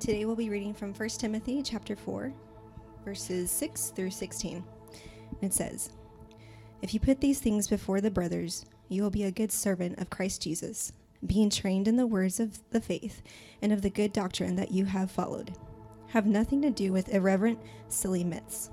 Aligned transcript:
Today 0.00 0.24
we'll 0.24 0.34
be 0.34 0.48
reading 0.48 0.72
from 0.72 0.94
1 0.94 1.08
Timothy 1.10 1.62
chapter 1.62 1.94
4, 1.94 2.32
verses 3.04 3.50
6 3.50 3.90
through 3.90 4.10
16. 4.10 4.64
It 5.42 5.52
says, 5.52 5.90
If 6.80 6.94
you 6.94 7.00
put 7.00 7.20
these 7.20 7.38
things 7.38 7.68
before 7.68 8.00
the 8.00 8.10
brothers, 8.10 8.64
you 8.88 9.02
will 9.02 9.10
be 9.10 9.24
a 9.24 9.30
good 9.30 9.52
servant 9.52 9.98
of 9.98 10.08
Christ 10.08 10.40
Jesus, 10.40 10.94
being 11.26 11.50
trained 11.50 11.86
in 11.86 11.96
the 11.96 12.06
words 12.06 12.40
of 12.40 12.58
the 12.70 12.80
faith 12.80 13.20
and 13.60 13.74
of 13.74 13.82
the 13.82 13.90
good 13.90 14.14
doctrine 14.14 14.56
that 14.56 14.70
you 14.70 14.86
have 14.86 15.10
followed. 15.10 15.54
Have 16.06 16.24
nothing 16.24 16.62
to 16.62 16.70
do 16.70 16.94
with 16.94 17.10
irreverent, 17.10 17.58
silly 17.88 18.24
myths. 18.24 18.70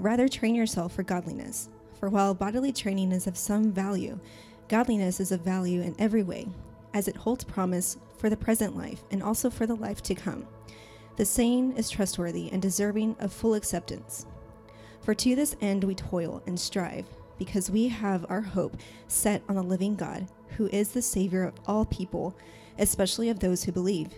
Rather, 0.00 0.26
train 0.26 0.56
yourself 0.56 0.92
for 0.92 1.04
godliness. 1.04 1.68
For 2.00 2.10
while 2.10 2.34
bodily 2.34 2.72
training 2.72 3.12
is 3.12 3.28
of 3.28 3.36
some 3.36 3.70
value, 3.70 4.18
godliness 4.66 5.20
is 5.20 5.30
of 5.30 5.42
value 5.42 5.82
in 5.82 5.94
every 6.00 6.24
way, 6.24 6.48
as 6.94 7.06
it 7.06 7.16
holds 7.16 7.44
promise 7.44 7.96
for 8.18 8.28
the 8.28 8.36
present 8.36 8.76
life 8.76 9.04
and 9.12 9.22
also 9.22 9.50
for 9.50 9.66
the 9.66 9.76
life 9.76 10.02
to 10.02 10.16
come. 10.16 10.44
The 11.16 11.24
saying 11.24 11.76
is 11.76 11.90
trustworthy 11.90 12.50
and 12.50 12.60
deserving 12.60 13.16
of 13.20 13.32
full 13.32 13.54
acceptance. 13.54 14.26
For 15.00 15.14
to 15.14 15.36
this 15.36 15.56
end 15.60 15.84
we 15.84 15.94
toil 15.94 16.42
and 16.46 16.58
strive, 16.58 17.06
because 17.38 17.70
we 17.70 17.88
have 17.88 18.26
our 18.28 18.40
hope 18.40 18.76
set 19.06 19.42
on 19.48 19.54
the 19.54 19.62
living 19.62 19.94
God, 19.94 20.26
who 20.56 20.68
is 20.68 20.90
the 20.90 21.02
Savior 21.02 21.44
of 21.44 21.54
all 21.66 21.84
people, 21.84 22.36
especially 22.78 23.28
of 23.28 23.40
those 23.40 23.64
who 23.64 23.72
believe. 23.72 24.08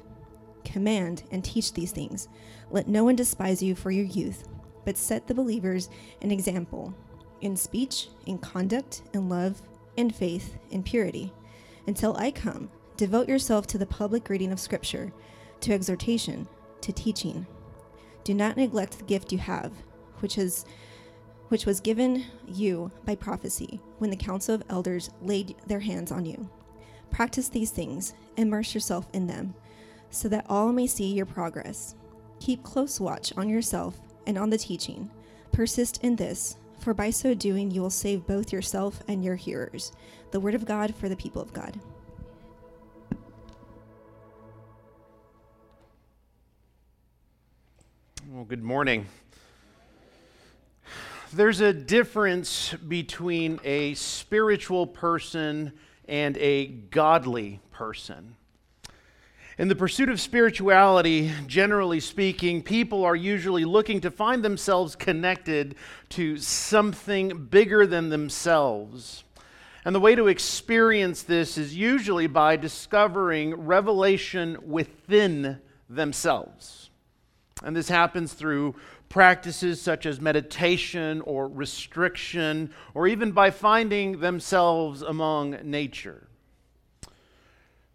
Command 0.65 1.23
and 1.31 1.45
teach 1.45 1.73
these 1.73 1.93
things. 1.93 2.29
Let 2.71 2.89
no 2.89 3.05
one 3.05 3.17
despise 3.17 3.63
you 3.63 3.75
for 3.75 3.91
your 3.91 4.05
youth, 4.05 4.49
but 4.85 4.97
set 4.97 5.27
the 5.27 5.35
believers 5.35 5.89
an 6.23 6.31
example 6.31 6.95
in 7.41 7.57
speech, 7.57 8.09
in 8.25 8.39
conduct, 8.39 9.03
in 9.13 9.29
love, 9.29 9.61
in 9.97 10.11
faith, 10.11 10.57
in 10.71 10.83
purity. 10.83 11.33
Until 11.87 12.17
I 12.17 12.31
come, 12.31 12.71
devote 12.97 13.29
yourself 13.29 13.67
to 13.69 13.79
the 13.79 13.87
public 13.87 14.29
reading 14.29 14.53
of 14.53 14.61
Scripture, 14.61 15.13
to 15.61 15.73
exhortation, 15.73 16.49
to 16.87 16.93
teaching. 16.93 17.47
Do 18.25 18.35
not 18.35 18.57
neglect 18.57 18.99
the 18.99 19.05
gift 19.05 19.31
you 19.31 19.39
have, 19.39 19.73
which 20.21 20.39
is 20.39 20.65
which 21.49 21.67
was 21.67 21.79
given 21.79 22.25
you 22.49 22.91
by 23.05 23.15
prophecy 23.15 23.81
when 23.99 24.11
the 24.11 24.17
council 24.17 24.53
of 24.55 24.65
elders 24.69 25.11
laid 25.23 25.55
their 25.67 25.79
hands 25.79 26.11
on 26.11 26.25
you. 26.25 26.51
Practice 27.11 27.49
these 27.49 27.71
things, 27.71 28.15
immerse 28.37 28.75
yourself 28.75 29.07
in 29.13 29.29
them, 29.29 29.55
so 30.11 30.29
that 30.29 30.47
all 30.49 30.73
may 30.73 30.89
see 30.89 31.15
your 31.15 31.27
progress. 31.27 31.95
Keep 32.41 32.65
close 32.65 32.99
watch 32.99 33.33
on 33.37 33.49
yourself 33.49 34.01
and 34.27 34.37
on 34.37 34.51
the 34.51 34.59
teaching. 34.59 35.09
Persist 35.53 36.03
in 36.03 36.17
this, 36.17 36.57
for 36.81 36.93
by 36.95 37.11
so 37.11 37.33
doing 37.33 37.71
you 37.71 37.81
will 37.81 37.91
save 37.91 38.27
both 38.27 38.53
yourself 38.53 39.01
and 39.07 39.25
your 39.25 39.37
hearers. 39.37 39.93
The 40.33 40.41
word 40.41 40.57
of 40.57 40.67
God 40.67 40.97
for 40.97 41.09
the 41.09 41.17
people 41.17 41.41
of 41.41 41.53
God. 41.53 41.79
Well, 48.37 48.45
good 48.45 48.63
morning. 48.63 49.07
There's 51.33 51.63
a 51.63 51.73
difference 51.73 52.75
between 52.87 53.59
a 53.65 53.95
spiritual 53.95 54.87
person 54.87 55.73
and 56.07 56.37
a 56.37 56.67
godly 56.67 57.61
person. 57.71 58.37
In 59.57 59.69
the 59.69 59.75
pursuit 59.75 60.11
of 60.11 60.21
spirituality, 60.21 61.33
generally 61.47 61.99
speaking, 61.99 62.63
people 62.63 63.07
are 63.07 63.17
usually 63.17 63.65
looking 63.65 64.03
to 64.03 64.11
find 64.11 64.45
themselves 64.45 64.95
connected 64.95 65.77
to 66.11 66.37
something 66.37 67.47
bigger 67.47 67.87
than 67.87 68.11
themselves. 68.11 69.25
And 69.87 69.95
the 69.95 70.01
way 70.01 70.15
to 70.15 70.27
experience 70.27 71.23
this 71.23 71.57
is 71.57 71.75
usually 71.75 72.27
by 72.27 72.57
discovering 72.57 73.55
revelation 73.55 74.59
within 74.63 75.59
themselves. 75.89 76.91
And 77.65 77.75
this 77.75 77.89
happens 77.89 78.35
through 78.35 78.75
practices 79.09 79.81
such 79.81 80.05
as 80.05 80.21
meditation 80.21 81.21
or 81.23 81.49
restriction, 81.49 82.71
or 82.95 83.07
even 83.07 83.33
by 83.33 83.51
finding 83.51 84.21
themselves 84.21 85.03
among 85.03 85.59
nature. 85.63 86.29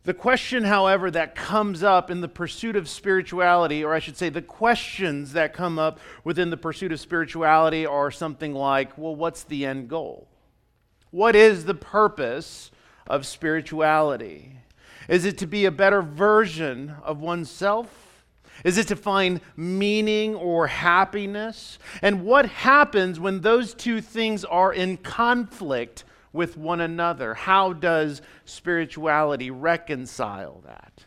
The 0.03 0.13
question, 0.15 0.63
however, 0.63 1.11
that 1.11 1.35
comes 1.35 1.83
up 1.83 2.09
in 2.09 2.21
the 2.21 2.27
pursuit 2.27 2.75
of 2.75 2.89
spirituality, 2.89 3.83
or 3.83 3.93
I 3.93 3.99
should 3.99 4.17
say, 4.17 4.29
the 4.29 4.41
questions 4.41 5.33
that 5.33 5.53
come 5.53 5.77
up 5.77 5.99
within 6.23 6.49
the 6.49 6.57
pursuit 6.57 6.91
of 6.91 6.99
spirituality 6.99 7.85
are 7.85 8.09
something 8.09 8.55
like 8.55 8.97
well, 8.97 9.15
what's 9.15 9.43
the 9.43 9.63
end 9.63 9.89
goal? 9.89 10.27
What 11.11 11.35
is 11.35 11.65
the 11.65 11.75
purpose 11.75 12.71
of 13.05 13.27
spirituality? 13.27 14.53
Is 15.07 15.25
it 15.25 15.37
to 15.39 15.45
be 15.45 15.65
a 15.65 15.71
better 15.71 16.01
version 16.01 16.95
of 17.03 17.19
oneself? 17.19 18.00
Is 18.63 18.77
it 18.77 18.87
to 18.87 18.95
find 18.95 19.41
meaning 19.55 20.35
or 20.35 20.67
happiness? 20.67 21.79
And 22.01 22.23
what 22.23 22.45
happens 22.47 23.19
when 23.19 23.41
those 23.41 23.73
two 23.73 24.01
things 24.01 24.45
are 24.45 24.73
in 24.73 24.97
conflict 24.97 26.03
with 26.33 26.57
one 26.57 26.81
another? 26.81 27.33
How 27.33 27.73
does 27.73 28.21
spirituality 28.45 29.51
reconcile 29.51 30.61
that? 30.65 31.05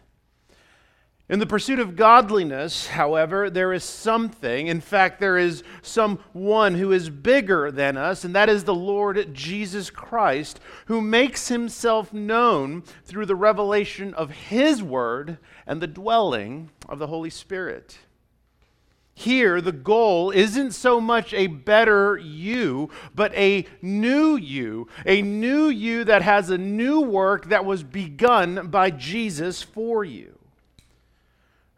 In 1.27 1.39
the 1.39 1.47
pursuit 1.47 1.79
of 1.79 1.97
godliness, 1.97 2.89
however, 2.89 3.49
there 3.49 3.73
is 3.73 3.83
something, 3.83 4.67
in 4.67 4.83
fact, 4.83 5.21
there 5.21 5.39
is 5.39 5.63
someone 5.81 6.75
who 6.75 6.93
is 6.93 7.09
bigger 7.09 7.71
than 7.71 7.97
us, 7.97 8.25
and 8.25 8.35
that 8.35 8.51
is 8.51 8.65
the 8.65 8.75
Lord 8.75 9.33
Jesus 9.33 9.89
Christ, 9.89 10.61
who 10.85 11.01
makes 11.01 11.49
himself 11.49 12.13
known 12.13 12.83
through 13.07 13.25
the 13.25 13.35
revelation 13.35 14.13
of 14.13 14.31
his 14.31 14.83
word 14.83 15.39
and 15.67 15.81
the 15.81 15.87
dwelling 15.87 16.71
of 16.91 16.99
the 16.99 17.07
Holy 17.07 17.31
Spirit. 17.31 17.97
Here, 19.15 19.63
the 19.63 19.73
goal 19.73 20.31
isn't 20.31 20.73
so 20.73 21.01
much 21.01 21.33
a 21.33 21.47
better 21.47 22.19
you, 22.19 22.91
but 23.15 23.33
a 23.35 23.65
new 23.81 24.37
you, 24.37 24.89
a 25.07 25.23
new 25.23 25.69
you 25.69 26.05
that 26.05 26.21
has 26.21 26.51
a 26.51 26.59
new 26.59 27.01
work 27.01 27.49
that 27.49 27.65
was 27.65 27.83
begun 27.83 28.69
by 28.69 28.91
Jesus 28.91 29.63
for 29.63 30.05
you. 30.05 30.34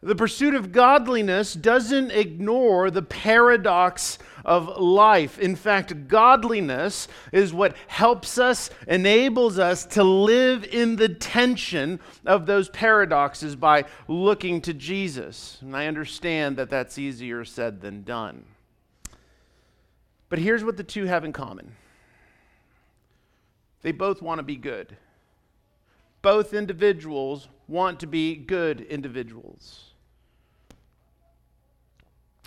The 0.06 0.15
pursuit 0.15 0.55
of 0.55 0.71
godliness 0.71 1.53
doesn't 1.53 2.12
ignore 2.12 2.93
the 2.93 3.03
paradox 3.03 4.19
of 4.44 4.78
life. 4.78 5.37
In 5.41 5.56
fact, 5.56 6.06
godliness 6.06 7.09
is 7.33 7.53
what 7.53 7.75
helps 7.89 8.39
us, 8.39 8.71
enables 8.87 9.59
us 9.59 9.84
to 9.87 10.05
live 10.05 10.62
in 10.62 10.94
the 10.94 11.09
tension 11.09 11.99
of 12.25 12.47
those 12.47 12.69
paradoxes 12.69 13.56
by 13.56 13.84
looking 14.06 14.61
to 14.61 14.72
Jesus. 14.72 15.59
And 15.61 15.77
I 15.77 15.89
understand 15.89 16.56
that 16.59 16.71
that's 16.71 16.99
easier 16.99 17.44
said 17.44 17.81
than 17.81 18.05
done. 18.05 18.44
But 20.28 20.38
here's 20.38 20.62
what 20.62 20.77
the 20.77 20.84
two 20.84 21.06
have 21.06 21.25
in 21.25 21.33
common 21.33 21.73
they 23.83 23.91
both 23.91 24.23
want 24.23 24.38
to 24.38 24.44
be 24.44 24.55
good. 24.55 24.97
Both 26.23 26.55
individuals 26.55 27.49
want 27.67 27.99
to 27.99 28.06
be 28.06 28.37
good 28.37 28.81
individuals 28.83 29.85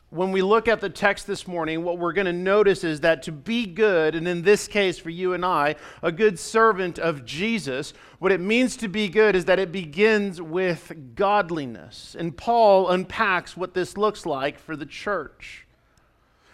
when 0.09 0.31
we 0.31 0.41
look 0.41 0.67
at 0.67 0.81
the 0.81 0.89
text 0.89 1.27
this 1.27 1.47
morning, 1.47 1.83
what 1.83 1.99
we're 1.99 2.13
going 2.13 2.25
to 2.25 2.33
notice 2.33 2.83
is 2.83 3.01
that 3.01 3.21
to 3.23 3.31
be 3.31 3.67
good, 3.67 4.15
and 4.15 4.27
in 4.27 4.41
this 4.41 4.67
case 4.67 4.97
for 4.97 5.11
you 5.11 5.33
and 5.33 5.45
I, 5.45 5.75
a 6.01 6.11
good 6.11 6.39
servant 6.39 6.97
of 6.97 7.25
Jesus, 7.25 7.93
what 8.17 8.31
it 8.31 8.39
means 8.39 8.75
to 8.77 8.87
be 8.87 9.07
good 9.07 9.35
is 9.35 9.45
that 9.45 9.59
it 9.59 9.71
begins 9.71 10.41
with 10.41 11.13
godliness. 11.13 12.15
And 12.17 12.35
Paul 12.35 12.89
unpacks 12.89 13.55
what 13.55 13.75
this 13.75 13.97
looks 13.97 14.25
like 14.25 14.57
for 14.57 14.75
the 14.75 14.85
church. 14.85 15.67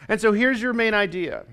And 0.10 0.20
so 0.20 0.34
here's 0.34 0.62
your 0.62 0.74
main 0.74 0.94
idea 0.94 1.46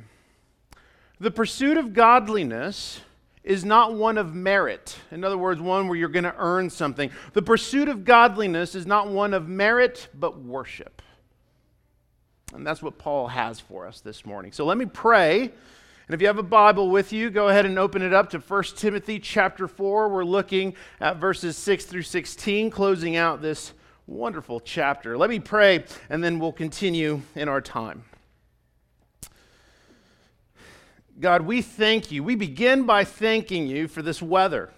the 1.21 1.31
pursuit 1.31 1.77
of 1.77 1.93
godliness 1.93 3.01
is 3.45 3.65
not 3.65 3.95
one 3.95 4.19
of 4.19 4.35
merit. 4.35 4.99
In 5.13 5.23
other 5.23 5.39
words, 5.39 5.61
one 5.61 5.87
where 5.87 5.97
you're 5.97 6.09
going 6.09 6.25
to 6.25 6.35
earn 6.37 6.69
something. 6.69 7.13
The 7.33 7.43
pursuit 7.43 7.89
of 7.89 8.05
godliness 8.05 8.75
is 8.75 8.87
not 8.87 9.09
one 9.09 9.35
of 9.35 9.49
merit, 9.49 10.09
but 10.15 10.41
worship. 10.41 11.01
And 12.55 12.67
that's 12.67 12.83
what 12.83 12.99
Paul 12.99 13.29
has 13.29 13.61
for 13.61 13.87
us 13.87 14.01
this 14.01 14.27
morning. 14.27 14.53
So 14.53 14.67
let 14.67 14.77
me 14.77 14.87
pray. 14.87 15.41
And 15.43 16.15
if 16.15 16.21
you 16.21 16.27
have 16.27 16.39
a 16.39 16.43
Bible 16.43 16.91
with 16.91 17.13
you, 17.13 17.31
go 17.31 17.49
ahead 17.49 17.65
and 17.65 17.79
open 17.79 18.03
it 18.03 18.13
up 18.13 18.31
to 18.31 18.39
1 18.39 18.63
Timothy 18.77 19.19
chapter 19.19 19.67
4. 19.67 20.09
We're 20.09 20.25
looking 20.25 20.75
at 21.01 21.17
verses 21.17 21.57
6 21.57 21.87
through 21.87 22.03
16, 22.03 22.71
closing 22.71 23.17
out 23.17 23.41
this 23.41 23.73
wonderful 24.07 24.61
chapter. 24.61 25.17
Let 25.17 25.31
me 25.31 25.41
pray, 25.41 25.85
and 26.11 26.23
then 26.23 26.39
we'll 26.39 26.53
continue 26.53 27.23
in 27.35 27.49
our 27.49 27.61
time. 27.61 28.05
God, 31.21 31.43
we 31.43 31.63
thank 31.63 32.11
you. 32.11 32.23
We 32.23 32.35
begin 32.35 32.85
by 32.85 33.05
thanking 33.05 33.67
you 33.67 33.87
for 33.87 34.03
this 34.03 34.21
weather. 34.21 34.71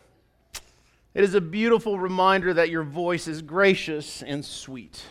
It 1.15 1.25
is 1.25 1.35
a 1.35 1.41
beautiful 1.41 1.99
reminder 1.99 2.53
that 2.55 2.71
your 2.71 2.83
voice 2.83 3.27
is 3.27 3.41
gracious 3.41 4.23
and 4.23 4.45
sweet. 4.45 5.05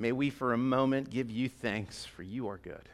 May 0.00 0.12
we 0.12 0.30
for 0.30 0.54
a 0.54 0.58
moment 0.58 1.10
give 1.10 1.30
you 1.30 1.50
thanks, 1.50 2.06
for 2.06 2.22
you 2.22 2.48
are 2.48 2.56
good. 2.56 2.88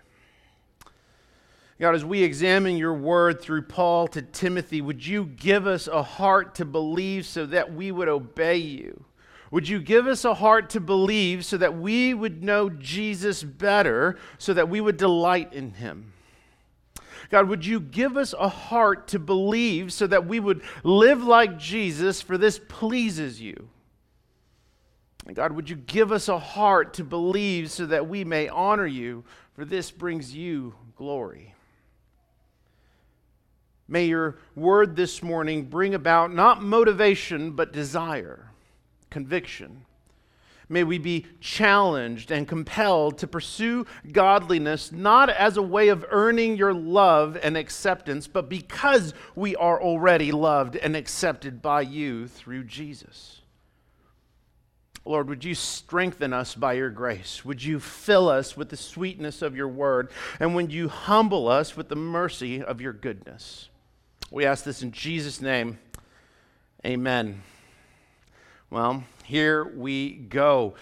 God, 1.78 1.94
as 1.94 2.04
we 2.04 2.24
examine 2.24 2.76
your 2.76 2.94
word 2.94 3.40
through 3.40 3.62
Paul 3.62 4.08
to 4.08 4.22
Timothy, 4.22 4.80
would 4.80 5.06
you 5.06 5.24
give 5.24 5.68
us 5.68 5.86
a 5.86 6.02
heart 6.02 6.56
to 6.56 6.64
believe 6.64 7.24
so 7.24 7.46
that 7.46 7.72
we 7.72 7.92
would 7.92 8.08
obey 8.08 8.56
you? 8.56 9.04
Would 9.52 9.68
you 9.68 9.78
give 9.78 10.08
us 10.08 10.24
a 10.24 10.34
heart 10.34 10.68
to 10.70 10.80
believe 10.80 11.44
so 11.44 11.56
that 11.58 11.78
we 11.78 12.12
would 12.12 12.42
know 12.42 12.70
Jesus 12.70 13.44
better, 13.44 14.18
so 14.38 14.52
that 14.54 14.68
we 14.68 14.80
would 14.80 14.96
delight 14.96 15.52
in 15.52 15.74
him? 15.74 16.12
God, 17.30 17.48
would 17.48 17.64
you 17.64 17.78
give 17.78 18.16
us 18.16 18.34
a 18.36 18.48
heart 18.48 19.06
to 19.08 19.20
believe 19.20 19.92
so 19.92 20.08
that 20.08 20.26
we 20.26 20.40
would 20.40 20.62
live 20.82 21.22
like 21.22 21.56
Jesus, 21.56 22.20
for 22.20 22.36
this 22.36 22.58
pleases 22.68 23.40
you? 23.40 23.68
God, 25.34 25.52
would 25.52 25.68
you 25.68 25.76
give 25.76 26.12
us 26.12 26.28
a 26.28 26.38
heart 26.38 26.94
to 26.94 27.04
believe 27.04 27.70
so 27.70 27.86
that 27.86 28.08
we 28.08 28.24
may 28.24 28.48
honor 28.48 28.86
you, 28.86 29.24
for 29.54 29.64
this 29.64 29.90
brings 29.90 30.34
you 30.34 30.74
glory? 30.96 31.54
May 33.88 34.06
your 34.06 34.38
word 34.54 34.96
this 34.96 35.22
morning 35.22 35.64
bring 35.64 35.94
about 35.94 36.32
not 36.32 36.62
motivation, 36.62 37.52
but 37.52 37.72
desire, 37.72 38.50
conviction. 39.10 39.84
May 40.68 40.82
we 40.82 40.98
be 40.98 41.26
challenged 41.40 42.32
and 42.32 42.48
compelled 42.48 43.18
to 43.18 43.28
pursue 43.28 43.86
godliness 44.10 44.90
not 44.90 45.30
as 45.30 45.56
a 45.56 45.62
way 45.62 45.88
of 45.88 46.04
earning 46.10 46.56
your 46.56 46.74
love 46.74 47.38
and 47.40 47.56
acceptance, 47.56 48.26
but 48.26 48.48
because 48.48 49.14
we 49.36 49.54
are 49.54 49.80
already 49.80 50.32
loved 50.32 50.74
and 50.74 50.96
accepted 50.96 51.62
by 51.62 51.82
you 51.82 52.26
through 52.26 52.64
Jesus. 52.64 53.42
Lord, 55.06 55.28
would 55.28 55.44
you 55.44 55.54
strengthen 55.54 56.32
us 56.32 56.54
by 56.54 56.72
your 56.72 56.90
grace? 56.90 57.44
Would 57.44 57.62
you 57.62 57.78
fill 57.78 58.28
us 58.28 58.56
with 58.56 58.70
the 58.70 58.76
sweetness 58.76 59.40
of 59.40 59.54
your 59.54 59.68
word? 59.68 60.10
And 60.40 60.54
would 60.54 60.72
you 60.72 60.88
humble 60.88 61.48
us 61.48 61.76
with 61.76 61.88
the 61.88 61.96
mercy 61.96 62.62
of 62.62 62.80
your 62.80 62.92
goodness? 62.92 63.68
We 64.30 64.44
ask 64.44 64.64
this 64.64 64.82
in 64.82 64.90
Jesus' 64.90 65.40
name. 65.40 65.78
Amen. 66.84 67.42
Well, 68.68 69.04
here 69.24 69.64
we 69.64 70.10
go. 70.10 70.74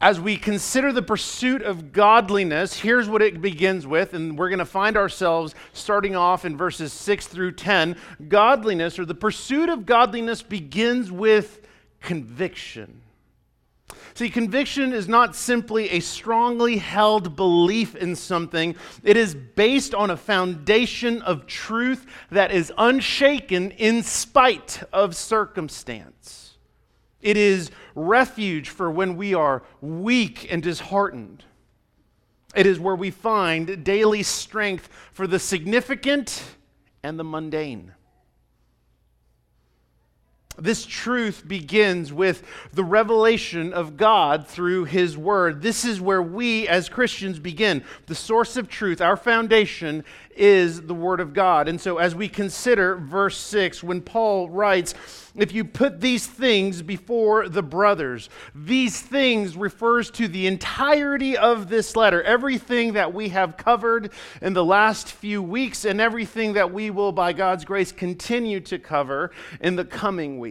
As 0.00 0.18
we 0.20 0.36
consider 0.36 0.92
the 0.92 1.02
pursuit 1.02 1.62
of 1.62 1.92
godliness, 1.92 2.80
here's 2.80 3.08
what 3.08 3.22
it 3.22 3.40
begins 3.40 3.86
with, 3.86 4.12
and 4.14 4.38
we're 4.38 4.48
going 4.48 4.58
to 4.58 4.64
find 4.64 4.96
ourselves 4.96 5.54
starting 5.72 6.16
off 6.16 6.44
in 6.44 6.56
verses 6.56 6.92
6 6.92 7.26
through 7.26 7.52
10. 7.52 7.96
Godliness, 8.28 8.98
or 8.98 9.04
the 9.04 9.14
pursuit 9.14 9.68
of 9.68 9.86
godliness, 9.86 10.42
begins 10.42 11.12
with 11.12 11.66
conviction. 12.00 13.02
See, 14.14 14.30
conviction 14.30 14.92
is 14.92 15.08
not 15.08 15.34
simply 15.34 15.90
a 15.90 15.98
strongly 15.98 16.76
held 16.76 17.34
belief 17.34 17.96
in 17.96 18.14
something, 18.14 18.76
it 19.02 19.16
is 19.16 19.34
based 19.34 19.92
on 19.92 20.10
a 20.10 20.16
foundation 20.16 21.20
of 21.22 21.46
truth 21.46 22.06
that 22.30 22.52
is 22.52 22.72
unshaken 22.78 23.72
in 23.72 24.04
spite 24.04 24.84
of 24.92 25.16
circumstance. 25.16 26.58
It 27.20 27.36
is 27.36 27.72
refuge 27.96 28.68
for 28.68 28.88
when 28.88 29.16
we 29.16 29.34
are 29.34 29.64
weak 29.80 30.46
and 30.48 30.62
disheartened. 30.62 31.42
It 32.54 32.66
is 32.66 32.78
where 32.78 32.94
we 32.94 33.10
find 33.10 33.82
daily 33.82 34.22
strength 34.22 34.88
for 35.12 35.26
the 35.26 35.40
significant 35.40 36.44
and 37.02 37.18
the 37.18 37.24
mundane. 37.24 37.94
This 40.56 40.86
truth 40.86 41.46
begins 41.46 42.12
with 42.12 42.44
the 42.72 42.84
revelation 42.84 43.72
of 43.72 43.96
God 43.96 44.46
through 44.46 44.84
His 44.84 45.18
Word. 45.18 45.62
This 45.62 45.84
is 45.84 46.00
where 46.00 46.22
we 46.22 46.68
as 46.68 46.88
Christians 46.88 47.38
begin. 47.40 47.82
The 48.06 48.14
source 48.14 48.56
of 48.56 48.68
truth, 48.68 49.00
our 49.00 49.16
foundation, 49.16 50.04
is 50.36 50.82
the 50.82 50.94
Word 50.94 51.20
of 51.20 51.32
God. 51.32 51.68
And 51.68 51.80
so, 51.80 51.98
as 51.98 52.14
we 52.14 52.28
consider 52.28 52.96
verse 52.96 53.36
6, 53.36 53.82
when 53.82 54.00
Paul 54.00 54.48
writes, 54.48 54.94
if 55.36 55.52
you 55.52 55.64
put 55.64 56.00
these 56.00 56.26
things 56.26 56.82
before 56.82 57.48
the 57.48 57.62
brothers, 57.62 58.28
these 58.54 59.00
things 59.00 59.56
refers 59.56 60.10
to 60.12 60.28
the 60.28 60.46
entirety 60.46 61.36
of 61.36 61.68
this 61.68 61.96
letter, 61.96 62.22
everything 62.22 62.92
that 62.92 63.12
we 63.12 63.30
have 63.30 63.56
covered 63.56 64.12
in 64.40 64.52
the 64.52 64.64
last 64.64 65.10
few 65.10 65.42
weeks, 65.42 65.84
and 65.84 66.00
everything 66.00 66.52
that 66.52 66.72
we 66.72 66.90
will, 66.90 67.10
by 67.10 67.32
God's 67.32 67.64
grace, 67.64 67.90
continue 67.90 68.60
to 68.60 68.78
cover 68.78 69.32
in 69.60 69.74
the 69.74 69.84
coming 69.84 70.38
weeks. 70.38 70.43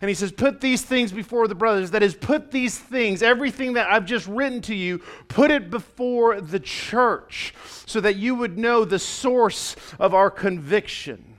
And 0.00 0.08
he 0.08 0.14
says, 0.14 0.32
Put 0.32 0.60
these 0.60 0.82
things 0.82 1.12
before 1.12 1.48
the 1.48 1.54
brothers. 1.54 1.90
That 1.92 2.02
is, 2.02 2.14
put 2.14 2.50
these 2.50 2.78
things, 2.78 3.22
everything 3.22 3.74
that 3.74 3.90
I've 3.90 4.06
just 4.06 4.26
written 4.26 4.60
to 4.62 4.74
you, 4.74 4.98
put 5.28 5.50
it 5.50 5.70
before 5.70 6.40
the 6.40 6.60
church 6.60 7.54
so 7.86 8.00
that 8.00 8.16
you 8.16 8.34
would 8.34 8.58
know 8.58 8.84
the 8.84 8.98
source 8.98 9.76
of 9.98 10.14
our 10.14 10.30
conviction. 10.30 11.34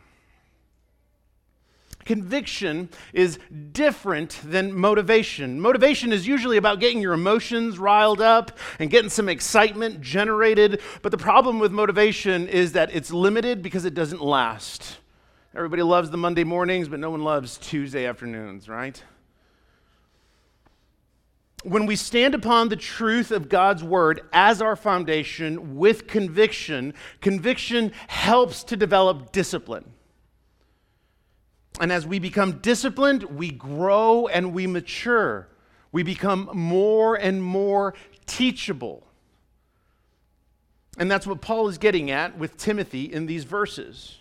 Conviction 2.06 2.90
is 3.14 3.40
different 3.72 4.40
than 4.44 4.72
motivation. 4.74 5.60
Motivation 5.60 6.14
is 6.14 6.28
usually 6.28 6.58
about 6.58 6.80
getting 6.80 7.02
your 7.02 7.14
emotions 7.14 7.80
riled 7.80 8.22
up 8.22 8.60
and 8.78 8.92
getting 8.92 9.10
some 9.10 9.28
excitement 9.28 10.02
generated. 10.02 10.82
But 11.02 11.12
the 11.12 11.18
problem 11.18 11.58
with 11.58 11.72
motivation 11.72 12.48
is 12.48 12.74
that 12.74 12.94
it's 12.94 13.12
limited 13.12 13.64
because 13.64 13.86
it 13.86 13.96
doesn't 13.96 14.22
last. 14.22 15.00
Everybody 15.56 15.84
loves 15.84 16.10
the 16.10 16.18
Monday 16.18 16.44
mornings, 16.44 16.90
but 16.90 17.00
no 17.00 17.10
one 17.10 17.24
loves 17.24 17.58
Tuesday 17.58 18.06
afternoons, 18.06 18.68
right? 18.68 19.02
When 21.64 21.86
we 21.86 21.96
stand 21.96 22.36
upon 22.36 22.68
the 22.68 22.76
truth 22.76 23.32
of 23.32 23.48
God's 23.48 23.82
word 23.82 24.22
as 24.34 24.62
our 24.62 24.76
foundation 24.76 25.78
with 25.78 26.08
conviction, 26.08 26.94
conviction 27.22 27.94
helps 28.08 28.66
to 28.66 28.76
develop 28.76 29.32
discipline. 29.32 29.94
And 31.80 31.90
as 31.90 32.06
we 32.06 32.20
become 32.20 32.60
disciplined, 32.60 33.24
we 33.24 33.50
grow 33.50 34.28
and 34.28 34.54
we 34.54 34.68
mature. 34.68 35.48
We 35.94 36.04
become 36.04 36.50
more 36.54 37.16
and 37.16 37.42
more 37.42 37.94
teachable. 38.26 39.08
And 40.98 41.10
that's 41.10 41.26
what 41.26 41.40
Paul 41.40 41.70
is 41.70 41.78
getting 41.78 42.12
at 42.12 42.38
with 42.38 42.58
Timothy 42.58 43.06
in 43.06 43.26
these 43.26 43.46
verses. 43.46 44.18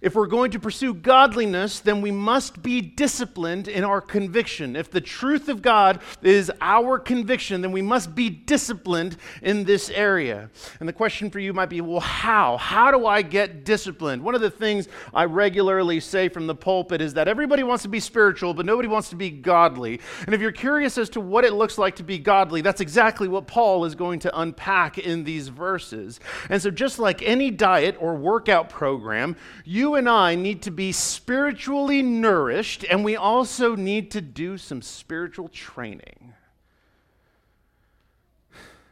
If 0.00 0.14
we're 0.14 0.26
going 0.26 0.50
to 0.52 0.58
pursue 0.58 0.94
godliness, 0.94 1.80
then 1.80 2.00
we 2.00 2.10
must 2.10 2.62
be 2.62 2.80
disciplined 2.80 3.68
in 3.68 3.84
our 3.84 4.00
conviction. 4.00 4.74
If 4.74 4.90
the 4.90 5.00
truth 5.00 5.50
of 5.50 5.60
God 5.60 6.00
is 6.22 6.50
our 6.62 6.98
conviction, 6.98 7.60
then 7.60 7.70
we 7.70 7.82
must 7.82 8.14
be 8.14 8.30
disciplined 8.30 9.18
in 9.42 9.64
this 9.64 9.90
area. 9.90 10.48
And 10.80 10.88
the 10.88 10.94
question 10.94 11.30
for 11.30 11.38
you 11.38 11.52
might 11.52 11.68
be 11.68 11.82
well, 11.82 12.00
how? 12.00 12.56
How 12.56 12.90
do 12.90 13.06
I 13.06 13.20
get 13.20 13.66
disciplined? 13.66 14.22
One 14.22 14.34
of 14.34 14.40
the 14.40 14.50
things 14.50 14.88
I 15.12 15.24
regularly 15.24 16.00
say 16.00 16.30
from 16.30 16.46
the 16.46 16.54
pulpit 16.54 17.02
is 17.02 17.12
that 17.14 17.28
everybody 17.28 17.62
wants 17.62 17.82
to 17.82 17.90
be 17.90 18.00
spiritual, 18.00 18.54
but 18.54 18.64
nobody 18.64 18.88
wants 18.88 19.10
to 19.10 19.16
be 19.16 19.28
godly. 19.28 20.00
And 20.24 20.34
if 20.34 20.40
you're 20.40 20.50
curious 20.50 20.96
as 20.96 21.10
to 21.10 21.20
what 21.20 21.44
it 21.44 21.52
looks 21.52 21.76
like 21.76 21.96
to 21.96 22.02
be 22.02 22.18
godly, 22.18 22.62
that's 22.62 22.80
exactly 22.80 23.28
what 23.28 23.46
Paul 23.46 23.84
is 23.84 23.94
going 23.94 24.20
to 24.20 24.40
unpack 24.40 24.96
in 24.96 25.24
these 25.24 25.48
verses. 25.48 26.20
And 26.48 26.62
so, 26.62 26.70
just 26.70 26.98
like 26.98 27.20
any 27.20 27.50
diet 27.50 27.96
or 28.00 28.14
workout 28.14 28.70
program, 28.70 29.36
you 29.64 29.89
and 29.94 30.08
I 30.08 30.34
need 30.34 30.62
to 30.62 30.70
be 30.70 30.92
spiritually 30.92 32.02
nourished, 32.02 32.84
and 32.84 33.04
we 33.04 33.16
also 33.16 33.74
need 33.74 34.10
to 34.12 34.20
do 34.20 34.58
some 34.58 34.82
spiritual 34.82 35.48
training. 35.48 36.34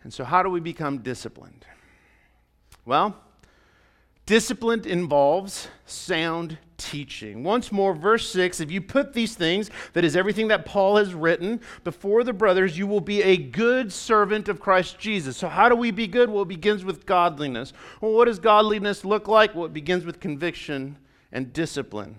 And 0.02 0.12
so, 0.12 0.24
how 0.24 0.42
do 0.42 0.50
we 0.50 0.60
become 0.60 0.98
disciplined? 0.98 1.66
Well, 2.84 3.16
discipline 4.26 4.86
involves 4.86 5.68
sound 5.84 6.58
teaching. 6.78 7.42
Once 7.42 7.70
more, 7.70 7.92
verse 7.92 8.30
6 8.30 8.60
if 8.60 8.70
you 8.70 8.80
put 8.80 9.12
these 9.12 9.34
things, 9.34 9.70
that 9.92 10.04
is 10.04 10.16
everything 10.16 10.48
that 10.48 10.64
Paul 10.64 10.96
has 10.96 11.12
written, 11.12 11.60
before 11.84 12.24
the 12.24 12.32
brothers, 12.32 12.78
you 12.78 12.86
will 12.86 13.00
be 13.00 13.22
a 13.22 13.36
good 13.36 13.92
servant 13.92 14.48
of 14.48 14.60
Christ 14.60 14.98
Jesus. 14.98 15.36
So, 15.36 15.48
how 15.48 15.68
do 15.68 15.76
we 15.76 15.90
be 15.90 16.06
good? 16.06 16.30
Well, 16.30 16.42
it 16.42 16.48
begins 16.48 16.84
with 16.84 17.04
godliness. 17.04 17.72
Well, 18.00 18.12
what 18.12 18.24
does 18.24 18.38
godliness 18.38 19.04
look 19.04 19.28
like? 19.28 19.54
Well, 19.54 19.66
it 19.66 19.74
begins 19.74 20.04
with 20.06 20.20
conviction 20.20 20.96
and 21.32 21.52
discipline. 21.52 22.16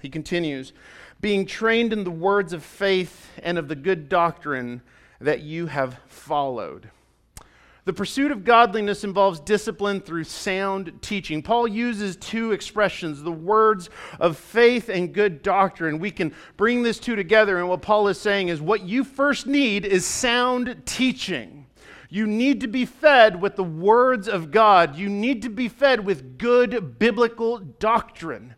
He 0.00 0.10
continues, 0.10 0.72
being 1.20 1.46
trained 1.46 1.92
in 1.92 2.04
the 2.04 2.10
words 2.10 2.52
of 2.52 2.62
faith 2.62 3.30
and 3.42 3.56
of 3.56 3.68
the 3.68 3.74
good 3.74 4.08
doctrine 4.08 4.82
that 5.20 5.40
you 5.40 5.66
have 5.66 5.98
followed. 6.06 6.90
The 7.84 7.92
pursuit 7.92 8.32
of 8.32 8.44
godliness 8.44 9.04
involves 9.04 9.40
discipline 9.40 10.00
through 10.00 10.24
sound 10.24 11.02
teaching. 11.02 11.42
Paul 11.42 11.68
uses 11.68 12.16
two 12.16 12.52
expressions, 12.52 13.22
the 13.22 13.30
words 13.30 13.90
of 14.18 14.38
faith 14.38 14.88
and 14.88 15.12
good 15.12 15.42
doctrine. 15.42 15.98
We 15.98 16.10
can 16.10 16.34
bring 16.56 16.82
this 16.82 16.98
two 16.98 17.14
together, 17.14 17.58
and 17.58 17.68
what 17.68 17.82
Paul 17.82 18.08
is 18.08 18.18
saying 18.18 18.48
is 18.48 18.60
what 18.60 18.84
you 18.84 19.04
first 19.04 19.46
need 19.46 19.84
is 19.84 20.06
sound 20.06 20.82
teaching. 20.86 21.66
You 22.08 22.26
need 22.26 22.60
to 22.60 22.68
be 22.68 22.86
fed 22.86 23.42
with 23.42 23.56
the 23.56 23.64
words 23.64 24.28
of 24.28 24.50
God. 24.50 24.96
You 24.96 25.10
need 25.10 25.42
to 25.42 25.50
be 25.50 25.68
fed 25.68 26.06
with 26.06 26.38
good 26.38 26.98
biblical 26.98 27.58
doctrine. 27.58 28.54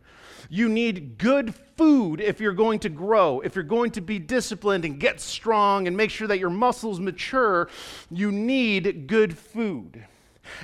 You 0.49 0.69
need 0.69 1.17
good 1.17 1.53
food 1.77 2.19
if 2.19 2.39
you're 2.41 2.53
going 2.53 2.79
to 2.79 2.89
grow, 2.89 3.39
if 3.39 3.55
you're 3.55 3.63
going 3.63 3.91
to 3.91 4.01
be 4.01 4.19
disciplined 4.19 4.83
and 4.83 4.99
get 4.99 5.21
strong 5.21 5.87
and 5.87 5.95
make 5.95 6.09
sure 6.09 6.27
that 6.27 6.39
your 6.39 6.49
muscles 6.49 6.99
mature, 6.99 7.69
you 8.09 8.31
need 8.31 9.07
good 9.07 9.37
food. 9.37 10.05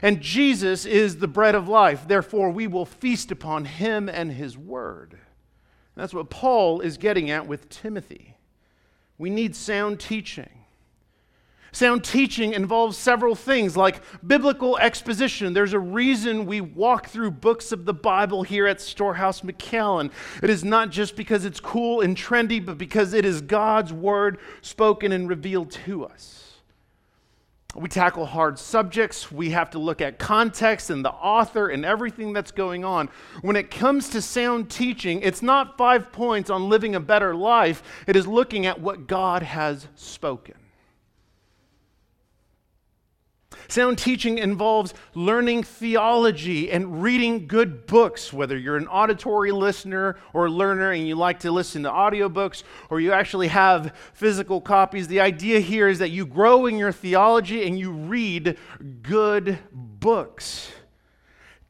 And 0.02 0.22
Jesus 0.22 0.86
is 0.86 1.18
the 1.18 1.28
bread 1.28 1.56
of 1.56 1.68
life. 1.68 2.08
Therefore, 2.08 2.50
we 2.50 2.68
will 2.68 2.86
feast 2.86 3.32
upon 3.32 3.66
him 3.66 4.10
and 4.10 4.32
his 4.32 4.58
word. 4.58 5.20
That's 5.96 6.14
what 6.14 6.30
Paul 6.30 6.82
is 6.82 6.98
getting 6.98 7.30
at 7.30 7.48
with 7.48 7.70
Timothy. 7.70 8.36
we 9.18 9.30
need 9.30 9.56
sound 9.56 10.00
teaching. 10.00 10.63
Sound 11.74 12.04
teaching 12.04 12.54
involves 12.54 12.96
several 12.98 13.34
things 13.34 13.76
like 13.76 14.02
biblical 14.26 14.78
exposition. 14.78 15.54
There's 15.54 15.74
a 15.74 15.80
reason 15.80 16.46
we 16.46 16.62
walk 16.62 17.08
through 17.08 17.32
books 17.32 17.72
of 17.72 17.86
the 17.86 17.96
Bible 17.96 18.44
here 18.44 18.68
at 18.68 18.80
Storehouse 18.80 19.42
McAllen. 19.42 20.12
It 20.44 20.52
is 20.52 20.64
not 20.64 20.92
just 20.92 21.16
because 21.16 21.46
it's 21.46 21.60
cool 21.60 22.02
and 22.02 22.16
trendy, 22.16 22.64
but 22.64 22.78
because 22.78 23.14
it 23.14 23.26
is 23.26 23.42
God's 23.42 23.92
word 23.92 24.38
spoken 24.62 25.12
and 25.12 25.28
revealed 25.28 25.72
to 25.72 26.06
us. 26.06 26.44
We 27.76 27.90
tackle 27.90 28.28
hard 28.28 28.60
subjects. 28.60 29.32
We 29.32 29.50
have 29.50 29.72
to 29.72 29.80
look 29.80 30.00
at 30.00 30.20
context 30.20 30.92
and 30.92 31.04
the 31.04 31.10
author 31.10 31.70
and 31.70 31.84
everything 31.84 32.34
that's 32.34 32.52
going 32.52 32.86
on. 32.86 33.10
When 33.42 33.56
it 33.56 33.72
comes 33.72 34.10
to 34.10 34.22
sound 34.22 34.70
teaching, 34.70 35.22
it's 35.22 35.42
not 35.42 35.76
five 35.76 36.12
points 36.12 36.52
on 36.52 36.70
living 36.70 36.94
a 36.94 37.00
better 37.00 37.34
life, 37.34 37.82
it 38.06 38.16
is 38.16 38.28
looking 38.28 38.68
at 38.68 38.80
what 38.80 39.08
God 39.08 39.42
has 39.42 39.88
spoken. 39.96 40.54
Sound 43.68 43.98
teaching 43.98 44.38
involves 44.38 44.94
learning 45.14 45.64
theology 45.64 46.72
and 46.72 47.02
reading 47.02 47.48
good 47.48 47.88
books, 47.88 48.34
whether 48.34 48.58
you're 48.58 48.78
an 48.78 48.88
auditory 48.88 49.52
listener 49.52 50.18
or 50.34 50.50
learner 50.50 50.92
and 50.92 51.08
you 51.08 51.16
like 51.16 51.40
to 51.40 51.52
listen 51.52 51.84
to 51.84 51.90
audiobooks 51.90 52.64
or 52.90 53.00
you 53.00 53.12
actually 53.12 53.48
have 53.48 53.96
physical 54.14 54.62
copies. 54.62 55.08
The 55.08 55.22
idea 55.22 55.60
here 55.60 55.88
is 55.88 56.00
that 56.00 56.10
you 56.10 56.26
grow 56.26 56.66
in 56.66 56.78
your 56.78 56.92
theology 56.92 57.66
and 57.66 57.80
you 57.80 57.92
read 57.92 58.58
good 59.02 59.60
books. 59.72 60.72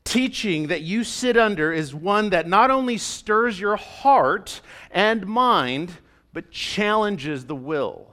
Teaching 0.03 0.67
that 0.67 0.81
you 0.81 1.03
sit 1.03 1.37
under 1.37 1.71
is 1.71 1.95
one 1.95 2.29
that 2.31 2.47
not 2.47 2.69
only 2.71 2.97
stirs 2.97 3.59
your 3.59 3.77
heart 3.77 4.61
and 4.91 5.25
mind, 5.25 5.93
but 6.33 6.51
challenges 6.51 7.45
the 7.45 7.55
will. 7.55 8.12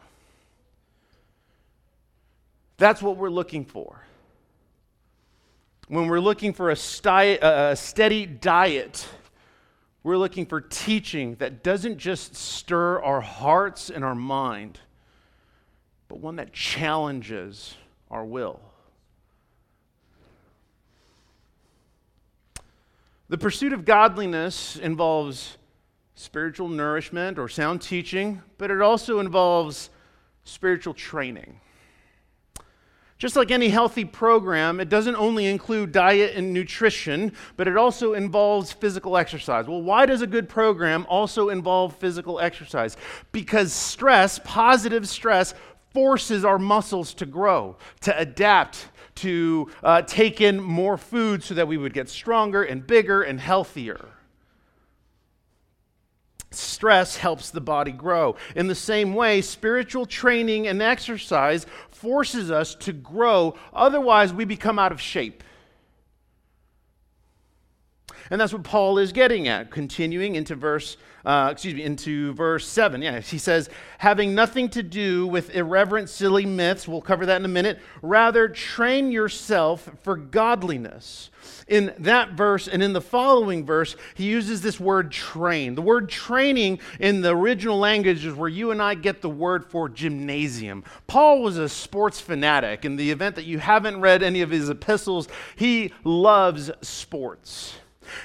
That's 2.81 3.03
what 3.03 3.19
we're 3.19 3.29
looking 3.29 3.67
for. 3.67 4.03
When 5.89 6.09
we're 6.09 6.19
looking 6.19 6.55
for 6.55 6.71
a, 6.71 6.77
a 7.43 7.77
steady 7.77 8.25
diet, 8.25 9.07
we're 10.03 10.17
looking 10.17 10.47
for 10.47 10.63
teaching 10.63 11.35
that 11.37 11.63
doesn't 11.63 11.99
just 11.99 12.35
stir 12.35 13.03
our 13.03 13.21
hearts 13.21 13.91
and 13.91 14.03
our 14.03 14.15
mind, 14.15 14.81
but 16.09 16.21
one 16.21 16.37
that 16.37 16.55
challenges 16.55 17.77
our 18.11 18.25
will. 18.25 18.61
The 23.29 23.37
pursuit 23.37 23.75
of 23.75 23.85
godliness 23.85 24.77
involves 24.77 25.59
spiritual 26.15 26.69
nourishment 26.69 27.39
or 27.39 27.47
sound 27.47 27.83
teaching, 27.83 28.41
but 28.57 28.71
it 28.71 28.81
also 28.81 29.21
involves 29.21 29.91
spiritual 30.45 30.95
training. 30.95 31.61
Just 33.21 33.37
like 33.37 33.51
any 33.51 33.69
healthy 33.69 34.07
program, 34.07 34.81
it 34.81 34.89
doesn't 34.89 35.15
only 35.15 35.45
include 35.45 35.93
diet 35.93 36.35
and 36.37 36.55
nutrition, 36.55 37.33
but 37.59 37.69
it 37.69 37.77
also 37.77 38.15
involves 38.15 38.73
physical 38.73 39.15
exercise. 39.19 39.67
Well, 39.67 39.83
why 39.83 40.07
does 40.07 40.23
a 40.23 40.27
good 40.27 40.49
program 40.49 41.05
also 41.07 41.51
involve 41.51 41.95
physical 41.97 42.41
exercise? 42.41 42.97
Because 43.31 43.75
stress, 43.75 44.41
positive 44.43 45.07
stress, 45.07 45.53
forces 45.93 46.47
our 46.47 46.59
muscles 46.59 47.13
to 47.13 47.27
grow, 47.27 47.77
to 48.01 48.19
adapt, 48.19 48.89
to 49.17 49.71
uh, 49.85 50.01
take 50.01 50.41
in 50.41 50.59
more 50.59 50.97
food 50.97 51.45
so 51.45 51.53
that 51.53 51.69
we 51.69 51.77
would 51.77 51.93
get 51.93 52.09
stronger 52.09 52.63
and 52.63 52.87
bigger 52.87 53.21
and 53.21 53.39
healthier. 53.39 54.09
Stress 56.53 57.17
helps 57.17 57.51
the 57.51 57.61
body 57.61 57.93
grow. 57.93 58.37
In 58.57 58.67
the 58.67 58.75
same 58.75 59.15
way, 59.15 59.41
spiritual 59.41 60.05
training 60.05 60.67
and 60.67 60.83
exercise 60.83 61.65
forces 61.91 62.51
us 62.51 62.75
to 62.77 62.93
grow, 62.93 63.55
otherwise, 63.73 64.33
we 64.33 64.45
become 64.45 64.79
out 64.79 64.91
of 64.91 65.01
shape. 65.01 65.45
And 68.31 68.41
that's 68.41 68.53
what 68.53 68.63
Paul 68.63 68.99
is 68.99 69.13
getting 69.13 69.49
at, 69.49 69.71
continuing 69.71 70.37
into 70.37 70.55
verse, 70.55 70.97
uh, 71.25 71.49
excuse 71.53 71.75
me, 71.75 71.83
into 71.83 72.33
verse 72.35 72.67
7. 72.67 73.03
Yeah, 73.03 73.21
he 73.21 73.39
says, 73.39 73.69
having 73.99 74.35
nothing 74.37 74.69
to 74.71 74.85
do 74.85 75.27
with 75.27 75.55
irreverent, 75.55 76.09
silly 76.09 76.47
myths, 76.47 76.87
we'll 76.87 77.01
cover 77.01 77.27
that 77.27 77.37
in 77.37 77.45
a 77.45 77.49
minute. 77.49 77.81
Rather, 78.03 78.49
train 78.49 79.11
yourself 79.11 79.91
for 80.03 80.17
godliness. 80.17 81.31
In 81.71 81.95
that 82.01 82.33
verse 82.33 82.67
and 82.67 82.83
in 82.83 82.93
the 82.93 83.01
following 83.01 83.65
verse, 83.65 83.95
he 84.15 84.25
uses 84.25 84.61
this 84.61 84.81
word 84.81 85.13
train. 85.13 85.77
The 85.77 85.83
word 85.83 86.09
training 86.09 86.81
in 86.99 87.23
the 87.23 87.31
original 87.31 87.79
language 87.79 88.27
is 88.27 88.35
where 88.35 88.49
you 88.49 88.73
and 88.73 88.83
I 88.83 88.97
get 88.97 89.23
the 89.23 89.31
word 89.31 89.65
for 89.65 89.89
gymnasium. 89.89 90.83
Paul 91.07 91.43
was 91.43 91.59
a 91.59 91.69
sports 91.69 92.21
fanatic. 92.21 92.85
In 92.85 92.97
the 92.97 93.13
event 93.13 93.37
that 93.37 93.45
you 93.45 93.61
haven't 93.61 94.01
read 94.01 94.25
any 94.25 94.41
of 94.41 94.51
his 94.51 94.69
epistles, 94.69 95.29
he 95.55 95.93
loves 96.03 96.73
sports. 96.83 97.77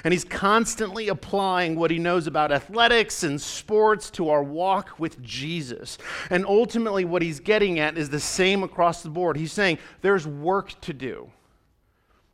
And 0.02 0.12
he's 0.12 0.24
constantly 0.24 1.06
applying 1.06 1.76
what 1.76 1.92
he 1.92 2.00
knows 2.00 2.26
about 2.26 2.50
athletics 2.50 3.22
and 3.22 3.40
sports 3.40 4.10
to 4.10 4.28
our 4.28 4.42
walk 4.42 4.98
with 4.98 5.22
Jesus. 5.22 5.98
And 6.30 6.44
ultimately, 6.44 7.04
what 7.04 7.22
he's 7.22 7.38
getting 7.38 7.78
at 7.78 7.96
is 7.96 8.10
the 8.10 8.18
same 8.18 8.64
across 8.64 9.04
the 9.04 9.08
board. 9.08 9.36
He's 9.36 9.52
saying 9.52 9.78
there's 10.02 10.26
work 10.26 10.80
to 10.80 10.92
do. 10.92 11.30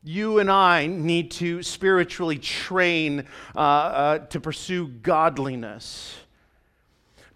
You 0.05 0.41
and 0.41 0.51
I 0.51 0.87
need 0.87 1.31
to 1.33 1.63
spiritually 1.63 2.39
train 2.39 3.27
uh, 3.55 3.59
uh, 3.59 4.19
to 4.19 4.41
pursue 4.41 4.89
godliness. 4.89 6.17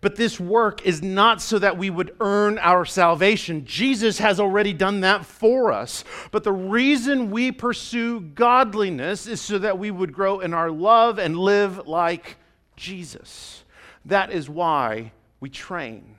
But 0.00 0.16
this 0.16 0.38
work 0.38 0.84
is 0.84 1.02
not 1.02 1.40
so 1.40 1.58
that 1.58 1.78
we 1.78 1.90
would 1.90 2.14
earn 2.20 2.58
our 2.58 2.84
salvation. 2.84 3.64
Jesus 3.64 4.18
has 4.18 4.38
already 4.38 4.72
done 4.72 5.00
that 5.00 5.24
for 5.24 5.72
us. 5.72 6.04
But 6.30 6.44
the 6.44 6.52
reason 6.52 7.30
we 7.30 7.50
pursue 7.50 8.20
godliness 8.20 9.26
is 9.26 9.40
so 9.40 9.58
that 9.58 9.78
we 9.78 9.90
would 9.90 10.12
grow 10.12 10.40
in 10.40 10.52
our 10.52 10.70
love 10.70 11.18
and 11.18 11.38
live 11.38 11.86
like 11.86 12.36
Jesus. 12.76 13.64
That 14.04 14.30
is 14.30 14.48
why 14.48 15.12
we 15.40 15.50
train. 15.50 16.15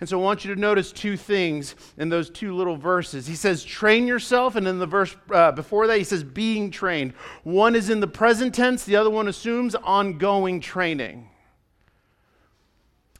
And 0.00 0.08
so 0.08 0.18
I 0.18 0.22
want 0.22 0.44
you 0.44 0.54
to 0.54 0.60
notice 0.60 0.92
two 0.92 1.16
things 1.16 1.74
in 1.96 2.08
those 2.08 2.30
two 2.30 2.54
little 2.54 2.76
verses. 2.76 3.26
He 3.26 3.36
says, 3.36 3.64
train 3.64 4.06
yourself, 4.06 4.56
and 4.56 4.66
in 4.66 4.78
the 4.78 4.86
verse 4.86 5.16
uh, 5.30 5.52
before 5.52 5.86
that, 5.86 5.98
he 5.98 6.04
says, 6.04 6.24
being 6.24 6.70
trained. 6.70 7.12
One 7.42 7.74
is 7.74 7.90
in 7.90 8.00
the 8.00 8.06
present 8.06 8.54
tense, 8.54 8.84
the 8.84 8.96
other 8.96 9.10
one 9.10 9.28
assumes 9.28 9.74
ongoing 9.74 10.60
training. 10.60 11.28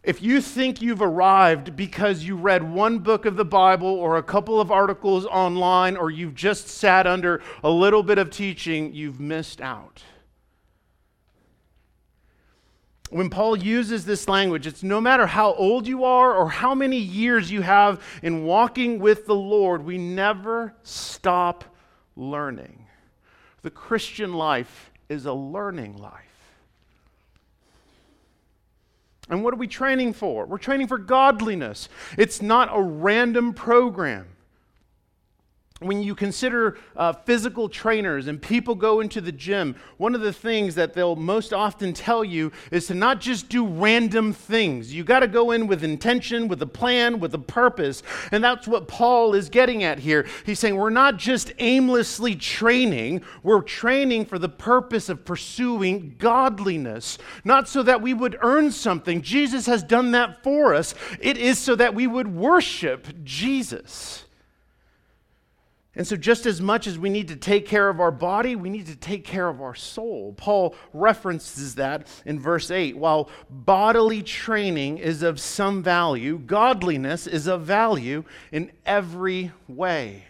If 0.02 0.20
you 0.20 0.42
think 0.42 0.82
you've 0.82 1.00
arrived 1.00 1.76
because 1.76 2.24
you 2.24 2.36
read 2.36 2.62
one 2.62 2.98
book 2.98 3.24
of 3.24 3.36
the 3.36 3.44
Bible 3.44 3.88
or 3.88 4.18
a 4.18 4.22
couple 4.22 4.60
of 4.60 4.70
articles 4.70 5.24
online 5.24 5.96
or 5.96 6.10
you've 6.10 6.34
just 6.34 6.68
sat 6.68 7.06
under 7.06 7.40
a 7.62 7.70
little 7.70 8.02
bit 8.02 8.18
of 8.18 8.28
teaching, 8.28 8.92
you've 8.92 9.18
missed 9.18 9.62
out. 9.62 10.02
When 13.14 13.30
Paul 13.30 13.56
uses 13.56 14.04
this 14.04 14.28
language, 14.28 14.66
it's 14.66 14.82
no 14.82 15.00
matter 15.00 15.24
how 15.24 15.54
old 15.54 15.86
you 15.86 16.02
are 16.02 16.34
or 16.34 16.48
how 16.48 16.74
many 16.74 16.96
years 16.96 17.48
you 17.48 17.60
have 17.60 18.02
in 18.24 18.42
walking 18.42 18.98
with 18.98 19.26
the 19.26 19.36
Lord, 19.36 19.84
we 19.84 19.98
never 19.98 20.74
stop 20.82 21.64
learning. 22.16 22.86
The 23.62 23.70
Christian 23.70 24.32
life 24.32 24.90
is 25.08 25.26
a 25.26 25.32
learning 25.32 25.96
life. 25.98 26.56
And 29.28 29.44
what 29.44 29.54
are 29.54 29.58
we 29.58 29.68
training 29.68 30.14
for? 30.14 30.44
We're 30.44 30.58
training 30.58 30.88
for 30.88 30.98
godliness. 30.98 31.88
It's 32.18 32.42
not 32.42 32.68
a 32.72 32.82
random 32.82 33.54
program 33.54 34.26
when 35.80 36.02
you 36.04 36.14
consider 36.14 36.78
uh, 36.96 37.12
physical 37.12 37.68
trainers 37.68 38.28
and 38.28 38.40
people 38.40 38.76
go 38.76 39.00
into 39.00 39.20
the 39.20 39.32
gym, 39.32 39.74
one 39.96 40.14
of 40.14 40.20
the 40.20 40.32
things 40.32 40.76
that 40.76 40.94
they'll 40.94 41.16
most 41.16 41.52
often 41.52 41.92
tell 41.92 42.24
you 42.24 42.52
is 42.70 42.86
to 42.86 42.94
not 42.94 43.20
just 43.20 43.48
do 43.48 43.66
random 43.66 44.32
things. 44.32 44.94
You 44.94 45.02
got 45.02 45.20
to 45.20 45.26
go 45.26 45.50
in 45.50 45.66
with 45.66 45.82
intention, 45.82 46.46
with 46.46 46.62
a 46.62 46.66
plan, 46.66 47.18
with 47.18 47.34
a 47.34 47.38
purpose. 47.38 48.04
And 48.30 48.42
that's 48.42 48.68
what 48.68 48.86
Paul 48.86 49.34
is 49.34 49.48
getting 49.48 49.82
at 49.82 49.98
here. 49.98 50.26
He's 50.46 50.60
saying 50.60 50.76
we're 50.76 50.90
not 50.90 51.16
just 51.16 51.52
aimlessly 51.58 52.36
training, 52.36 53.22
we're 53.42 53.62
training 53.62 54.26
for 54.26 54.38
the 54.38 54.48
purpose 54.48 55.08
of 55.08 55.24
pursuing 55.24 56.14
godliness, 56.18 57.18
not 57.44 57.68
so 57.68 57.82
that 57.82 58.00
we 58.00 58.14
would 58.14 58.38
earn 58.42 58.70
something. 58.70 59.22
Jesus 59.22 59.66
has 59.66 59.82
done 59.82 60.12
that 60.12 60.42
for 60.44 60.72
us, 60.72 60.94
it 61.20 61.36
is 61.36 61.58
so 61.58 61.74
that 61.74 61.96
we 61.96 62.06
would 62.06 62.28
worship 62.28 63.08
Jesus. 63.24 64.23
And 65.96 66.06
so, 66.06 66.16
just 66.16 66.44
as 66.44 66.60
much 66.60 66.86
as 66.86 66.98
we 66.98 67.08
need 67.08 67.28
to 67.28 67.36
take 67.36 67.66
care 67.66 67.88
of 67.88 68.00
our 68.00 68.10
body, 68.10 68.56
we 68.56 68.68
need 68.68 68.86
to 68.86 68.96
take 68.96 69.24
care 69.24 69.48
of 69.48 69.60
our 69.60 69.74
soul. 69.76 70.34
Paul 70.36 70.74
references 70.92 71.76
that 71.76 72.08
in 72.24 72.40
verse 72.40 72.70
8. 72.70 72.96
While 72.96 73.28
bodily 73.48 74.22
training 74.22 74.98
is 74.98 75.22
of 75.22 75.38
some 75.38 75.82
value, 75.82 76.38
godliness 76.38 77.26
is 77.28 77.46
of 77.46 77.62
value 77.62 78.24
in 78.50 78.72
every 78.84 79.52
way. 79.68 80.24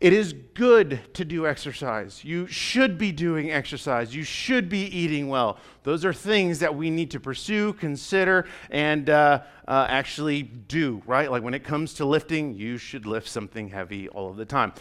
It 0.00 0.14
is 0.14 0.32
good 0.32 0.98
to 1.12 1.26
do 1.26 1.46
exercise. 1.46 2.24
You 2.24 2.46
should 2.46 2.96
be 2.96 3.12
doing 3.12 3.50
exercise. 3.50 4.14
You 4.14 4.22
should 4.22 4.70
be 4.70 4.84
eating 4.86 5.28
well. 5.28 5.58
Those 5.82 6.06
are 6.06 6.14
things 6.14 6.60
that 6.60 6.74
we 6.74 6.88
need 6.88 7.10
to 7.10 7.20
pursue, 7.20 7.74
consider, 7.74 8.46
and 8.70 9.10
uh, 9.10 9.42
uh, 9.68 9.86
actually 9.90 10.42
do, 10.42 11.02
right? 11.06 11.30
Like 11.30 11.42
when 11.42 11.52
it 11.52 11.64
comes 11.64 11.92
to 11.94 12.06
lifting, 12.06 12.54
you 12.54 12.78
should 12.78 13.04
lift 13.04 13.28
something 13.28 13.68
heavy 13.68 14.08
all 14.08 14.30
of 14.30 14.38
the 14.38 14.46
time. 14.46 14.72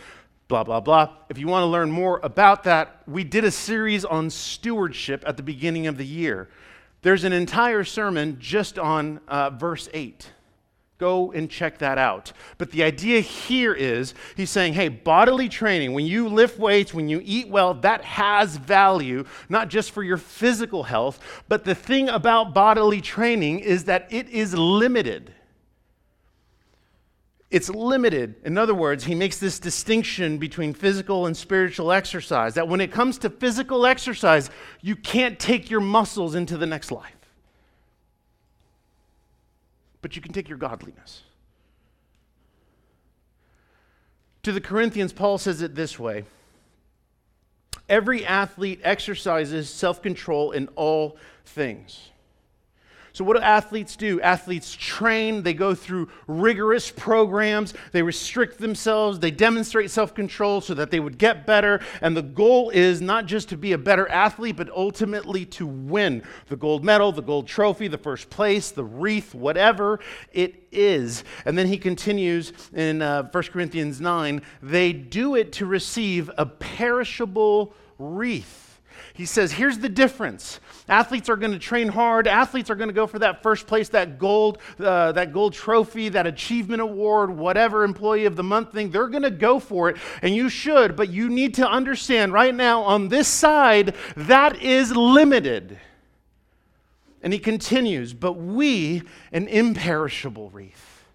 Blah, 0.47 0.63
blah, 0.63 0.79
blah. 0.79 1.17
If 1.27 1.37
you 1.37 1.47
want 1.47 1.63
to 1.63 1.67
learn 1.67 1.91
more 1.91 2.21
about 2.23 2.63
that, 2.63 3.03
we 3.05 3.25
did 3.25 3.43
a 3.43 3.51
series 3.51 4.05
on 4.05 4.29
stewardship 4.29 5.25
at 5.27 5.35
the 5.35 5.43
beginning 5.43 5.87
of 5.87 5.97
the 5.97 6.05
year. 6.05 6.47
There's 7.01 7.25
an 7.25 7.33
entire 7.33 7.83
sermon 7.83 8.37
just 8.39 8.79
on 8.79 9.19
uh, 9.27 9.49
verse 9.49 9.89
8. 9.93 10.31
Go 10.99 11.31
and 11.31 11.49
check 11.49 11.77
that 11.77 11.97
out. 11.97 12.33
But 12.57 12.71
the 12.71 12.83
idea 12.83 13.21
here 13.21 13.73
is 13.73 14.13
he's 14.35 14.49
saying, 14.49 14.73
hey, 14.73 14.89
bodily 14.89 15.47
training, 15.47 15.93
when 15.93 16.05
you 16.05 16.27
lift 16.27 16.59
weights, 16.59 16.93
when 16.93 17.07
you 17.07 17.21
eat 17.23 17.47
well, 17.47 17.73
that 17.75 18.03
has 18.03 18.57
value, 18.57 19.23
not 19.47 19.69
just 19.69 19.91
for 19.91 20.03
your 20.03 20.17
physical 20.17 20.83
health, 20.83 21.19
but 21.47 21.63
the 21.63 21.73
thing 21.73 22.09
about 22.09 22.53
bodily 22.53 22.99
training 22.99 23.59
is 23.59 23.85
that 23.85 24.11
it 24.11 24.27
is 24.27 24.53
limited. 24.53 25.33
It's 27.49 27.69
limited. 27.69 28.35
In 28.43 28.57
other 28.57 28.75
words, 28.75 29.05
he 29.05 29.15
makes 29.15 29.39
this 29.39 29.57
distinction 29.57 30.37
between 30.37 30.73
physical 30.73 31.27
and 31.27 31.35
spiritual 31.35 31.93
exercise. 31.93 32.55
That 32.55 32.67
when 32.67 32.81
it 32.81 32.91
comes 32.91 33.17
to 33.19 33.29
physical 33.29 33.85
exercise, 33.85 34.49
you 34.81 34.97
can't 34.97 35.39
take 35.39 35.69
your 35.69 35.79
muscles 35.79 36.35
into 36.35 36.57
the 36.57 36.67
next 36.67 36.91
life 36.91 37.18
but 40.01 40.15
you 40.15 40.21
can 40.21 40.33
take 40.33 40.49
your 40.49 40.57
godliness. 40.57 41.23
To 44.43 44.51
the 44.51 44.61
Corinthians, 44.61 45.13
Paul 45.13 45.37
says 45.37 45.61
it 45.61 45.75
this 45.75 45.99
way 45.99 46.25
Every 47.87 48.25
athlete 48.25 48.79
exercises 48.83 49.69
self 49.69 50.01
control 50.01 50.51
in 50.51 50.67
all 50.75 51.17
things. 51.45 52.09
So, 53.13 53.23
what 53.23 53.37
do 53.37 53.43
athletes 53.43 53.95
do? 53.95 54.21
Athletes 54.21 54.75
train, 54.75 55.43
they 55.43 55.53
go 55.53 55.73
through 55.73 56.09
rigorous 56.27 56.91
programs, 56.91 57.73
they 57.91 58.01
restrict 58.01 58.59
themselves, 58.59 59.19
they 59.19 59.31
demonstrate 59.31 59.91
self 59.91 60.13
control 60.13 60.61
so 60.61 60.73
that 60.75 60.91
they 60.91 60.99
would 60.99 61.17
get 61.17 61.45
better. 61.45 61.81
And 62.01 62.15
the 62.15 62.21
goal 62.21 62.69
is 62.69 63.01
not 63.01 63.25
just 63.25 63.49
to 63.49 63.57
be 63.57 63.73
a 63.73 63.77
better 63.77 64.07
athlete, 64.09 64.57
but 64.57 64.69
ultimately 64.69 65.45
to 65.47 65.65
win 65.65 66.23
the 66.47 66.55
gold 66.55 66.83
medal, 66.83 67.11
the 67.11 67.21
gold 67.21 67.47
trophy, 67.47 67.87
the 67.87 67.97
first 67.97 68.29
place, 68.29 68.71
the 68.71 68.83
wreath, 68.83 69.33
whatever 69.33 69.99
it 70.31 70.67
is. 70.71 71.23
And 71.45 71.57
then 71.57 71.67
he 71.67 71.77
continues 71.77 72.53
in 72.73 73.01
uh, 73.01 73.29
1 73.31 73.43
Corinthians 73.45 73.99
9 73.99 74.41
they 74.61 74.93
do 74.93 75.35
it 75.35 75.51
to 75.53 75.65
receive 75.65 76.29
a 76.37 76.45
perishable 76.45 77.73
wreath 77.97 78.69
he 79.19 79.25
says, 79.25 79.51
here's 79.51 79.79
the 79.79 79.89
difference. 79.89 80.61
Athletes 80.89 81.29
are 81.29 81.35
going 81.35 81.51
to 81.51 81.59
train 81.59 81.87
hard. 81.87 82.27
Athletes 82.27 82.69
are 82.69 82.75
going 82.75 82.89
to 82.89 82.93
go 82.93 83.07
for 83.07 83.19
that 83.19 83.43
first 83.43 83.67
place, 83.67 83.89
that 83.89 84.17
gold, 84.17 84.57
uh, 84.79 85.11
that 85.11 85.31
gold 85.31 85.53
trophy, 85.53 86.09
that 86.09 86.25
achievement 86.25 86.81
award, 86.81 87.29
whatever 87.29 87.83
employee 87.83 88.25
of 88.25 88.35
the 88.35 88.43
month 88.43 88.73
thing. 88.73 88.89
They're 88.89 89.07
going 89.07 89.23
to 89.23 89.31
go 89.31 89.59
for 89.59 89.89
it, 89.89 89.97
and 90.21 90.35
you 90.35 90.49
should. 90.49 90.95
But 90.95 91.09
you 91.09 91.29
need 91.29 91.53
to 91.55 91.69
understand 91.69 92.33
right 92.33 92.53
now 92.53 92.81
on 92.81 93.07
this 93.07 93.27
side 93.27 93.95
that 94.15 94.61
is 94.61 94.95
limited. 94.95 95.79
And 97.21 97.33
he 97.33 97.39
continues, 97.39 98.13
but 98.13 98.33
we 98.33 99.03
an 99.31 99.47
imperishable 99.47 100.49
wreath. 100.49 101.05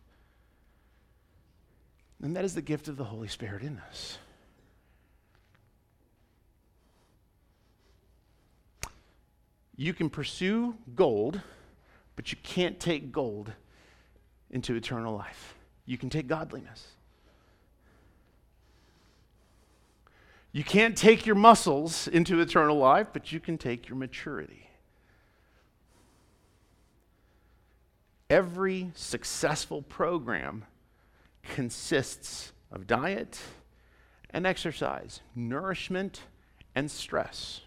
And 2.22 2.36
that 2.36 2.44
is 2.44 2.54
the 2.54 2.62
gift 2.62 2.88
of 2.88 2.96
the 2.96 3.04
Holy 3.04 3.28
Spirit 3.28 3.62
in 3.62 3.78
us. 3.90 4.18
You 9.76 9.92
can 9.92 10.08
pursue 10.08 10.76
gold, 10.94 11.40
but 12.16 12.30
you 12.30 12.38
can't 12.42 12.78
take 12.78 13.10
gold 13.10 13.52
into 14.50 14.74
eternal 14.74 15.16
life. 15.16 15.54
You 15.84 15.98
can 15.98 16.10
take 16.10 16.28
godliness. 16.28 16.88
You 20.52 20.62
can't 20.62 20.96
take 20.96 21.26
your 21.26 21.34
muscles 21.34 22.06
into 22.06 22.40
eternal 22.40 22.76
life, 22.76 23.08
but 23.12 23.32
you 23.32 23.40
can 23.40 23.58
take 23.58 23.88
your 23.88 23.98
maturity. 23.98 24.70
Every 28.30 28.92
successful 28.94 29.82
program 29.82 30.64
consists 31.42 32.52
of 32.70 32.86
diet 32.86 33.40
and 34.30 34.46
exercise, 34.46 35.20
nourishment 35.34 36.22
and 36.74 36.88
stress. 36.88 37.60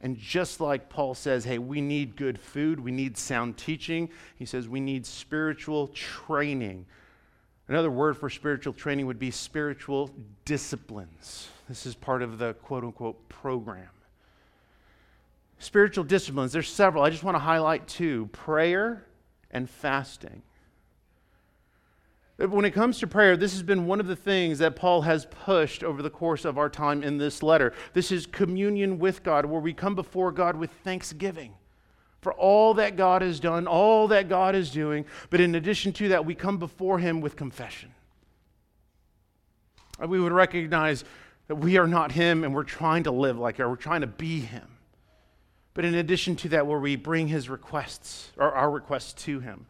And 0.00 0.16
just 0.16 0.60
like 0.60 0.88
Paul 0.88 1.14
says, 1.14 1.44
hey, 1.44 1.58
we 1.58 1.80
need 1.80 2.16
good 2.16 2.40
food, 2.40 2.80
we 2.80 2.90
need 2.90 3.18
sound 3.18 3.58
teaching, 3.58 4.08
he 4.36 4.46
says 4.46 4.66
we 4.66 4.80
need 4.80 5.04
spiritual 5.04 5.88
training. 5.88 6.86
Another 7.68 7.90
word 7.90 8.16
for 8.16 8.30
spiritual 8.30 8.72
training 8.72 9.06
would 9.06 9.18
be 9.18 9.30
spiritual 9.30 10.10
disciplines. 10.44 11.48
This 11.68 11.86
is 11.86 11.94
part 11.94 12.22
of 12.22 12.38
the 12.38 12.54
quote 12.54 12.82
unquote 12.82 13.28
program. 13.28 13.88
Spiritual 15.58 16.04
disciplines, 16.04 16.52
there's 16.52 16.70
several. 16.70 17.04
I 17.04 17.10
just 17.10 17.22
want 17.22 17.34
to 17.34 17.40
highlight 17.40 17.86
two 17.86 18.26
prayer 18.32 19.04
and 19.50 19.68
fasting. 19.68 20.42
Uh, 22.40 22.48
when 22.48 22.64
it 22.64 22.70
comes 22.70 22.98
to 22.98 23.06
prayer, 23.06 23.36
this 23.36 23.52
has 23.52 23.62
been 23.62 23.86
one 23.86 24.00
of 24.00 24.06
the 24.06 24.16
things 24.16 24.58
that 24.58 24.76
Paul 24.76 25.02
has 25.02 25.26
pushed 25.26 25.84
over 25.84 26.02
the 26.02 26.10
course 26.10 26.44
of 26.44 26.58
our 26.58 26.68
time 26.68 27.02
in 27.02 27.18
this 27.18 27.42
letter. 27.42 27.72
This 27.92 28.10
is 28.10 28.26
communion 28.26 28.98
with 28.98 29.22
God, 29.22 29.44
where 29.44 29.60
we 29.60 29.72
come 29.72 29.94
before 29.94 30.32
God 30.32 30.56
with 30.56 30.70
thanksgiving 30.84 31.54
for 32.20 32.32
all 32.34 32.74
that 32.74 32.96
God 32.96 33.22
has 33.22 33.40
done, 33.40 33.66
all 33.66 34.08
that 34.08 34.28
God 34.28 34.54
is 34.54 34.70
doing. 34.70 35.06
But 35.30 35.40
in 35.40 35.54
addition 35.54 35.92
to 35.94 36.08
that, 36.08 36.24
we 36.24 36.34
come 36.34 36.58
before 36.58 36.98
Him 36.98 37.20
with 37.20 37.36
confession. 37.36 37.94
We 40.06 40.20
would 40.20 40.32
recognize 40.32 41.04
that 41.48 41.56
we 41.56 41.78
are 41.78 41.86
not 41.86 42.12
Him 42.12 42.44
and 42.44 42.54
we're 42.54 42.64
trying 42.64 43.04
to 43.04 43.10
live 43.10 43.38
like 43.38 43.56
Him, 43.56 43.68
we're 43.68 43.76
trying 43.76 44.02
to 44.02 44.06
be 44.06 44.40
Him. 44.40 44.66
But 45.72 45.84
in 45.84 45.94
addition 45.94 46.36
to 46.36 46.48
that, 46.50 46.66
where 46.66 46.78
we 46.78 46.96
bring 46.96 47.28
His 47.28 47.48
requests, 47.48 48.32
or 48.36 48.52
our 48.52 48.70
requests 48.70 49.12
to 49.24 49.40
Him. 49.40 49.66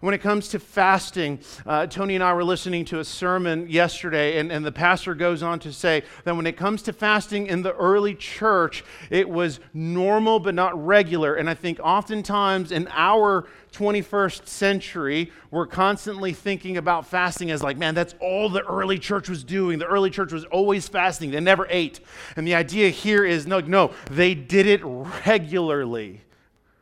When 0.00 0.14
it 0.14 0.18
comes 0.18 0.46
to 0.50 0.60
fasting, 0.60 1.40
uh, 1.66 1.86
Tony 1.88 2.14
and 2.14 2.22
I 2.22 2.32
were 2.32 2.44
listening 2.44 2.84
to 2.86 3.00
a 3.00 3.04
sermon 3.04 3.68
yesterday, 3.68 4.38
and, 4.38 4.52
and 4.52 4.64
the 4.64 4.70
pastor 4.70 5.12
goes 5.12 5.42
on 5.42 5.58
to 5.60 5.72
say 5.72 6.04
that 6.22 6.36
when 6.36 6.46
it 6.46 6.56
comes 6.56 6.82
to 6.82 6.92
fasting 6.92 7.48
in 7.48 7.62
the 7.62 7.74
early 7.74 8.14
church, 8.14 8.84
it 9.10 9.28
was 9.28 9.58
normal 9.74 10.38
but 10.38 10.54
not 10.54 10.86
regular. 10.86 11.34
And 11.34 11.50
I 11.50 11.54
think 11.54 11.80
oftentimes 11.80 12.70
in 12.70 12.86
our 12.92 13.48
21st 13.72 14.46
century, 14.46 15.32
we're 15.50 15.66
constantly 15.66 16.32
thinking 16.32 16.76
about 16.76 17.04
fasting 17.04 17.50
as 17.50 17.60
like, 17.64 17.76
man, 17.76 17.96
that's 17.96 18.14
all 18.20 18.48
the 18.48 18.64
early 18.66 19.00
church 19.00 19.28
was 19.28 19.42
doing. 19.42 19.80
The 19.80 19.86
early 19.86 20.10
church 20.10 20.32
was 20.32 20.44
always 20.44 20.86
fasting, 20.86 21.32
they 21.32 21.40
never 21.40 21.66
ate. 21.70 21.98
And 22.36 22.46
the 22.46 22.54
idea 22.54 22.90
here 22.90 23.24
is 23.24 23.48
no, 23.48 23.58
no, 23.58 23.92
they 24.12 24.34
did 24.34 24.66
it 24.66 24.80
regularly 24.84 26.20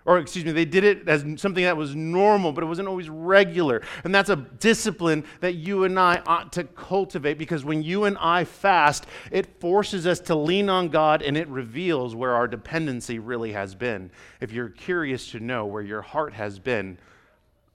or 0.06 0.18
excuse 0.18 0.44
me, 0.44 0.52
they 0.52 0.64
did 0.64 0.84
it 0.84 1.08
as 1.08 1.22
something 1.36 1.64
that 1.64 1.76
was 1.76 1.96
normal, 1.96 2.52
but 2.52 2.62
it 2.62 2.66
wasn't 2.68 2.88
always 2.88 3.10
regular. 3.10 3.82
And 4.04 4.14
that's 4.14 4.30
a 4.30 4.36
discipline 4.36 5.24
that 5.40 5.56
you 5.56 5.82
and 5.84 5.98
I 5.98 6.22
ought 6.26 6.52
to 6.52 6.64
cultivate 6.64 7.38
because 7.38 7.64
when 7.64 7.82
you 7.82 8.04
and 8.04 8.16
I 8.18 8.44
fast, 8.44 9.06
it 9.32 9.60
forces 9.60 10.06
us 10.06 10.20
to 10.20 10.36
lean 10.36 10.70
on 10.70 10.88
God 10.88 11.22
and 11.22 11.36
it 11.36 11.48
reveals 11.48 12.14
where 12.14 12.34
our 12.34 12.46
dependency 12.46 13.18
really 13.18 13.52
has 13.52 13.74
been. 13.74 14.10
If 14.40 14.52
you're 14.52 14.68
curious 14.68 15.32
to 15.32 15.40
know 15.40 15.66
where 15.66 15.82
your 15.82 16.02
heart 16.02 16.32
has 16.34 16.60
been, 16.60 16.98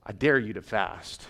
I 0.04 0.12
dare 0.12 0.38
you 0.38 0.54
to 0.54 0.62
fast. 0.62 1.26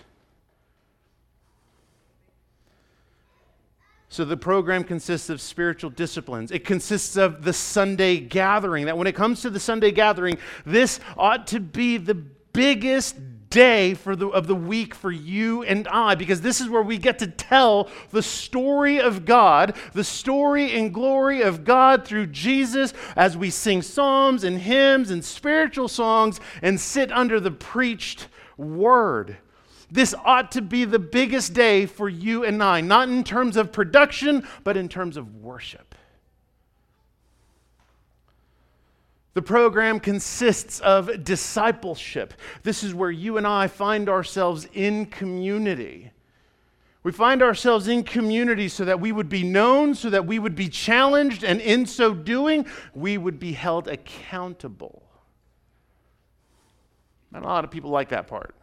So 4.13 4.23
the 4.23 4.37
program 4.37 4.83
consists 4.83 5.31
of 5.31 5.41
spiritual 5.41 5.89
disciplines. 5.89 6.51
It 6.51 6.63
consists 6.63 7.17
of 7.17 7.43
the 7.43 7.51
Sunday 7.51 8.19
gathering. 8.19 8.85
That 8.85 8.95
when 8.95 9.07
it 9.07 9.15
comes 9.15 9.41
to 9.41 9.49
the 9.49 9.59
Sunday 9.59 9.89
gathering, 9.89 10.37
this 10.67 10.99
ought 11.17 11.47
to 11.47 11.59
be 11.59 11.97
the 11.97 12.13
biggest 12.13 13.15
day 13.49 13.95
for 13.95 14.15
the, 14.15 14.27
of 14.27 14.45
the 14.45 14.53
week 14.53 14.93
for 14.93 15.11
you 15.11 15.63
and 15.63 15.87
I, 15.87 16.13
because 16.13 16.41
this 16.41 16.61
is 16.61 16.69
where 16.69 16.83
we 16.83 16.99
get 16.99 17.17
to 17.19 17.27
tell 17.27 17.89
the 18.11 18.21
story 18.21 19.01
of 19.01 19.25
God, 19.25 19.75
the 19.93 20.03
story 20.03 20.73
and 20.73 20.93
glory 20.93 21.41
of 21.41 21.63
God 21.63 22.05
through 22.05 22.27
Jesus 22.27 22.93
as 23.15 23.35
we 23.35 23.49
sing 23.49 23.81
psalms 23.81 24.43
and 24.43 24.59
hymns 24.59 25.09
and 25.09 25.25
spiritual 25.25 25.87
songs 25.87 26.39
and 26.61 26.79
sit 26.79 27.11
under 27.11 27.39
the 27.39 27.49
preached 27.49 28.27
word. 28.57 29.37
This 29.93 30.15
ought 30.25 30.51
to 30.53 30.61
be 30.63 30.85
the 30.85 30.97
biggest 30.97 31.53
day 31.53 31.85
for 31.85 32.09
you 32.09 32.43
and 32.43 32.63
I, 32.63 32.81
not 32.81 33.09
in 33.09 33.23
terms 33.23 33.55
of 33.55 33.71
production, 33.71 34.47
but 34.63 34.75
in 34.75 34.89
terms 34.89 35.17
of 35.17 35.35
worship. 35.35 35.93
The 39.35 39.43
program 39.43 39.99
consists 39.99 40.79
of 40.79 41.23
discipleship. 41.23 42.33
This 42.63 42.83
is 42.83 42.95
where 42.95 43.11
you 43.11 43.37
and 43.37 43.45
I 43.45 43.67
find 43.67 44.09
ourselves 44.09 44.67
in 44.73 45.05
community. 45.05 46.09
We 47.03 47.11
find 47.11 47.43
ourselves 47.43 47.87
in 47.87 48.01
community 48.01 48.69
so 48.69 48.85
that 48.85 48.99
we 48.99 49.11
would 49.11 49.29
be 49.29 49.43
known, 49.43 49.93
so 49.93 50.09
that 50.09 50.25
we 50.25 50.39
would 50.39 50.55
be 50.55 50.69
challenged, 50.69 51.43
and 51.43 51.61
in 51.61 51.85
so 51.85 52.15
doing, 52.15 52.65
we 52.95 53.19
would 53.19 53.37
be 53.37 53.51
held 53.51 53.87
accountable. 53.87 55.03
Not 57.29 57.43
a 57.43 57.45
lot 57.45 57.63
of 57.63 57.69
people 57.69 57.91
like 57.91 58.09
that 58.09 58.25
part. 58.25 58.55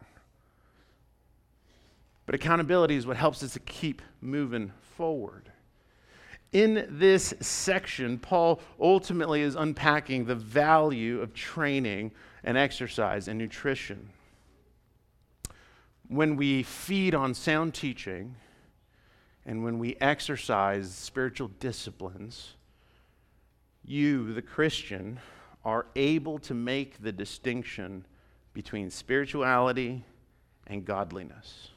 But 2.25 2.35
accountability 2.35 2.95
is 2.95 3.07
what 3.07 3.17
helps 3.17 3.43
us 3.43 3.53
to 3.53 3.59
keep 3.59 4.01
moving 4.21 4.71
forward. 4.95 5.51
In 6.51 6.85
this 6.89 7.33
section, 7.39 8.19
Paul 8.19 8.61
ultimately 8.79 9.41
is 9.41 9.55
unpacking 9.55 10.25
the 10.25 10.35
value 10.35 11.21
of 11.21 11.33
training 11.33 12.11
and 12.43 12.57
exercise 12.57 13.27
and 13.27 13.39
nutrition 13.39 14.09
when 16.11 16.35
we 16.35 16.61
feed 16.61 17.15
on 17.15 17.33
sound 17.33 17.73
teaching 17.73 18.35
and 19.45 19.63
when 19.63 19.79
we 19.79 19.95
exercise 20.01 20.93
spiritual 20.93 21.47
disciplines, 21.61 22.55
you, 23.85 24.33
the 24.33 24.41
Christian, 24.41 25.21
are 25.63 25.85
able 25.95 26.37
to 26.39 26.53
make 26.53 27.01
the 27.01 27.13
distinction 27.13 28.05
between 28.51 28.89
spirituality 28.89 30.03
and 30.67 30.83
godliness. 30.83 31.69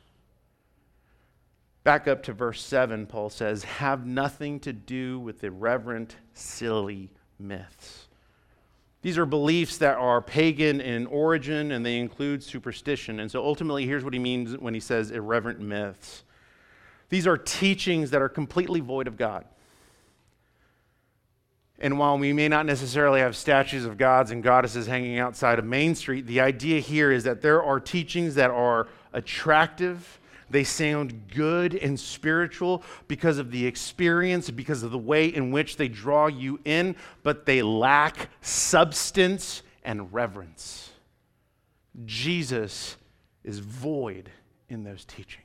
Back 1.85 2.09
up 2.09 2.23
to 2.25 2.33
verse 2.33 2.63
7, 2.63 3.07
Paul 3.07 3.31
says, 3.31 3.65
Have 3.65 4.07
nothing 4.07 4.59
to 4.61 4.73
do 4.73 5.21
with 5.21 5.45
irreverent, 5.45 6.17
silly 6.33 7.11
myths. 7.39 8.09
These 9.03 9.19
are 9.19 9.27
beliefs 9.27 9.77
that 9.79 9.99
are 9.99 10.23
pagan 10.23 10.81
in 10.81 11.07
origin 11.07 11.73
and 11.73 11.85
they 11.85 11.99
include 11.99 12.43
superstition. 12.43 13.21
And 13.21 13.31
so 13.31 13.45
ultimately, 13.45 13.87
here's 13.87 14.03
what 14.03 14.15
he 14.15 14.19
means 14.19 14.57
when 14.57 14.73
he 14.73 14.81
says 14.81 15.11
irreverent 15.11 15.61
myths 15.61 16.25
these 17.15 17.29
are 17.29 17.37
teachings 17.37 18.11
that 18.11 18.23
are 18.23 18.29
completely 18.29 18.81
void 18.81 19.07
of 19.07 19.17
God. 19.17 19.45
And 21.79 21.99
while 21.99 22.19
we 22.19 22.33
may 22.33 22.49
not 22.49 22.67
necessarily 22.67 23.21
have 23.21 23.37
statues 23.37 23.85
of 23.85 23.99
gods 23.99 24.31
and 24.31 24.43
goddesses 24.43 24.87
hanging 24.87 25.19
outside 25.19 25.59
of 25.59 25.65
Main 25.65 25.95
Street, 25.95 26.27
the 26.27 26.41
idea 26.41 26.81
here 26.81 27.13
is 27.13 27.23
that 27.23 27.41
there 27.41 27.63
are 27.63 27.79
teachings 27.79 28.37
that 28.37 28.51
are 28.51 28.89
attractive 29.13 30.19
they 30.51 30.65
sound 30.65 31.29
good 31.35 31.75
and 31.75 31.99
spiritual 31.99 32.83
because 33.09 33.39
of 33.39 33.51
the 33.51 33.67
experience, 33.67 34.51
because 34.51 34.83
of 34.83 34.91
the 34.91 34.99
way 34.99 35.27
in 35.27 35.51
which 35.51 35.77
they 35.77 35.89
draw 35.89 36.27
you 36.27 36.61
in, 36.65 36.97
but 37.23 37.47
they 37.47 37.63
lack 37.63 38.29
substance 38.41 39.63
and 39.85 40.13
reverence. 40.13 40.91
Jesus 42.05 42.97
is 43.45 43.59
void 43.59 44.31
in 44.69 44.85
those 44.85 45.05
teachings. 45.05 45.44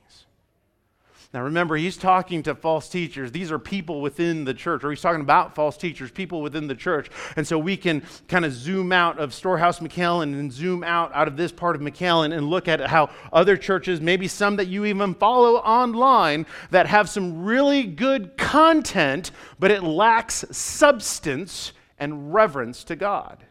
Now 1.32 1.42
remember, 1.42 1.76
he's 1.76 1.96
talking 1.96 2.42
to 2.42 2.56
false 2.56 2.88
teachers. 2.88 3.30
These 3.30 3.52
are 3.52 3.58
people 3.58 4.00
within 4.00 4.44
the 4.44 4.52
church, 4.52 4.82
or 4.82 4.90
he's 4.90 5.00
talking 5.00 5.20
about 5.20 5.54
false 5.54 5.76
teachers, 5.76 6.10
people 6.10 6.42
within 6.42 6.66
the 6.66 6.74
church. 6.74 7.08
And 7.36 7.46
so 7.46 7.56
we 7.56 7.76
can 7.76 8.02
kind 8.26 8.44
of 8.44 8.52
zoom 8.52 8.90
out 8.90 9.20
of 9.20 9.32
Storehouse 9.32 9.78
McAllen 9.78 10.38
and 10.38 10.52
zoom 10.52 10.82
out 10.82 11.14
out 11.14 11.28
of 11.28 11.36
this 11.36 11.52
part 11.52 11.76
of 11.76 11.82
McAllen 11.82 12.36
and 12.36 12.50
look 12.50 12.66
at 12.66 12.80
how 12.80 13.10
other 13.32 13.56
churches, 13.56 14.00
maybe 14.00 14.26
some 14.26 14.56
that 14.56 14.66
you 14.66 14.84
even 14.86 15.14
follow 15.14 15.58
online, 15.58 16.46
that 16.72 16.88
have 16.88 17.08
some 17.08 17.44
really 17.44 17.84
good 17.84 18.36
content, 18.36 19.30
but 19.60 19.70
it 19.70 19.84
lacks 19.84 20.44
substance 20.50 21.72
and 21.96 22.34
reverence 22.34 22.82
to 22.84 22.96
God. 22.96 23.44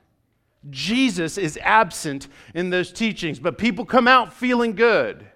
Jesus 0.69 1.37
is 1.37 1.57
absent 1.61 2.27
in 2.53 2.71
those 2.71 2.91
teachings, 2.91 3.39
but 3.39 3.57
people 3.57 3.85
come 3.85 4.09
out 4.09 4.33
feeling 4.33 4.75
good. 4.75 5.28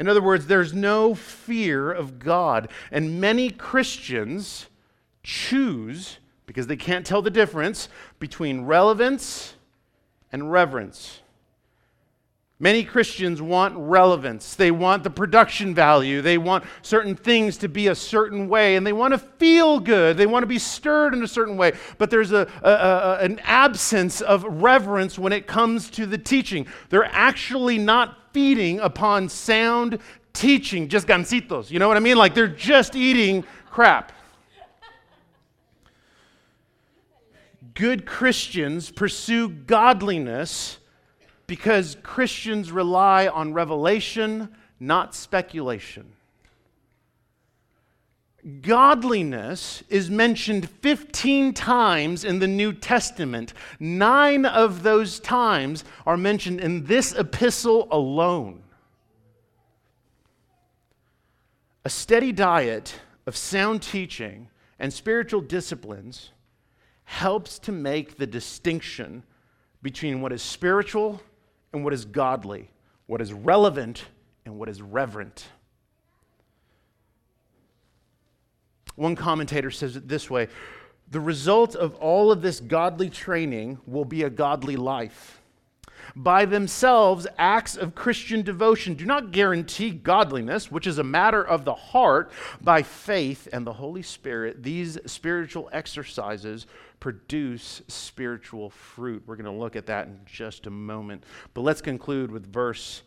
In 0.00 0.08
other 0.08 0.22
words, 0.22 0.46
there's 0.46 0.72
no 0.72 1.14
fear 1.14 1.92
of 1.92 2.18
God. 2.18 2.70
And 2.90 3.20
many 3.20 3.50
Christians 3.50 4.66
choose, 5.22 6.16
because 6.46 6.66
they 6.68 6.76
can't 6.76 7.04
tell 7.04 7.20
the 7.20 7.30
difference, 7.30 7.90
between 8.18 8.62
relevance 8.62 9.56
and 10.32 10.50
reverence. 10.50 11.20
Many 12.62 12.84
Christians 12.84 13.40
want 13.40 13.74
relevance. 13.74 14.54
They 14.54 14.70
want 14.70 15.02
the 15.02 15.08
production 15.08 15.74
value. 15.74 16.20
They 16.20 16.36
want 16.36 16.64
certain 16.82 17.16
things 17.16 17.56
to 17.56 17.70
be 17.70 17.86
a 17.86 17.94
certain 17.94 18.50
way, 18.50 18.76
and 18.76 18.86
they 18.86 18.92
want 18.92 19.14
to 19.14 19.18
feel 19.18 19.80
good. 19.80 20.18
They 20.18 20.26
want 20.26 20.42
to 20.42 20.46
be 20.46 20.58
stirred 20.58 21.14
in 21.14 21.22
a 21.22 21.26
certain 21.26 21.56
way. 21.56 21.72
But 21.96 22.10
there's 22.10 22.32
a, 22.32 22.46
a, 22.62 22.70
a, 22.70 23.18
an 23.24 23.40
absence 23.44 24.20
of 24.20 24.44
reverence 24.44 25.18
when 25.18 25.32
it 25.32 25.46
comes 25.46 25.88
to 25.92 26.04
the 26.04 26.18
teaching. 26.18 26.66
They're 26.90 27.06
actually 27.06 27.78
not 27.78 28.18
feeding 28.34 28.78
upon 28.80 29.30
sound 29.30 29.98
teaching, 30.34 30.86
just 30.86 31.06
Gansitos. 31.06 31.70
You 31.70 31.78
know 31.78 31.88
what 31.88 31.96
I 31.96 32.00
mean? 32.00 32.18
Like 32.18 32.34
they're 32.34 32.46
just 32.46 32.94
eating 32.94 33.42
crap. 33.70 34.12
Good 37.72 38.04
Christians 38.04 38.90
pursue 38.90 39.48
godliness 39.48 40.79
because 41.50 41.96
Christians 42.04 42.70
rely 42.70 43.26
on 43.26 43.52
revelation, 43.52 44.50
not 44.78 45.16
speculation. 45.16 46.12
Godliness 48.62 49.82
is 49.88 50.08
mentioned 50.08 50.70
15 50.70 51.52
times 51.52 52.22
in 52.22 52.38
the 52.38 52.46
New 52.46 52.72
Testament. 52.72 53.52
Nine 53.80 54.46
of 54.46 54.84
those 54.84 55.18
times 55.18 55.82
are 56.06 56.16
mentioned 56.16 56.60
in 56.60 56.84
this 56.84 57.14
epistle 57.18 57.88
alone. 57.90 58.62
A 61.84 61.90
steady 61.90 62.30
diet 62.30 62.94
of 63.26 63.36
sound 63.36 63.82
teaching 63.82 64.50
and 64.78 64.92
spiritual 64.92 65.40
disciplines 65.40 66.30
helps 67.02 67.58
to 67.58 67.72
make 67.72 68.18
the 68.18 68.26
distinction 68.28 69.24
between 69.82 70.20
what 70.20 70.30
is 70.30 70.42
spiritual 70.42 71.20
and 71.72 71.84
what 71.84 71.92
is 71.92 72.04
godly, 72.04 72.70
what 73.06 73.20
is 73.20 73.32
relevant 73.32 74.04
and 74.44 74.58
what 74.58 74.68
is 74.68 74.82
reverent. 74.82 75.46
One 78.96 79.16
commentator 79.16 79.70
says 79.70 79.96
it 79.96 80.08
this 80.08 80.28
way 80.28 80.48
The 81.10 81.20
result 81.20 81.74
of 81.74 81.94
all 81.96 82.30
of 82.30 82.42
this 82.42 82.60
godly 82.60 83.10
training 83.10 83.78
will 83.86 84.04
be 84.04 84.22
a 84.22 84.30
godly 84.30 84.76
life. 84.76 85.40
By 86.16 86.44
themselves, 86.44 87.26
acts 87.38 87.76
of 87.76 87.94
Christian 87.94 88.42
devotion 88.42 88.94
do 88.94 89.04
not 89.04 89.30
guarantee 89.30 89.90
godliness, 89.90 90.70
which 90.70 90.86
is 90.86 90.98
a 90.98 91.04
matter 91.04 91.42
of 91.42 91.64
the 91.64 91.74
heart. 91.74 92.32
By 92.60 92.82
faith 92.82 93.48
and 93.52 93.66
the 93.66 93.72
Holy 93.72 94.02
Spirit, 94.02 94.62
these 94.62 94.98
spiritual 95.06 95.68
exercises 95.72 96.66
produce 97.00 97.82
spiritual 97.88 98.70
fruit. 98.70 99.22
We're 99.26 99.36
going 99.36 99.52
to 99.52 99.58
look 99.58 99.74
at 99.74 99.86
that 99.86 100.06
in 100.06 100.20
just 100.26 100.66
a 100.66 100.70
moment. 100.70 101.24
But 101.54 101.62
let's 101.62 101.80
conclude 101.80 102.30
with 102.30 102.52
verse 102.52 103.02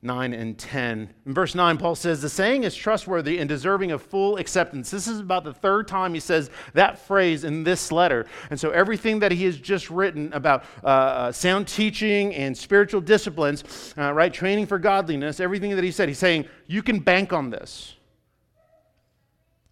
9 0.00 0.32
and 0.32 0.56
10. 0.56 1.12
In 1.26 1.34
verse 1.34 1.56
9, 1.56 1.76
Paul 1.76 1.96
says, 1.96 2.22
The 2.22 2.28
saying 2.28 2.62
is 2.62 2.74
trustworthy 2.74 3.38
and 3.38 3.48
deserving 3.48 3.90
of 3.90 4.00
full 4.00 4.36
acceptance. 4.36 4.90
This 4.90 5.08
is 5.08 5.18
about 5.18 5.42
the 5.42 5.52
third 5.52 5.88
time 5.88 6.14
he 6.14 6.20
says 6.20 6.50
that 6.74 6.98
phrase 7.00 7.42
in 7.42 7.64
this 7.64 7.90
letter. 7.90 8.26
And 8.50 8.60
so, 8.60 8.70
everything 8.70 9.18
that 9.18 9.32
he 9.32 9.44
has 9.44 9.58
just 9.58 9.90
written 9.90 10.32
about 10.32 10.64
uh, 10.84 10.86
uh, 10.86 11.32
sound 11.32 11.66
teaching 11.66 12.32
and 12.34 12.56
spiritual 12.56 13.00
disciplines, 13.00 13.94
uh, 13.98 14.12
right, 14.12 14.32
training 14.32 14.66
for 14.66 14.78
godliness, 14.78 15.40
everything 15.40 15.74
that 15.74 15.82
he 15.82 15.90
said, 15.90 16.08
he's 16.08 16.18
saying, 16.18 16.46
You 16.68 16.82
can 16.82 17.00
bank 17.00 17.32
on 17.32 17.50
this. 17.50 17.96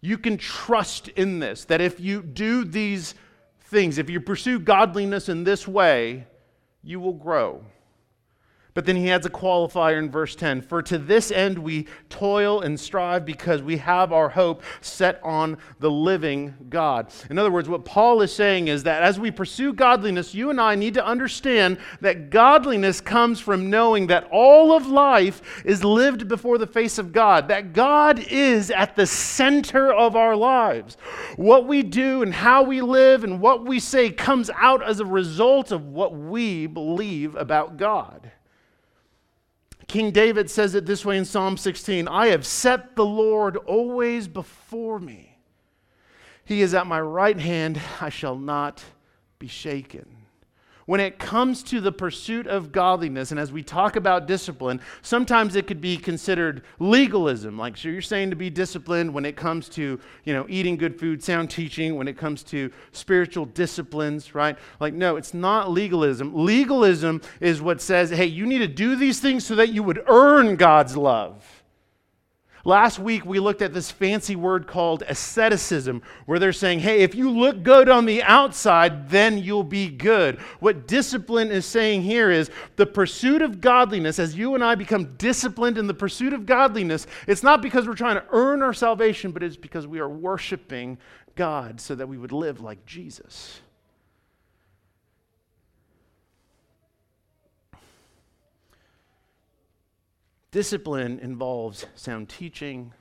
You 0.01 0.17
can 0.17 0.37
trust 0.37 1.07
in 1.09 1.39
this, 1.39 1.65
that 1.65 1.81
if 1.81 1.99
you 1.99 2.21
do 2.21 2.65
these 2.65 3.15
things, 3.67 3.97
if 3.97 4.09
you 4.09 4.19
pursue 4.19 4.59
godliness 4.59 5.29
in 5.29 5.43
this 5.43 5.67
way, 5.67 6.25
you 6.83 6.99
will 6.99 7.13
grow. 7.13 7.63
But 8.77 8.85
then 8.85 8.95
he 8.95 9.09
adds 9.09 9.25
a 9.25 9.31
qualifier 9.31 9.97
in 9.97 10.11
verse 10.11 10.35
10 10.35 10.61
For 10.61 10.83
to 10.83 10.99
this 10.99 11.31
end 11.31 11.57
we 11.57 11.87
toil 12.09 12.61
and 12.61 12.79
strive 12.79 13.25
because 13.25 13.63
we 13.63 13.77
have 13.77 14.13
our 14.13 14.29
hope 14.29 14.61
set 14.81 15.19
on 15.23 15.57
the 15.79 15.89
living 15.89 16.53
God. 16.69 17.11
In 17.31 17.39
other 17.39 17.49
words, 17.49 17.67
what 17.67 17.85
Paul 17.85 18.21
is 18.21 18.31
saying 18.31 18.67
is 18.67 18.83
that 18.83 19.01
as 19.01 19.19
we 19.19 19.31
pursue 19.31 19.73
godliness, 19.73 20.35
you 20.35 20.51
and 20.51 20.61
I 20.61 20.75
need 20.75 20.93
to 20.93 21.03
understand 21.03 21.79
that 22.01 22.29
godliness 22.29 23.01
comes 23.01 23.39
from 23.39 23.71
knowing 23.71 24.05
that 24.07 24.27
all 24.31 24.71
of 24.71 24.85
life 24.85 25.41
is 25.65 25.83
lived 25.83 26.27
before 26.27 26.59
the 26.59 26.67
face 26.67 26.99
of 26.99 27.11
God, 27.11 27.47
that 27.47 27.73
God 27.73 28.19
is 28.29 28.69
at 28.69 28.95
the 28.95 29.07
center 29.07 29.91
of 29.91 30.15
our 30.15 30.35
lives. 30.35 30.97
What 31.35 31.65
we 31.65 31.81
do 31.81 32.21
and 32.21 32.31
how 32.31 32.61
we 32.61 32.81
live 32.81 33.23
and 33.23 33.41
what 33.41 33.65
we 33.65 33.79
say 33.79 34.11
comes 34.11 34.51
out 34.55 34.83
as 34.83 34.99
a 34.99 35.05
result 35.05 35.71
of 35.71 35.87
what 35.87 36.15
we 36.15 36.67
believe 36.67 37.35
about 37.35 37.77
God. 37.77 38.33
King 39.87 40.11
David 40.11 40.49
says 40.49 40.75
it 40.75 40.85
this 40.85 41.05
way 41.05 41.17
in 41.17 41.25
Psalm 41.25 41.57
16 41.57 42.07
I 42.07 42.27
have 42.27 42.45
set 42.45 42.95
the 42.95 43.05
Lord 43.05 43.57
always 43.57 44.27
before 44.27 44.99
me. 44.99 45.37
He 46.43 46.61
is 46.61 46.73
at 46.73 46.87
my 46.87 47.01
right 47.01 47.39
hand, 47.39 47.81
I 47.99 48.09
shall 48.09 48.37
not 48.37 48.83
be 49.39 49.47
shaken. 49.47 50.26
When 50.87 51.01
it 51.01 51.19
comes 51.19 51.61
to 51.63 51.81
the 51.81 51.91
pursuit 51.91 52.47
of 52.47 52.71
godliness, 52.71 53.31
and 53.31 53.39
as 53.39 53.51
we 53.51 53.61
talk 53.61 53.97
about 53.97 54.25
discipline, 54.25 54.79
sometimes 55.01 55.55
it 55.55 55.67
could 55.67 55.81
be 55.81 55.97
considered 55.97 56.63
legalism. 56.79 57.57
Like, 57.57 57.75
so 57.77 57.89
you're 57.89 58.01
saying 58.01 58.29
to 58.29 58.37
be 58.37 58.49
disciplined 58.49 59.13
when 59.13 59.25
it 59.25 59.35
comes 59.35 59.67
to, 59.69 59.99
you 60.23 60.33
know, 60.33 60.45
eating 60.47 60.77
good 60.77 60.97
food, 60.97 61.21
sound 61.21 61.49
teaching, 61.49 61.97
when 61.97 62.07
it 62.07 62.17
comes 62.17 62.41
to 62.45 62.71
spiritual 62.93 63.45
disciplines, 63.45 64.33
right? 64.33 64.57
Like, 64.79 64.93
no, 64.93 65.17
it's 65.17 65.33
not 65.33 65.69
legalism. 65.69 66.33
Legalism 66.33 67.21
is 67.41 67.61
what 67.61 67.81
says, 67.81 68.09
hey, 68.09 68.25
you 68.25 68.45
need 68.45 68.59
to 68.59 68.67
do 68.67 68.95
these 68.95 69.19
things 69.19 69.45
so 69.45 69.55
that 69.55 69.73
you 69.73 69.83
would 69.83 70.01
earn 70.07 70.55
God's 70.55 70.95
love. 70.95 71.56
Last 72.67 72.99
week, 72.99 73.25
we 73.25 73.39
looked 73.39 73.61
at 73.61 73.73
this 73.73 73.89
fancy 73.89 74.35
word 74.35 74.67
called 74.67 75.01
asceticism, 75.07 76.01
where 76.25 76.37
they're 76.37 76.51
saying, 76.51 76.81
hey, 76.81 76.99
if 76.99 77.15
you 77.15 77.29
look 77.29 77.63
good 77.63 77.87
on 77.87 78.05
the 78.05 78.21
outside, 78.23 79.09
then 79.09 79.37
you'll 79.37 79.63
be 79.63 79.87
good. 79.87 80.37
What 80.59 80.85
discipline 80.85 81.49
is 81.49 81.65
saying 81.65 82.01
here 82.01 82.29
is 82.29 82.51
the 82.75 82.85
pursuit 82.85 83.41
of 83.41 83.61
godliness, 83.61 84.19
as 84.19 84.35
you 84.35 84.53
and 84.53 84.61
I 84.61 84.75
become 84.75 85.15
disciplined 85.15 85.77
in 85.77 85.87
the 85.87 85.93
pursuit 85.93 86.33
of 86.33 86.45
godliness, 86.45 87.07
it's 87.25 87.41
not 87.41 87.61
because 87.61 87.87
we're 87.87 87.95
trying 87.95 88.17
to 88.17 88.25
earn 88.31 88.61
our 88.61 88.73
salvation, 88.73 89.31
but 89.31 89.43
it's 89.43 89.55
because 89.55 89.87
we 89.87 89.99
are 89.99 90.09
worshiping 90.09 90.97
God 91.35 91.79
so 91.79 91.95
that 91.95 92.09
we 92.09 92.17
would 92.17 92.33
live 92.33 92.59
like 92.59 92.85
Jesus. 92.85 93.61
Discipline 100.57 101.19
involves 101.19 101.85
sound 101.93 102.29
teaching, 102.29 102.91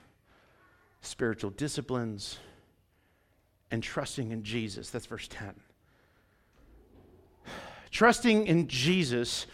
spiritual 1.00 1.48
disciplines, 1.48 2.38
and 3.70 3.82
trusting 3.82 4.30
in 4.30 4.42
Jesus. 4.42 4.90
That's 4.90 5.06
verse 5.06 5.26
10. 5.26 5.54
Trusting 7.90 8.46
in 8.46 8.68
Jesus 8.68 9.46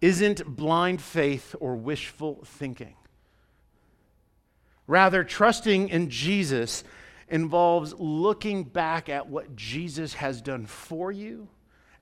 isn't 0.00 0.44
blind 0.44 1.00
faith 1.00 1.54
or 1.60 1.76
wishful 1.76 2.42
thinking. 2.44 2.96
Rather, 4.88 5.22
trusting 5.22 5.88
in 5.88 6.10
Jesus 6.10 6.82
involves 7.28 7.94
looking 7.96 8.64
back 8.64 9.08
at 9.08 9.28
what 9.28 9.54
Jesus 9.54 10.14
has 10.14 10.42
done 10.42 10.66
for 10.66 11.12
you 11.12 11.46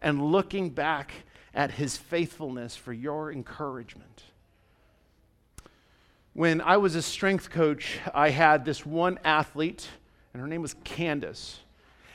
and 0.01 0.33
looking 0.33 0.71
back 0.71 1.13
at 1.53 1.73
his 1.73 1.99
faithfulness 1.99 2.75
for 2.75 2.95
your 2.95 3.31
encouragement. 3.31 4.23
When 6.39 6.61
I 6.61 6.77
was 6.77 6.95
a 6.95 7.03
strength 7.03 7.51
coach, 7.51 7.99
I 8.15 8.31
had 8.31 8.65
this 8.65 8.87
one 8.87 9.19
athlete, 9.25 9.89
and 10.33 10.41
her 10.41 10.47
name 10.47 10.63
was 10.63 10.77
Candace. 10.85 11.59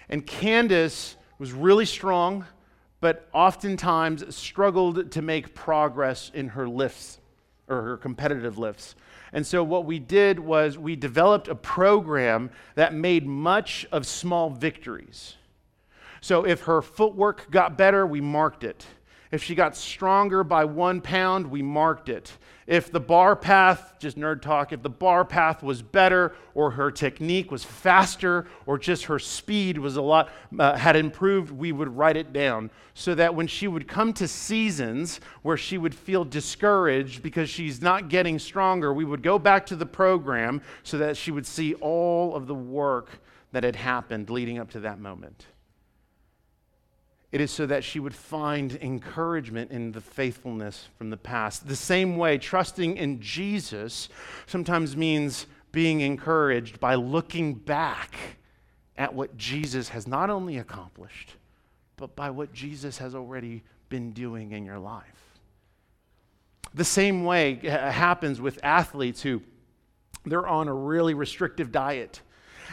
And 0.07 0.25
Candace 0.25 1.17
was 1.39 1.51
really 1.51 1.83
strong, 1.83 2.45
but 3.01 3.27
oftentimes 3.33 4.33
struggled 4.33 5.11
to 5.11 5.21
make 5.21 5.53
progress 5.53 6.31
in 6.33 6.47
her 6.47 6.69
lifts 6.69 7.19
or 7.67 7.81
her 7.81 7.97
competitive 7.97 8.57
lifts. 8.57 8.95
And 9.33 9.45
so, 9.45 9.61
what 9.61 9.83
we 9.83 9.99
did 9.99 10.39
was 10.39 10.77
we 10.77 10.95
developed 10.95 11.49
a 11.49 11.55
program 11.55 12.49
that 12.75 12.93
made 12.93 13.27
much 13.27 13.85
of 13.91 14.05
small 14.05 14.49
victories. 14.49 15.35
So, 16.21 16.45
if 16.45 16.61
her 16.61 16.81
footwork 16.81 17.51
got 17.51 17.77
better, 17.77 18.07
we 18.07 18.21
marked 18.21 18.63
it. 18.63 18.85
If 19.33 19.43
she 19.43 19.55
got 19.55 19.75
stronger 19.75 20.43
by 20.43 20.63
one 20.63 21.01
pound, 21.01 21.49
we 21.49 21.63
marked 21.63 22.07
it. 22.07 22.31
If 22.67 22.91
the 22.91 22.99
bar 22.99 23.35
path, 23.35 23.95
just 23.97 24.15
nerd 24.15 24.43
talk, 24.43 24.71
if 24.71 24.83
the 24.83 24.91
bar 24.91 25.25
path 25.25 25.63
was 25.63 25.81
better 25.81 26.35
or 26.53 26.69
her 26.69 26.91
technique 26.91 27.49
was 27.49 27.63
faster 27.63 28.45
or 28.67 28.77
just 28.77 29.05
her 29.05 29.17
speed 29.17 29.79
was 29.79 29.95
a 29.95 30.03
lot, 30.03 30.29
uh, 30.59 30.77
had 30.77 30.95
improved, 30.95 31.49
we 31.49 31.71
would 31.71 31.97
write 31.97 32.15
it 32.15 32.31
down 32.31 32.69
so 32.93 33.15
that 33.15 33.33
when 33.33 33.47
she 33.47 33.67
would 33.67 33.87
come 33.87 34.13
to 34.13 34.27
seasons 34.27 35.19
where 35.41 35.57
she 35.57 35.79
would 35.79 35.95
feel 35.95 36.23
discouraged 36.23 37.23
because 37.23 37.49
she's 37.49 37.81
not 37.81 38.09
getting 38.09 38.37
stronger, 38.37 38.93
we 38.93 39.03
would 39.03 39.23
go 39.23 39.39
back 39.39 39.65
to 39.65 39.75
the 39.75 39.83
program 39.83 40.61
so 40.83 40.99
that 40.99 41.17
she 41.17 41.31
would 41.31 41.47
see 41.47 41.73
all 41.81 42.35
of 42.35 42.45
the 42.45 42.53
work 42.53 43.09
that 43.51 43.63
had 43.63 43.77
happened 43.77 44.29
leading 44.29 44.59
up 44.59 44.69
to 44.69 44.81
that 44.81 44.99
moment. 44.99 45.47
It 47.33 47.41
is 47.41 47.49
so 47.49 47.65
that 47.65 47.83
she 47.83 47.99
would 47.99 48.13
find 48.13 48.77
encouragement 48.79 49.71
in 49.71 49.91
the 49.91 50.01
faithfulness 50.01 50.87
from 50.99 51.09
the 51.09 51.17
past. 51.17 51.67
The 51.67 51.75
same 51.75 52.15
way, 52.15 52.37
trusting 52.37 52.95
in 52.95 53.19
Jesus 53.21 54.07
sometimes 54.45 54.95
means 54.95 55.47
being 55.71 56.01
encouraged 56.01 56.79
by 56.79 56.93
looking 56.93 57.55
back 57.55 58.13
at 58.97 59.15
what 59.15 59.35
Jesus 59.35 59.89
has 59.89 60.05
not 60.05 60.29
only 60.29 60.59
accomplished, 60.59 61.33
but 61.97 62.15
by 62.15 62.29
what 62.29 62.53
Jesus 62.53 62.99
has 62.99 63.15
already 63.15 63.63
been 63.89 64.11
doing 64.11 64.51
in 64.51 64.63
your 64.63 64.77
life. 64.77 65.39
The 66.75 66.85
same 66.85 67.23
way 67.23 67.55
happens 67.63 68.41
with 68.41 68.59
athletes 68.61 69.23
who 69.23 69.41
they're 70.23 70.45
on 70.45 70.67
a 70.67 70.73
really 70.73 71.15
restrictive 71.15 71.71
diet 71.71 72.21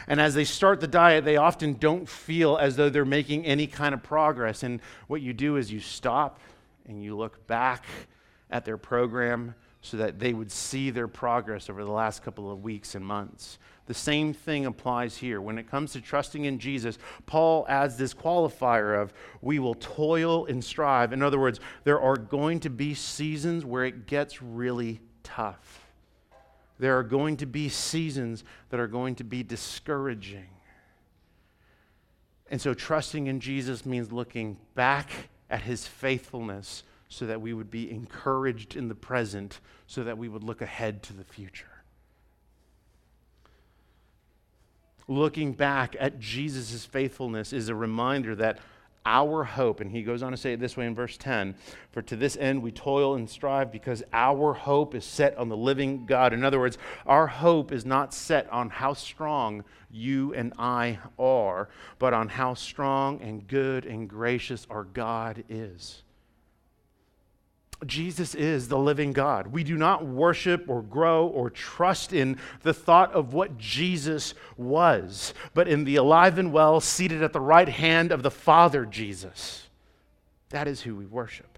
and 0.07 0.21
as 0.21 0.35
they 0.35 0.45
start 0.45 0.81
the 0.81 0.87
diet, 0.87 1.25
they 1.25 1.37
often 1.37 1.75
don't 1.75 2.09
feel 2.09 2.57
as 2.57 2.77
though 2.77 2.91
they're 2.91 3.05
making 3.05 3.47
any 3.47 3.67
kind 3.67 3.95
of 3.95 4.03
progress. 4.03 4.63
And 4.63 4.81
what 5.07 5.23
you 5.23 5.33
do 5.33 5.57
is 5.57 5.73
you 5.73 5.81
stop 5.81 6.41
and 6.87 7.03
you 7.03 7.17
look 7.17 7.47
back 7.47 7.85
at 8.51 8.65
their 8.65 8.77
program 8.77 9.55
so 9.83 9.97
that 9.97 10.19
they 10.19 10.35
would 10.35 10.53
see 10.53 10.91
their 10.91 11.09
progress 11.09 11.71
over 11.71 11.85
the 11.85 11.91
last 11.91 12.23
couple 12.23 12.51
of 12.51 12.63
weeks 12.63 12.95
and 12.95 13.05
months. 13.05 13.59
The 13.87 13.95
same 13.95 14.35
thing 14.35 14.67
applies 14.67 15.17
here. 15.17 15.41
When 15.41 15.59
it 15.59 15.69
comes 15.69 15.93
to 15.93 16.01
trusting 16.01 16.45
in 16.45 16.59
Jesus, 16.59 16.99
Paul 17.27 17.67
adds 17.69 17.97
this 17.97 18.15
qualifier 18.15 19.01
of 19.01 19.13
we 19.41 19.59
will 19.59 19.75
toil 19.75 20.47
and 20.47 20.63
strive. 20.63 21.13
In 21.13 21.23
other 21.23 21.41
words, 21.41 21.61
there 21.85 22.01
are 22.01 22.17
going 22.17 22.61
to 22.61 22.71
be 22.71 22.95
seasons 22.95 23.65
where 23.65 23.85
it 23.85 24.07
gets 24.07 24.43
really 24.43 25.01
tough 25.23 25.80
there 26.81 26.99
are 26.99 27.03
going 27.03 27.37
to 27.37 27.47
be 27.47 27.69
seasons 27.69 28.43
that 28.71 28.81
are 28.81 28.89
going 28.89 29.15
to 29.17 29.25
be 29.25 29.43
discouraging. 29.43 30.49
And 32.51 32.61
so, 32.61 32.75
trusting 32.75 33.27
in 33.27 33.39
Jesus 33.39 33.85
means 33.85 34.11
looking 34.11 34.57
back 34.75 35.11
at 35.51 35.63
his 35.63 35.87
faithfulness 35.87 36.83
so 37.09 37.27
that 37.27 37.41
we 37.41 37.53
would 37.53 37.71
be 37.71 37.91
encouraged 37.91 38.77
in 38.77 38.89
the 38.89 38.95
present, 38.95 39.61
so 39.87 40.05
that 40.05 40.17
we 40.17 40.29
would 40.29 40.43
look 40.43 40.63
ahead 40.63 41.03
to 41.03 41.13
the 41.13 41.25
future. 41.25 41.67
Looking 45.07 45.53
back 45.53 45.97
at 45.99 46.19
Jesus' 46.19 46.85
faithfulness 46.85 47.53
is 47.53 47.69
a 47.69 47.75
reminder 47.75 48.35
that 48.37 48.59
our 49.07 49.45
hope, 49.45 49.81
and 49.81 49.91
he 49.91 50.03
goes 50.03 50.23
on 50.23 50.31
to 50.33 50.37
say 50.37 50.53
it 50.53 50.61
this 50.61 50.77
way 50.77 50.87
in 50.87 50.95
verse 50.95 51.17
10 51.17 51.55
For 51.93 52.03
to 52.03 52.17
this 52.17 52.37
end 52.37 52.63
we 52.63 52.71
toil 52.71 53.15
and 53.15 53.29
strive 53.29 53.73
because 53.73 54.03
our 54.13 54.53
hope 54.53 54.95
is 54.95 55.05
set 55.05 55.37
on 55.37 55.49
the 55.49 55.57
living 55.57 56.07
God. 56.07 56.33
In 56.33 56.45
other 56.45 56.59
words, 56.59 56.79
our 57.07 57.27
hope 57.27 57.73
is 57.73 57.85
not 57.85 58.13
set 58.13 58.51
on 58.51 58.71
how 58.71 58.95
strong 58.95 59.65
you 59.91 60.35
and 60.35 60.53
I 60.59 60.99
are, 61.19 61.69
but 61.99 62.15
on 62.15 62.29
how 62.29 62.55
strong 62.55 63.21
and 63.23 63.47
good 63.47 63.87
and 63.87 64.09
gracious 64.09 64.67
our 64.71 64.85
God 64.85 65.45
is. 65.49 66.03
Jesus 67.87 68.35
is 68.35 68.69
the 68.69 68.79
living 68.79 69.13
God. 69.13 69.49
We 69.49 69.65
do 69.65 69.77
not 69.77 70.05
worship 70.05 70.69
or 70.69 70.83
grow 70.83 71.27
or 71.27 71.49
trust 71.51 72.13
in 72.13 72.39
the 72.63 72.75
thought 72.75 73.13
of 73.13 73.33
what 73.33 73.57
Jesus 73.57 74.35
was, 74.57 75.33
but 75.55 75.69
in 75.69 75.85
the 75.85 75.97
alive 75.97 76.39
and 76.39 76.53
well, 76.53 76.81
seated 76.81 77.23
at 77.23 77.33
the 77.33 77.41
right 77.41 77.69
hand 77.69 78.13
of 78.13 78.23
the 78.23 78.31
Father 78.31 78.85
Jesus. 78.85 79.69
That 80.51 80.69
is 80.69 80.83
who 80.83 80.95
we 80.95 81.07
worship. 81.07 81.50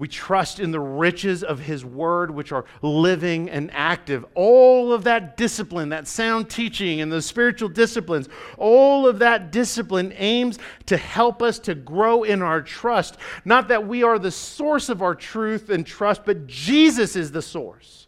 We 0.00 0.08
trust 0.08 0.60
in 0.60 0.70
the 0.70 0.80
riches 0.80 1.44
of 1.44 1.58
His 1.58 1.84
Word, 1.84 2.30
which 2.30 2.52
are 2.52 2.64
living 2.80 3.50
and 3.50 3.70
active. 3.70 4.24
All 4.34 4.94
of 4.94 5.04
that 5.04 5.36
discipline, 5.36 5.90
that 5.90 6.08
sound 6.08 6.48
teaching, 6.48 7.02
and 7.02 7.12
the 7.12 7.20
spiritual 7.20 7.68
disciplines, 7.68 8.26
all 8.56 9.06
of 9.06 9.18
that 9.18 9.52
discipline 9.52 10.14
aims 10.16 10.58
to 10.86 10.96
help 10.96 11.42
us 11.42 11.58
to 11.58 11.74
grow 11.74 12.22
in 12.22 12.40
our 12.40 12.62
trust. 12.62 13.18
Not 13.44 13.68
that 13.68 13.86
we 13.86 14.02
are 14.02 14.18
the 14.18 14.30
source 14.30 14.88
of 14.88 15.02
our 15.02 15.14
truth 15.14 15.68
and 15.68 15.86
trust, 15.86 16.24
but 16.24 16.46
Jesus 16.46 17.14
is 17.14 17.30
the 17.30 17.42
source. 17.42 18.06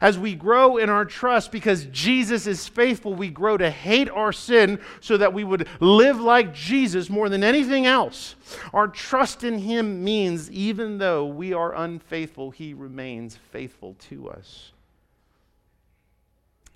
As 0.00 0.18
we 0.18 0.34
grow 0.34 0.76
in 0.76 0.90
our 0.90 1.04
trust 1.04 1.52
because 1.52 1.84
Jesus 1.86 2.46
is 2.46 2.68
faithful, 2.68 3.14
we 3.14 3.28
grow 3.28 3.56
to 3.56 3.70
hate 3.70 4.10
our 4.10 4.32
sin 4.32 4.80
so 5.00 5.16
that 5.16 5.32
we 5.32 5.44
would 5.44 5.68
live 5.80 6.20
like 6.20 6.54
Jesus 6.54 7.10
more 7.10 7.28
than 7.28 7.44
anything 7.44 7.86
else. 7.86 8.34
Our 8.72 8.88
trust 8.88 9.44
in 9.44 9.58
Him 9.58 10.02
means 10.02 10.50
even 10.50 10.98
though 10.98 11.26
we 11.26 11.52
are 11.52 11.74
unfaithful, 11.74 12.50
He 12.50 12.74
remains 12.74 13.36
faithful 13.36 13.94
to 14.08 14.28
us. 14.28 14.72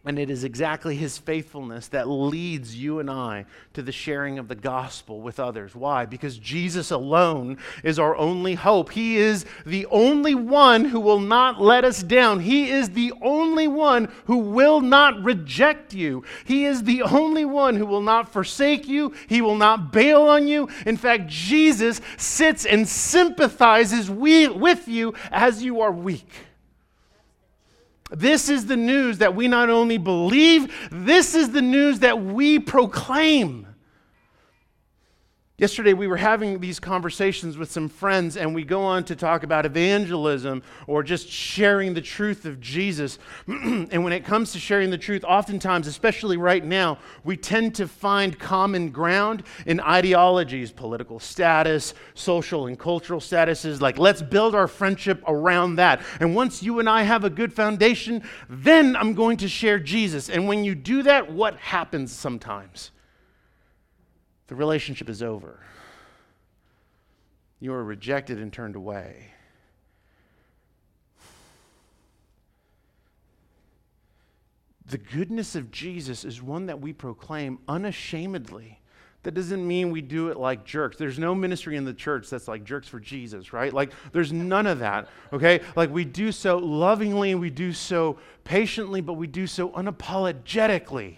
And 0.07 0.21
it 0.21 0.31
is 0.31 0.45
exactly 0.45 0.95
his 0.95 1.19
faithfulness 1.19 1.89
that 1.89 2.09
leads 2.09 2.77
you 2.77 3.01
and 3.01 3.11
I 3.11 3.45
to 3.75 3.83
the 3.83 3.91
sharing 3.91 4.39
of 4.39 4.47
the 4.47 4.55
gospel 4.55 5.21
with 5.21 5.41
others. 5.41 5.75
Why? 5.75 6.07
Because 6.07 6.39
Jesus 6.39 6.93
alone 6.93 7.59
is 7.83 7.99
our 7.99 8.15
only 8.15 8.55
hope. 8.55 8.93
He 8.93 9.17
is 9.17 9.45
the 9.67 9.85
only 9.87 10.37
one 10.37 10.85
who 10.85 11.01
will 11.01 11.19
not 11.19 11.61
let 11.61 11.85
us 11.85 12.05
down. 12.05 12.39
He 12.39 12.71
is 12.71 12.91
the 12.91 13.15
only 13.21 13.67
one 13.67 14.09
who 14.27 14.37
will 14.37 14.81
not 14.81 15.25
reject 15.25 15.93
you. 15.93 16.23
He 16.45 16.67
is 16.67 16.85
the 16.85 17.03
only 17.03 17.45
one 17.45 17.75
who 17.75 17.85
will 17.85 18.01
not 18.01 18.33
forsake 18.33 18.87
you. 18.87 19.13
He 19.29 19.41
will 19.41 19.57
not 19.57 19.93
bail 19.93 20.23
on 20.23 20.47
you. 20.47 20.69
In 20.87 20.97
fact, 20.97 21.27
Jesus 21.27 22.01
sits 22.17 22.65
and 22.65 22.87
sympathizes 22.87 24.09
with 24.09 24.87
you 24.87 25.15
as 25.33 25.65
you 25.65 25.81
are 25.81 25.91
weak. 25.91 26.46
This 28.11 28.49
is 28.49 28.67
the 28.67 28.77
news 28.77 29.19
that 29.19 29.35
we 29.35 29.49
not 29.49 29.69
only 29.69 29.99
believe, 29.99 30.73
this 30.91 31.35
is 31.35 31.51
the 31.51 31.63
news 31.63 32.01
that 32.01 32.23
we 32.23 32.59
proclaim. 32.59 33.66
Yesterday, 35.59 35.95
we 35.95 36.07
were 36.07 36.19
having 36.19 36.61
these 36.61 36.79
conversations 36.79 37.57
with 37.57 37.71
some 37.71 37.89
friends, 37.89 38.37
and 38.37 38.55
we 38.55 38.63
go 38.63 38.83
on 38.83 39.05
to 39.05 39.17
talk 39.17 39.43
about 39.43 39.65
evangelism 39.65 40.63
or 40.87 41.03
just 41.03 41.31
sharing 41.31 41.95
the 41.95 42.03
truth 42.03 42.45
of 42.45 42.61
Jesus. 42.61 43.19
and 43.47 44.05
when 44.05 44.13
it 44.13 44.23
comes 44.23 44.53
to 44.53 44.59
sharing 44.59 44.91
the 44.91 44.99
truth, 44.99 45.25
oftentimes, 45.25 45.87
especially 45.87 46.37
right 46.37 46.63
now, 46.63 46.99
we 47.25 47.39
tend 47.39 47.75
to 47.77 47.89
find 47.89 48.39
common 48.39 48.91
ground 48.91 49.45
in 49.65 49.81
ideologies, 49.81 50.71
political 50.73 51.19
status, 51.19 51.95
social 52.13 52.67
and 52.67 52.79
cultural 52.79 53.21
statuses. 53.21 53.81
Like, 53.81 53.97
let's 53.97 54.21
build 54.21 54.55
our 54.55 54.69
friendship 54.69 55.25
around 55.27 55.77
that. 55.77 56.03
And 56.21 56.35
once 56.35 56.63
you 56.63 56.81
and 56.81 56.89
I 56.89 57.05
have 57.05 57.25
a 57.25 57.31
good 57.31 57.51
foundation, 57.51 58.23
then 58.51 58.95
I'm 58.95 59.15
going 59.15 59.39
to 59.39 59.49
share 59.49 59.79
Jesus. 59.79 60.29
And 60.29 60.47
when 60.47 60.65
you 60.65 60.75
do 60.75 61.03
that, 61.05 61.33
what 61.33 61.57
happens 61.57 62.13
sometimes? 62.13 62.91
The 64.49 64.55
relationship 64.55 65.09
is 65.09 65.23
over. 65.23 65.61
You 67.61 67.73
are 67.73 67.85
rejected 67.85 68.39
and 68.39 68.53
turned 68.53 68.77
away. 68.77 69.33
The 74.89 74.99
goodness 74.99 75.57
of 75.57 75.73
Jesus 75.73 76.25
is 76.25 76.41
one 76.41 76.67
that 76.67 76.81
we 76.81 76.93
proclaim 76.93 77.59
unashamedly. 77.67 78.81
That 79.25 79.35
doesn't 79.35 79.67
mean 79.67 79.91
we 79.91 80.03
do 80.03 80.29
it 80.29 80.37
like 80.37 80.65
jerks. 80.65 80.97
There's 80.97 81.19
no 81.19 81.35
ministry 81.35 81.75
in 81.75 81.85
the 81.85 81.93
church 81.93 82.31
that's 82.31 82.47
like 82.47 82.63
jerks 82.63 82.87
for 82.87 83.01
Jesus, 83.01 83.53
right? 83.53 83.73
Like, 83.73 83.91
there's 84.13 84.33
none 84.33 84.69
of 84.69 84.79
that, 84.79 85.09
okay? 85.33 85.63
Like, 85.75 85.91
we 85.91 86.05
do 86.05 86.31
so 86.31 86.59
lovingly, 86.59 87.35
we 87.35 87.51
do 87.51 87.73
so 87.73 88.19
patiently, 88.45 89.01
but 89.01 89.15
we 89.15 89.27
do 89.27 89.49
so 89.49 89.71
unapologetically. 89.71 91.17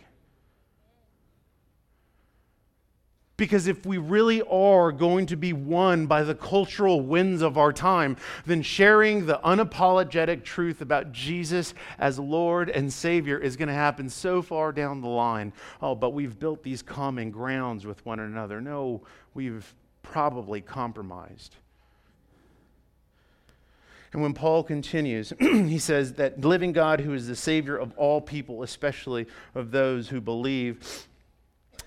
Because 3.38 3.68
if 3.68 3.86
we 3.86 3.98
really 3.98 4.42
are 4.42 4.90
going 4.90 5.26
to 5.26 5.36
be 5.36 5.52
won 5.52 6.06
by 6.06 6.24
the 6.24 6.34
cultural 6.34 7.00
winds 7.00 7.40
of 7.40 7.56
our 7.56 7.72
time, 7.72 8.16
then 8.44 8.62
sharing 8.62 9.26
the 9.26 9.40
unapologetic 9.44 10.42
truth 10.42 10.80
about 10.80 11.12
Jesus 11.12 11.72
as 12.00 12.18
Lord 12.18 12.68
and 12.68 12.92
Savior 12.92 13.38
is 13.38 13.56
going 13.56 13.68
to 13.68 13.74
happen 13.74 14.10
so 14.10 14.42
far 14.42 14.72
down 14.72 15.00
the 15.00 15.08
line. 15.08 15.52
Oh, 15.80 15.94
but 15.94 16.10
we've 16.10 16.36
built 16.36 16.64
these 16.64 16.82
common 16.82 17.30
grounds 17.30 17.86
with 17.86 18.04
one 18.04 18.18
another. 18.18 18.60
No, 18.60 19.02
we've 19.34 19.72
probably 20.02 20.60
compromised. 20.60 21.54
And 24.12 24.20
when 24.20 24.34
Paul 24.34 24.64
continues, 24.64 25.32
he 25.38 25.78
says 25.78 26.14
that 26.14 26.40
living 26.40 26.72
God, 26.72 26.98
who 27.00 27.14
is 27.14 27.28
the 27.28 27.36
Savior 27.36 27.76
of 27.76 27.92
all 27.96 28.20
people, 28.20 28.64
especially 28.64 29.26
of 29.54 29.70
those 29.70 30.08
who 30.08 30.20
believe, 30.20 31.06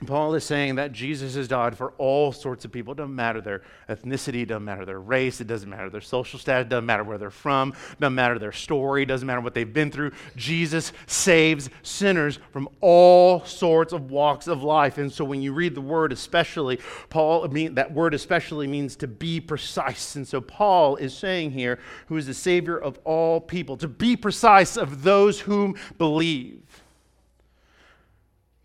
Paul 0.05 0.33
is 0.33 0.43
saying 0.43 0.75
that 0.75 0.91
Jesus 0.91 1.35
has 1.35 1.47
died 1.47 1.77
for 1.77 1.93
all 1.97 2.31
sorts 2.31 2.65
of 2.65 2.71
people. 2.71 2.93
It 2.93 2.97
doesn't 2.97 3.15
matter 3.15 3.39
their 3.39 3.61
ethnicity, 3.87 4.47
doesn't 4.47 4.65
matter 4.65 4.85
their 4.85 4.99
race, 4.99 5.41
it 5.41 5.47
doesn't 5.47 5.69
matter 5.69 5.89
their 5.89 6.01
social 6.01 6.39
status, 6.39 6.69
doesn't 6.69 6.85
matter 6.85 7.03
where 7.03 7.17
they're 7.17 7.29
from, 7.29 7.73
doesn't 7.99 8.15
matter 8.15 8.39
their 8.39 8.51
story, 8.51 9.05
doesn't 9.05 9.25
matter 9.27 9.41
what 9.41 9.53
they've 9.53 9.73
been 9.73 9.91
through. 9.91 10.11
Jesus 10.35 10.91
saves 11.05 11.69
sinners 11.83 12.39
from 12.51 12.67
all 12.81 13.45
sorts 13.45 13.93
of 13.93 14.09
walks 14.09 14.47
of 14.47 14.63
life. 14.63 14.97
And 14.97 15.11
so 15.11 15.23
when 15.23 15.41
you 15.41 15.53
read 15.53 15.75
the 15.75 15.81
word 15.81 16.11
especially, 16.11 16.79
Paul, 17.09 17.45
I 17.45 17.47
mean, 17.47 17.75
that 17.75 17.93
word 17.93 18.13
especially 18.13 18.67
means 18.67 18.95
to 18.97 19.07
be 19.07 19.39
precise. 19.39 20.15
And 20.15 20.27
so 20.27 20.41
Paul 20.41 20.95
is 20.95 21.15
saying 21.15 21.51
here, 21.51 21.79
who 22.07 22.17
is 22.17 22.25
the 22.25 22.33
Savior 22.33 22.77
of 22.77 22.97
all 23.03 23.39
people, 23.39 23.77
to 23.77 23.87
be 23.87 24.15
precise 24.15 24.77
of 24.77 25.03
those 25.03 25.41
whom 25.41 25.75
believe. 25.97 26.80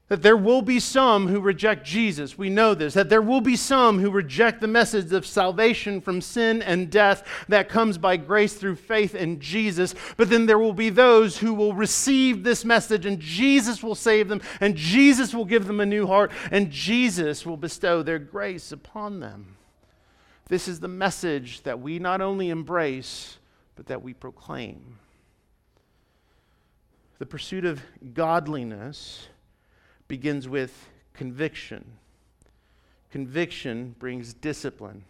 That 0.08 0.22
there 0.22 0.36
will 0.36 0.62
be 0.62 0.78
some 0.78 1.26
who 1.26 1.40
reject 1.40 1.84
Jesus. 1.84 2.38
We 2.38 2.48
know 2.48 2.74
this. 2.74 2.94
That 2.94 3.08
there 3.08 3.22
will 3.22 3.40
be 3.40 3.56
some 3.56 3.98
who 3.98 4.10
reject 4.10 4.60
the 4.60 4.68
message 4.68 5.12
of 5.12 5.26
salvation 5.26 6.00
from 6.00 6.20
sin 6.20 6.62
and 6.62 6.90
death 6.90 7.26
that 7.48 7.68
comes 7.68 7.98
by 7.98 8.16
grace 8.16 8.54
through 8.54 8.76
faith 8.76 9.16
in 9.16 9.40
Jesus. 9.40 9.96
But 10.16 10.30
then 10.30 10.46
there 10.46 10.60
will 10.60 10.72
be 10.72 10.90
those 10.90 11.38
who 11.38 11.52
will 11.54 11.74
receive 11.74 12.44
this 12.44 12.64
message 12.64 13.04
and 13.04 13.18
Jesus 13.18 13.82
will 13.82 13.96
save 13.96 14.28
them 14.28 14.42
and 14.60 14.76
Jesus 14.76 15.34
will 15.34 15.44
give 15.44 15.66
them 15.66 15.80
a 15.80 15.86
new 15.86 16.06
heart 16.06 16.30
and 16.52 16.70
Jesus 16.70 17.44
will 17.44 17.56
bestow 17.56 18.04
their 18.04 18.20
grace 18.20 18.70
upon 18.70 19.18
them. 19.18 19.56
This 20.48 20.68
is 20.68 20.78
the 20.78 20.86
message 20.86 21.62
that 21.62 21.80
we 21.80 21.98
not 21.98 22.20
only 22.20 22.50
embrace, 22.50 23.38
but 23.74 23.86
that 23.86 24.02
we 24.02 24.14
proclaim. 24.14 24.98
The 27.18 27.26
pursuit 27.26 27.64
of 27.64 27.82
godliness 28.14 29.26
begins 30.08 30.48
with 30.48 30.88
conviction. 31.14 31.84
Conviction 33.10 33.94
brings 33.98 34.34
discipline, 34.34 35.04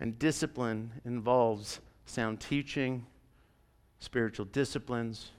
and 0.00 0.18
discipline 0.18 0.92
involves 1.04 1.80
sound 2.06 2.40
teaching, 2.40 3.06
spiritual 4.00 4.46
disciplines, 4.46 5.30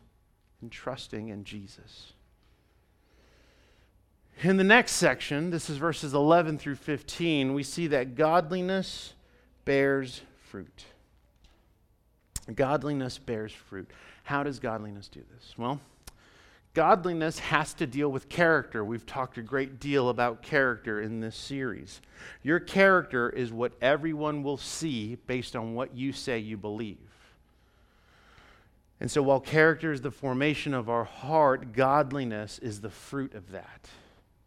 and 0.61 0.71
trusting 0.71 1.29
in 1.29 1.43
Jesus. 1.43 2.13
In 4.41 4.57
the 4.57 4.63
next 4.63 4.93
section, 4.93 5.51
this 5.51 5.69
is 5.69 5.77
verses 5.77 6.13
11 6.13 6.57
through 6.57 6.75
15, 6.75 7.53
we 7.53 7.63
see 7.63 7.87
that 7.87 8.15
godliness 8.15 9.13
bears 9.65 10.21
fruit. 10.41 10.85
Godliness 12.53 13.17
bears 13.17 13.51
fruit. 13.51 13.89
How 14.23 14.43
does 14.43 14.59
godliness 14.59 15.07
do 15.07 15.21
this? 15.33 15.53
Well, 15.57 15.79
Godliness 16.73 17.37
has 17.37 17.73
to 17.75 17.85
deal 17.85 18.09
with 18.09 18.29
character. 18.29 18.83
We've 18.83 19.05
talked 19.05 19.37
a 19.37 19.43
great 19.43 19.79
deal 19.79 20.09
about 20.09 20.41
character 20.41 21.01
in 21.01 21.19
this 21.19 21.35
series. 21.35 22.01
Your 22.41 22.59
character 22.59 23.29
is 23.29 23.51
what 23.51 23.73
everyone 23.79 24.41
will 24.41 24.57
see 24.57 25.17
based 25.27 25.55
on 25.55 25.75
what 25.75 25.95
you 25.95 26.11
say 26.11 26.39
you 26.39 26.57
believe. 26.57 26.97
And 28.99 29.11
so, 29.11 29.21
while 29.21 29.39
character 29.39 29.91
is 29.91 30.01
the 30.01 30.11
formation 30.11 30.73
of 30.73 30.89
our 30.89 31.03
heart, 31.03 31.73
godliness 31.73 32.57
is 32.59 32.81
the 32.81 32.89
fruit 32.89 33.35
of 33.35 33.51
that. 33.51 33.87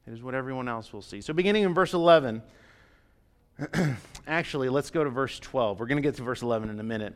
It 0.07 0.13
is 0.13 0.23
what 0.23 0.35
everyone 0.35 0.67
else 0.67 0.93
will 0.93 1.03
see. 1.03 1.21
So, 1.21 1.33
beginning 1.33 1.63
in 1.63 1.75
verse 1.75 1.95
11, 1.95 2.43
actually, 4.27 4.69
let's 4.69 4.91
go 4.91 5.05
to 5.05 5.11
verse 5.11 5.39
12. 5.39 5.79
We're 5.79 5.87
going 5.87 6.03
to 6.03 6.03
get 6.03 6.17
to 6.17 6.23
verse 6.23 6.43
11 6.43 6.71
in 6.71 6.81
a 6.81 6.85
minute. 6.85 7.15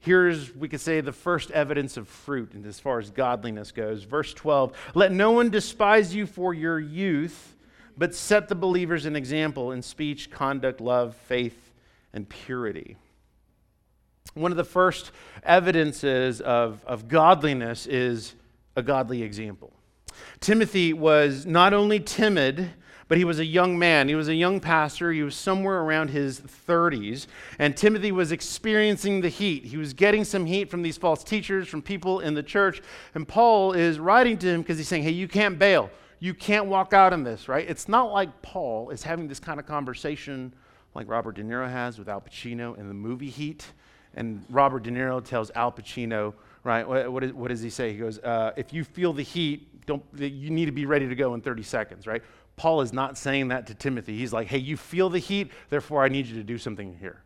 Here's, 0.00 0.54
we 0.54 0.68
could 0.68 0.80
say, 0.80 1.00
the 1.00 1.12
first 1.12 1.50
evidence 1.50 1.96
of 1.96 2.08
fruit 2.08 2.52
as 2.66 2.78
far 2.78 2.98
as 2.98 3.10
godliness 3.10 3.72
goes. 3.72 4.04
Verse 4.04 4.32
12 4.32 4.72
Let 4.94 5.12
no 5.12 5.32
one 5.32 5.50
despise 5.50 6.14
you 6.14 6.26
for 6.26 6.54
your 6.54 6.78
youth, 6.78 7.56
but 7.96 8.14
set 8.14 8.48
the 8.48 8.54
believers 8.54 9.06
an 9.06 9.16
example 9.16 9.72
in 9.72 9.82
speech, 9.82 10.30
conduct, 10.30 10.80
love, 10.80 11.16
faith, 11.16 11.72
and 12.12 12.28
purity. 12.28 12.96
One 14.34 14.52
of 14.52 14.56
the 14.56 14.64
first 14.64 15.10
evidences 15.42 16.40
of, 16.40 16.84
of 16.86 17.08
godliness 17.08 17.86
is 17.86 18.34
a 18.76 18.82
godly 18.82 19.22
example. 19.22 19.72
Timothy 20.38 20.92
was 20.92 21.44
not 21.44 21.74
only 21.74 21.98
timid, 21.98 22.70
but 23.08 23.16
he 23.16 23.24
was 23.24 23.38
a 23.38 23.44
young 23.44 23.78
man. 23.78 24.08
He 24.08 24.14
was 24.14 24.28
a 24.28 24.34
young 24.34 24.60
pastor. 24.60 25.10
He 25.12 25.22
was 25.22 25.34
somewhere 25.34 25.80
around 25.80 26.10
his 26.10 26.40
30s. 26.40 27.26
And 27.58 27.76
Timothy 27.76 28.12
was 28.12 28.32
experiencing 28.32 29.22
the 29.22 29.30
heat. 29.30 29.64
He 29.64 29.78
was 29.78 29.94
getting 29.94 30.24
some 30.24 30.44
heat 30.44 30.70
from 30.70 30.82
these 30.82 30.98
false 30.98 31.24
teachers, 31.24 31.68
from 31.68 31.80
people 31.80 32.20
in 32.20 32.34
the 32.34 32.42
church. 32.42 32.82
And 33.14 33.26
Paul 33.26 33.72
is 33.72 33.98
writing 33.98 34.36
to 34.38 34.46
him 34.46 34.60
because 34.60 34.76
he's 34.76 34.88
saying, 34.88 35.04
hey, 35.04 35.10
you 35.10 35.26
can't 35.26 35.58
bail. 35.58 35.90
You 36.20 36.34
can't 36.34 36.66
walk 36.66 36.92
out 36.92 37.12
on 37.12 37.22
this, 37.22 37.48
right? 37.48 37.68
It's 37.68 37.88
not 37.88 38.12
like 38.12 38.42
Paul 38.42 38.90
is 38.90 39.02
having 39.02 39.26
this 39.26 39.40
kind 39.40 39.58
of 39.58 39.66
conversation 39.66 40.52
like 40.94 41.08
Robert 41.08 41.36
De 41.36 41.42
Niro 41.42 41.70
has 41.70 41.98
with 41.98 42.08
Al 42.08 42.20
Pacino 42.20 42.76
in 42.76 42.88
the 42.88 42.94
movie 42.94 43.30
Heat. 43.30 43.64
And 44.14 44.44
Robert 44.50 44.82
De 44.82 44.90
Niro 44.90 45.24
tells 45.24 45.50
Al 45.52 45.72
Pacino, 45.72 46.34
right, 46.64 46.86
what, 46.86 47.10
what, 47.12 47.24
is, 47.24 47.32
what 47.32 47.48
does 47.48 47.60
he 47.60 47.70
say? 47.70 47.92
He 47.92 47.98
goes, 47.98 48.18
uh, 48.18 48.52
if 48.56 48.72
you 48.72 48.84
feel 48.84 49.12
the 49.12 49.22
heat, 49.22 49.86
don't, 49.86 50.02
you 50.16 50.50
need 50.50 50.66
to 50.66 50.72
be 50.72 50.86
ready 50.86 51.08
to 51.08 51.14
go 51.14 51.34
in 51.34 51.40
30 51.40 51.62
seconds, 51.62 52.06
right? 52.06 52.22
Paul 52.56 52.80
is 52.80 52.92
not 52.92 53.16
saying 53.16 53.48
that 53.48 53.66
to 53.68 53.74
Timothy. 53.74 54.16
He's 54.16 54.32
like, 54.32 54.48
hey, 54.48 54.58
you 54.58 54.76
feel 54.76 55.08
the 55.08 55.18
heat, 55.18 55.52
therefore 55.70 56.02
I 56.04 56.08
need 56.08 56.26
you 56.26 56.36
to 56.36 56.42
do 56.42 56.58
something 56.58 56.96
here. 56.98 57.22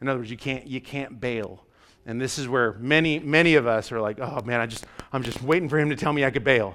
In 0.00 0.08
other 0.08 0.18
words, 0.18 0.30
you 0.30 0.36
can't, 0.36 0.66
you 0.66 0.80
can't 0.80 1.20
bail. 1.20 1.64
And 2.06 2.20
this 2.20 2.38
is 2.38 2.48
where 2.48 2.74
many, 2.74 3.18
many 3.18 3.54
of 3.54 3.66
us 3.66 3.92
are 3.92 4.00
like, 4.00 4.18
oh 4.20 4.42
man, 4.42 4.60
I 4.60 4.66
just, 4.66 4.86
I'm 5.12 5.22
just 5.22 5.42
waiting 5.42 5.68
for 5.68 5.78
him 5.78 5.90
to 5.90 5.96
tell 5.96 6.12
me 6.12 6.24
I 6.24 6.30
could 6.30 6.44
bail. 6.44 6.74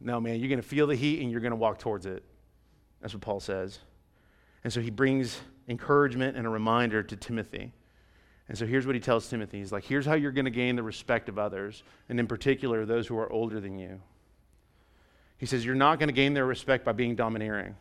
No, 0.00 0.20
man, 0.20 0.38
you're 0.38 0.48
going 0.48 0.62
to 0.62 0.66
feel 0.66 0.86
the 0.86 0.94
heat 0.94 1.20
and 1.20 1.30
you're 1.30 1.40
going 1.40 1.50
to 1.50 1.56
walk 1.56 1.78
towards 1.78 2.06
it. 2.06 2.22
That's 3.00 3.14
what 3.14 3.20
Paul 3.20 3.40
says. 3.40 3.80
And 4.64 4.72
so 4.72 4.80
he 4.80 4.90
brings 4.90 5.40
encouragement 5.68 6.36
and 6.36 6.46
a 6.46 6.50
reminder 6.50 7.02
to 7.02 7.16
Timothy. 7.16 7.72
And 8.48 8.56
so 8.56 8.66
here's 8.66 8.86
what 8.86 8.94
he 8.94 9.00
tells 9.00 9.28
Timothy. 9.28 9.58
He's 9.58 9.72
like, 9.72 9.84
here's 9.84 10.06
how 10.06 10.14
you're 10.14 10.32
going 10.32 10.46
to 10.46 10.50
gain 10.50 10.76
the 10.76 10.82
respect 10.82 11.28
of 11.28 11.38
others, 11.38 11.82
and 12.08 12.18
in 12.18 12.26
particular, 12.26 12.86
those 12.86 13.06
who 13.06 13.18
are 13.18 13.30
older 13.30 13.60
than 13.60 13.78
you. 13.78 14.00
He 15.36 15.46
says, 15.46 15.64
You're 15.64 15.74
not 15.74 15.98
going 15.98 16.08
to 16.08 16.14
gain 16.14 16.34
their 16.34 16.46
respect 16.46 16.84
by 16.84 16.92
being 16.92 17.14
domineering. 17.14 17.76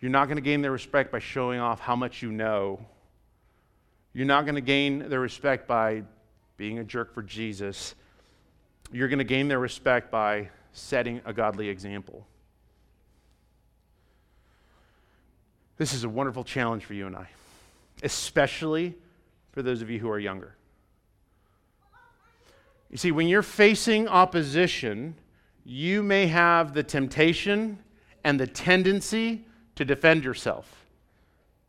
You're 0.00 0.10
not 0.10 0.26
going 0.26 0.36
to 0.36 0.42
gain 0.42 0.62
their 0.62 0.72
respect 0.72 1.10
by 1.10 1.18
showing 1.18 1.58
off 1.58 1.80
how 1.80 1.96
much 1.96 2.22
you 2.22 2.30
know. 2.30 2.84
You're 4.12 4.26
not 4.26 4.44
going 4.44 4.54
to 4.54 4.60
gain 4.60 5.08
their 5.08 5.20
respect 5.20 5.66
by 5.66 6.02
being 6.56 6.78
a 6.78 6.84
jerk 6.84 7.12
for 7.12 7.22
Jesus. 7.22 7.94
You're 8.92 9.08
going 9.08 9.18
to 9.18 9.24
gain 9.24 9.48
their 9.48 9.58
respect 9.58 10.10
by 10.10 10.50
setting 10.72 11.20
a 11.24 11.32
godly 11.32 11.68
example. 11.68 12.26
This 15.76 15.92
is 15.92 16.04
a 16.04 16.08
wonderful 16.08 16.44
challenge 16.44 16.84
for 16.84 16.94
you 16.94 17.06
and 17.06 17.16
I, 17.16 17.28
especially 18.02 18.94
for 19.56 19.62
those 19.62 19.80
of 19.80 19.88
you 19.88 19.98
who 19.98 20.10
are 20.10 20.18
younger. 20.18 20.54
You 22.90 22.98
see, 22.98 23.10
when 23.10 23.26
you're 23.26 23.40
facing 23.40 24.06
opposition, 24.06 25.14
you 25.64 26.02
may 26.02 26.26
have 26.26 26.74
the 26.74 26.82
temptation 26.82 27.78
and 28.22 28.38
the 28.38 28.46
tendency 28.46 29.46
to 29.76 29.86
defend 29.86 30.24
yourself, 30.24 30.84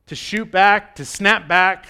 to 0.07 0.15
shoot 0.15 0.51
back, 0.51 0.95
to 0.95 1.05
snap 1.05 1.47
back. 1.47 1.85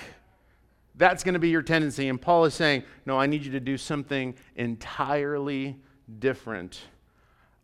That's 0.93 1.23
going 1.23 1.33
to 1.33 1.39
be 1.39 1.49
your 1.49 1.63
tendency. 1.63 2.09
And 2.09 2.21
Paul 2.21 2.45
is 2.45 2.53
saying, 2.53 2.83
No, 3.07 3.17
I 3.19 3.25
need 3.25 3.43
you 3.43 3.51
to 3.53 3.59
do 3.59 3.75
something 3.75 4.35
entirely 4.55 5.77
different. 6.19 6.79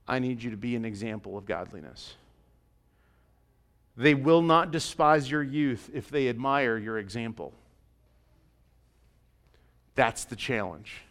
I 0.08 0.18
need 0.18 0.42
you 0.42 0.50
to 0.50 0.58
be 0.58 0.76
an 0.76 0.86
example 0.86 1.38
of 1.38 1.46
godliness. 1.46 2.16
They 3.96 4.16
will 4.16 4.42
not 4.42 4.72
despise 4.72 5.30
your 5.30 5.44
youth 5.44 5.92
if 5.94 6.10
they 6.10 6.30
admire 6.30 6.80
your 6.80 6.98
example. 6.98 7.54
That's 9.96 10.26
the 10.26 10.36
challenge. 10.36 11.02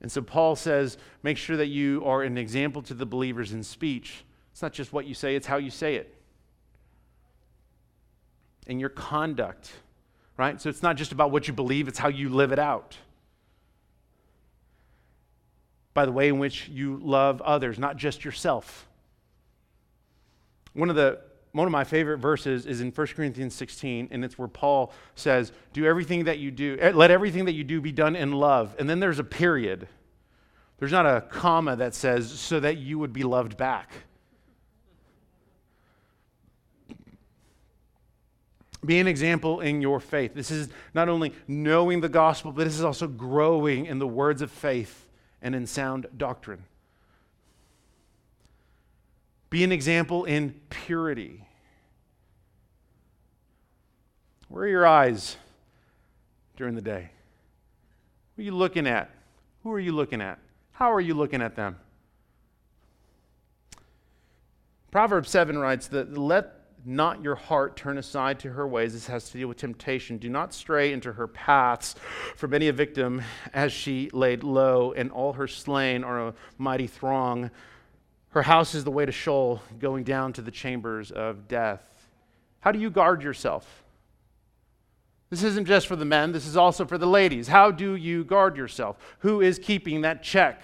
And 0.00 0.12
so 0.12 0.20
Paul 0.20 0.56
says, 0.56 0.98
make 1.22 1.36
sure 1.36 1.56
that 1.56 1.66
you 1.66 2.02
are 2.04 2.22
an 2.22 2.36
example 2.38 2.82
to 2.82 2.94
the 2.94 3.06
believers 3.06 3.52
in 3.52 3.62
speech. 3.62 4.24
It's 4.52 4.62
not 4.62 4.72
just 4.72 4.92
what 4.92 5.06
you 5.06 5.14
say, 5.14 5.34
it's 5.34 5.46
how 5.46 5.56
you 5.56 5.70
say 5.70 5.96
it. 5.96 6.14
And 8.66 8.78
your 8.80 8.90
conduct, 8.90 9.72
right? 10.36 10.60
So 10.60 10.68
it's 10.68 10.82
not 10.82 10.96
just 10.96 11.12
about 11.12 11.30
what 11.30 11.48
you 11.48 11.54
believe, 11.54 11.88
it's 11.88 11.98
how 11.98 12.08
you 12.08 12.28
live 12.28 12.52
it 12.52 12.58
out. 12.58 12.96
By 15.94 16.04
the 16.04 16.12
way 16.12 16.28
in 16.28 16.38
which 16.38 16.68
you 16.68 17.00
love 17.02 17.40
others, 17.40 17.78
not 17.78 17.96
just 17.96 18.24
yourself. 18.24 18.86
One 20.74 20.90
of 20.90 20.96
the 20.96 21.20
one 21.56 21.66
of 21.66 21.72
my 21.72 21.84
favorite 21.84 22.18
verses 22.18 22.66
is 22.66 22.82
in 22.82 22.90
1 22.90 23.06
Corinthians 23.08 23.54
16, 23.54 24.08
and 24.10 24.22
it's 24.22 24.36
where 24.36 24.46
Paul 24.46 24.92
says, 25.14 25.52
Do 25.72 25.86
everything 25.86 26.24
that 26.24 26.38
you 26.38 26.50
do, 26.50 26.76
eh, 26.78 26.92
let 26.94 27.10
everything 27.10 27.46
that 27.46 27.54
you 27.54 27.64
do 27.64 27.80
be 27.80 27.92
done 27.92 28.14
in 28.14 28.32
love. 28.32 28.76
And 28.78 28.90
then 28.90 29.00
there's 29.00 29.18
a 29.18 29.24
period. 29.24 29.88
There's 30.78 30.92
not 30.92 31.06
a 31.06 31.22
comma 31.22 31.74
that 31.76 31.94
says, 31.94 32.30
so 32.30 32.60
that 32.60 32.76
you 32.76 32.98
would 32.98 33.14
be 33.14 33.22
loved 33.22 33.56
back. 33.56 33.90
Be 38.84 39.00
an 39.00 39.06
example 39.06 39.60
in 39.60 39.80
your 39.80 39.98
faith. 39.98 40.34
This 40.34 40.50
is 40.50 40.68
not 40.92 41.08
only 41.08 41.32
knowing 41.48 42.02
the 42.02 42.10
gospel, 42.10 42.52
but 42.52 42.64
this 42.64 42.74
is 42.74 42.84
also 42.84 43.08
growing 43.08 43.86
in 43.86 43.98
the 43.98 44.06
words 44.06 44.42
of 44.42 44.50
faith 44.50 45.08
and 45.40 45.54
in 45.54 45.66
sound 45.66 46.06
doctrine. 46.18 46.64
Be 49.48 49.64
an 49.64 49.72
example 49.72 50.26
in 50.26 50.60
purity. 50.68 51.45
Where 54.48 54.64
are 54.64 54.68
your 54.68 54.86
eyes 54.86 55.36
during 56.56 56.74
the 56.74 56.82
day? 56.82 57.10
What 58.34 58.42
are 58.42 58.44
you 58.44 58.52
looking 58.52 58.86
at? 58.86 59.10
Who 59.62 59.72
are 59.72 59.80
you 59.80 59.92
looking 59.92 60.20
at? 60.20 60.38
How 60.72 60.92
are 60.92 61.00
you 61.00 61.14
looking 61.14 61.42
at 61.42 61.56
them? 61.56 61.76
Proverbs 64.90 65.30
7 65.30 65.58
writes 65.58 65.88
that 65.88 66.16
let 66.16 66.52
not 66.84 67.22
your 67.22 67.34
heart 67.34 67.76
turn 67.76 67.98
aside 67.98 68.38
to 68.40 68.52
her 68.52 68.66
ways. 68.66 68.92
This 68.92 69.08
has 69.08 69.28
to 69.30 69.38
deal 69.38 69.48
with 69.48 69.56
temptation. 69.56 70.18
Do 70.18 70.28
not 70.28 70.54
stray 70.54 70.92
into 70.92 71.12
her 71.12 71.26
paths, 71.26 71.96
for 72.36 72.46
many 72.46 72.68
a 72.68 72.72
victim 72.72 73.22
as 73.52 73.72
she 73.72 74.08
laid 74.12 74.44
low, 74.44 74.92
and 74.92 75.10
all 75.10 75.32
her 75.32 75.48
slain 75.48 76.04
are 76.04 76.28
a 76.28 76.34
mighty 76.58 76.86
throng. 76.86 77.50
Her 78.28 78.42
house 78.42 78.74
is 78.74 78.84
the 78.84 78.90
way 78.92 79.04
to 79.04 79.12
Sheol, 79.12 79.60
going 79.80 80.04
down 80.04 80.32
to 80.34 80.42
the 80.42 80.52
chambers 80.52 81.10
of 81.10 81.48
death. 81.48 81.82
How 82.60 82.70
do 82.70 82.78
you 82.78 82.90
guard 82.90 83.22
yourself? 83.22 83.82
This 85.30 85.42
isn't 85.42 85.66
just 85.66 85.86
for 85.86 85.96
the 85.96 86.04
men, 86.04 86.32
this 86.32 86.46
is 86.46 86.56
also 86.56 86.84
for 86.84 86.98
the 86.98 87.06
ladies. 87.06 87.48
How 87.48 87.70
do 87.70 87.96
you 87.96 88.24
guard 88.24 88.56
yourself? 88.56 88.96
Who 89.20 89.40
is 89.40 89.58
keeping 89.58 90.02
that 90.02 90.22
check? 90.22 90.62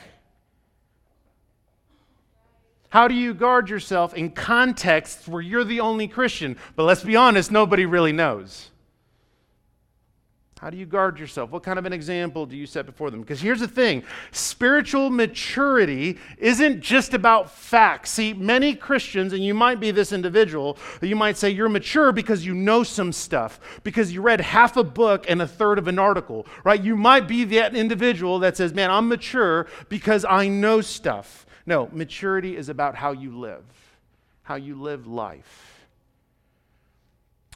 How 2.90 3.08
do 3.08 3.14
you 3.14 3.32
guard 3.32 3.70
yourself 3.70 4.12
in 4.12 4.30
contexts 4.30 5.26
where 5.26 5.40
you're 5.40 5.64
the 5.64 5.80
only 5.80 6.06
Christian? 6.06 6.58
But 6.76 6.82
let's 6.82 7.02
be 7.02 7.16
honest, 7.16 7.50
nobody 7.50 7.86
really 7.86 8.12
knows. 8.12 8.71
How 10.62 10.70
do 10.70 10.76
you 10.76 10.86
guard 10.86 11.18
yourself? 11.18 11.50
What 11.50 11.64
kind 11.64 11.76
of 11.76 11.86
an 11.86 11.92
example 11.92 12.46
do 12.46 12.56
you 12.56 12.66
set 12.66 12.86
before 12.86 13.10
them? 13.10 13.20
Because 13.20 13.40
here's 13.40 13.58
the 13.58 13.66
thing 13.66 14.04
spiritual 14.30 15.10
maturity 15.10 16.20
isn't 16.38 16.80
just 16.80 17.14
about 17.14 17.50
facts. 17.50 18.12
See, 18.12 18.32
many 18.32 18.76
Christians, 18.76 19.32
and 19.32 19.44
you 19.44 19.54
might 19.54 19.80
be 19.80 19.90
this 19.90 20.12
individual, 20.12 20.78
you 21.00 21.16
might 21.16 21.36
say 21.36 21.50
you're 21.50 21.68
mature 21.68 22.12
because 22.12 22.46
you 22.46 22.54
know 22.54 22.84
some 22.84 23.12
stuff, 23.12 23.58
because 23.82 24.12
you 24.12 24.22
read 24.22 24.40
half 24.40 24.76
a 24.76 24.84
book 24.84 25.24
and 25.28 25.42
a 25.42 25.48
third 25.48 25.80
of 25.80 25.88
an 25.88 25.98
article, 25.98 26.46
right? 26.62 26.80
You 26.80 26.94
might 26.94 27.26
be 27.26 27.42
that 27.42 27.74
individual 27.74 28.38
that 28.38 28.56
says, 28.56 28.72
man, 28.72 28.88
I'm 28.88 29.08
mature 29.08 29.66
because 29.88 30.24
I 30.24 30.46
know 30.46 30.80
stuff. 30.80 31.44
No, 31.66 31.88
maturity 31.90 32.56
is 32.56 32.68
about 32.68 32.94
how 32.94 33.10
you 33.10 33.36
live, 33.36 33.64
how 34.44 34.54
you 34.54 34.80
live 34.80 35.08
life. 35.08 35.71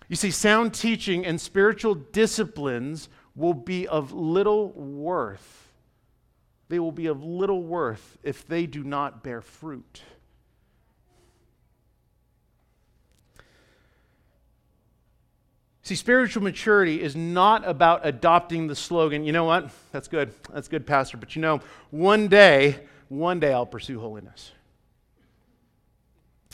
You 0.08 0.16
see, 0.16 0.30
sound 0.30 0.72
teaching 0.72 1.26
and 1.26 1.40
spiritual 1.40 1.94
disciplines 1.94 3.08
will 3.34 3.54
be 3.54 3.88
of 3.88 4.12
little 4.12 4.70
worth. 4.70 5.72
They 6.68 6.78
will 6.78 6.92
be 6.92 7.06
of 7.06 7.22
little 7.22 7.62
worth 7.62 8.18
if 8.22 8.46
they 8.46 8.66
do 8.66 8.82
not 8.84 9.22
bear 9.22 9.40
fruit. 9.40 10.02
See, 15.82 15.94
spiritual 15.94 16.42
maturity 16.42 17.00
is 17.00 17.14
not 17.14 17.64
about 17.64 18.00
adopting 18.04 18.66
the 18.66 18.74
slogan, 18.74 19.22
you 19.24 19.30
know 19.30 19.44
what? 19.44 19.70
That's 19.92 20.08
good. 20.08 20.34
That's 20.52 20.66
good, 20.66 20.84
Pastor. 20.84 21.16
But 21.16 21.36
you 21.36 21.42
know, 21.42 21.60
one 21.90 22.26
day, 22.26 22.80
one 23.08 23.38
day 23.38 23.52
I'll 23.52 23.66
pursue 23.66 24.00
holiness. 24.00 24.50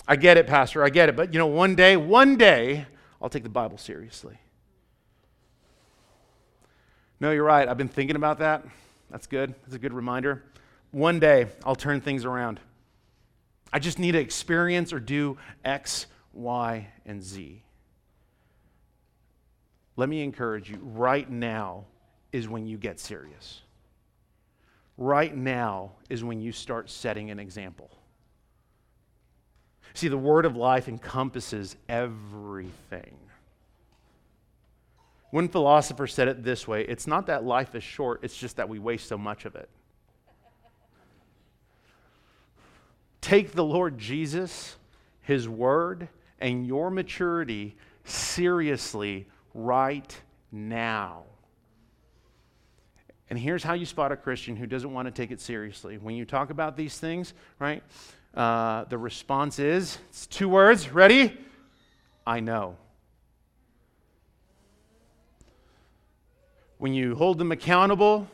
I 0.06 0.16
get 0.16 0.36
it, 0.36 0.46
Pastor. 0.46 0.84
I 0.84 0.90
get 0.90 1.08
it. 1.08 1.16
But 1.16 1.32
you 1.32 1.38
know, 1.38 1.46
one 1.46 1.74
day, 1.74 1.96
one 1.96 2.36
day, 2.36 2.86
I'll 3.22 3.30
take 3.30 3.44
the 3.44 3.48
Bible 3.48 3.78
seriously. 3.78 4.36
No, 7.20 7.30
you're 7.30 7.44
right. 7.44 7.68
I've 7.68 7.78
been 7.78 7.88
thinking 7.88 8.16
about 8.16 8.40
that. 8.40 8.64
That's 9.10 9.28
good. 9.28 9.54
That's 9.62 9.76
a 9.76 9.78
good 9.78 9.92
reminder. 9.92 10.42
One 10.90 11.20
day, 11.20 11.46
I'll 11.64 11.76
turn 11.76 12.00
things 12.00 12.24
around. 12.24 12.58
I 13.72 13.78
just 13.78 14.00
need 14.00 14.12
to 14.12 14.18
experience 14.18 14.92
or 14.92 14.98
do 14.98 15.38
X, 15.64 16.06
Y, 16.32 16.88
and 17.06 17.22
Z. 17.22 17.62
Let 19.96 20.08
me 20.08 20.22
encourage 20.22 20.68
you 20.68 20.78
right 20.82 21.30
now 21.30 21.84
is 22.32 22.48
when 22.48 22.66
you 22.66 22.76
get 22.76 22.98
serious. 22.98 23.62
Right 24.98 25.34
now 25.34 25.92
is 26.10 26.24
when 26.24 26.40
you 26.40 26.50
start 26.50 26.90
setting 26.90 27.30
an 27.30 27.38
example. 27.38 27.90
See, 29.94 30.08
the 30.08 30.18
word 30.18 30.46
of 30.46 30.56
life 30.56 30.88
encompasses 30.88 31.76
everything. 31.88 33.16
One 35.30 35.48
philosopher 35.48 36.06
said 36.06 36.28
it 36.28 36.44
this 36.44 36.68
way 36.68 36.82
it's 36.82 37.06
not 37.06 37.26
that 37.26 37.44
life 37.44 37.74
is 37.74 37.82
short, 37.82 38.20
it's 38.22 38.36
just 38.36 38.56
that 38.56 38.68
we 38.68 38.78
waste 38.78 39.08
so 39.08 39.18
much 39.18 39.44
of 39.44 39.54
it. 39.56 39.68
Take 43.22 43.52
the 43.52 43.64
Lord 43.64 43.98
Jesus, 43.98 44.76
His 45.22 45.48
Word, 45.48 46.08
and 46.38 46.66
your 46.66 46.90
maturity 46.90 47.76
seriously 48.04 49.26
right 49.54 50.20
now. 50.50 51.22
And 53.30 53.38
here's 53.38 53.62
how 53.62 53.72
you 53.72 53.86
spot 53.86 54.12
a 54.12 54.16
Christian 54.16 54.56
who 54.56 54.66
doesn't 54.66 54.92
want 54.92 55.06
to 55.06 55.12
take 55.12 55.30
it 55.30 55.40
seriously. 55.40 55.96
When 55.96 56.14
you 56.14 56.26
talk 56.26 56.50
about 56.50 56.76
these 56.76 56.98
things, 56.98 57.32
right, 57.58 57.82
uh, 58.34 58.84
the 58.84 58.98
response 58.98 59.58
is 59.58 59.98
it's 60.10 60.26
two 60.26 60.48
words. 60.48 60.90
Ready? 60.90 61.36
I 62.26 62.40
know. 62.40 62.76
when 66.82 66.92
you 66.92 67.14
hold 67.14 67.38
them 67.38 67.52
accountable, 67.52 68.26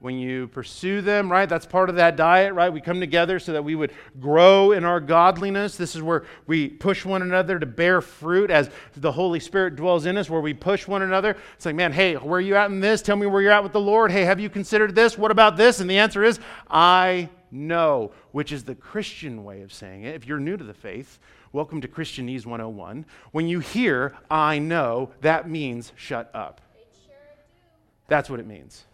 when 0.00 0.18
you 0.18 0.48
pursue 0.48 1.00
them, 1.00 1.30
right? 1.30 1.48
That's 1.48 1.64
part 1.64 1.88
of 1.88 1.94
that 1.94 2.16
diet, 2.16 2.52
right? 2.54 2.72
We 2.72 2.80
come 2.80 2.98
together 2.98 3.38
so 3.38 3.52
that 3.52 3.62
we 3.62 3.76
would 3.76 3.92
grow 4.18 4.72
in 4.72 4.84
our 4.84 4.98
godliness. 4.98 5.76
This 5.76 5.94
is 5.94 6.02
where 6.02 6.24
we 6.48 6.68
push 6.68 7.04
one 7.04 7.22
another 7.22 7.60
to 7.60 7.64
bear 7.64 8.00
fruit 8.00 8.50
as 8.50 8.68
the 8.96 9.12
Holy 9.12 9.38
Spirit 9.38 9.76
dwells 9.76 10.06
in 10.06 10.16
us, 10.16 10.28
where 10.28 10.40
we 10.40 10.54
push 10.54 10.88
one 10.88 11.02
another. 11.02 11.36
It's 11.54 11.64
like, 11.64 11.76
man, 11.76 11.92
hey, 11.92 12.14
where 12.14 12.38
are 12.38 12.40
you 12.40 12.56
at 12.56 12.68
in 12.72 12.80
this? 12.80 13.00
Tell 13.00 13.14
me 13.14 13.28
where 13.28 13.40
you're 13.40 13.52
at 13.52 13.62
with 13.62 13.72
the 13.72 13.80
Lord. 13.80 14.10
Hey, 14.10 14.24
have 14.24 14.40
you 14.40 14.50
considered 14.50 14.96
this? 14.96 15.16
What 15.16 15.30
about 15.30 15.56
this? 15.56 15.78
And 15.78 15.88
the 15.88 15.98
answer 15.98 16.24
is, 16.24 16.40
I 16.68 17.28
know, 17.56 18.12
which 18.32 18.52
is 18.52 18.64
the 18.64 18.74
Christian 18.74 19.44
way 19.44 19.62
of 19.62 19.72
saying 19.72 20.04
it. 20.04 20.14
If 20.14 20.26
you're 20.26 20.38
new 20.38 20.56
to 20.56 20.64
the 20.64 20.74
faith, 20.74 21.18
welcome 21.52 21.80
to 21.80 21.88
Christianese 21.88 22.46
101. 22.46 23.06
When 23.32 23.48
you 23.48 23.60
hear, 23.60 24.14
I 24.30 24.58
know, 24.58 25.10
that 25.22 25.48
means 25.48 25.92
shut 25.96 26.30
up. 26.34 26.60
That's 28.08 28.30
what 28.30 28.38
it 28.38 28.46
means. 28.46 28.84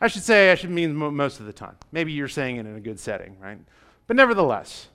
I 0.00 0.08
should 0.08 0.22
say, 0.22 0.50
I 0.50 0.54
should 0.54 0.70
mean 0.70 0.94
most 0.94 1.40
of 1.40 1.46
the 1.46 1.52
time. 1.52 1.76
Maybe 1.92 2.12
you're 2.12 2.28
saying 2.28 2.56
it 2.56 2.66
in 2.66 2.74
a 2.76 2.80
good 2.80 2.98
setting, 2.98 3.36
right? 3.40 3.58
But 4.06 4.16
nevertheless, 4.16 4.88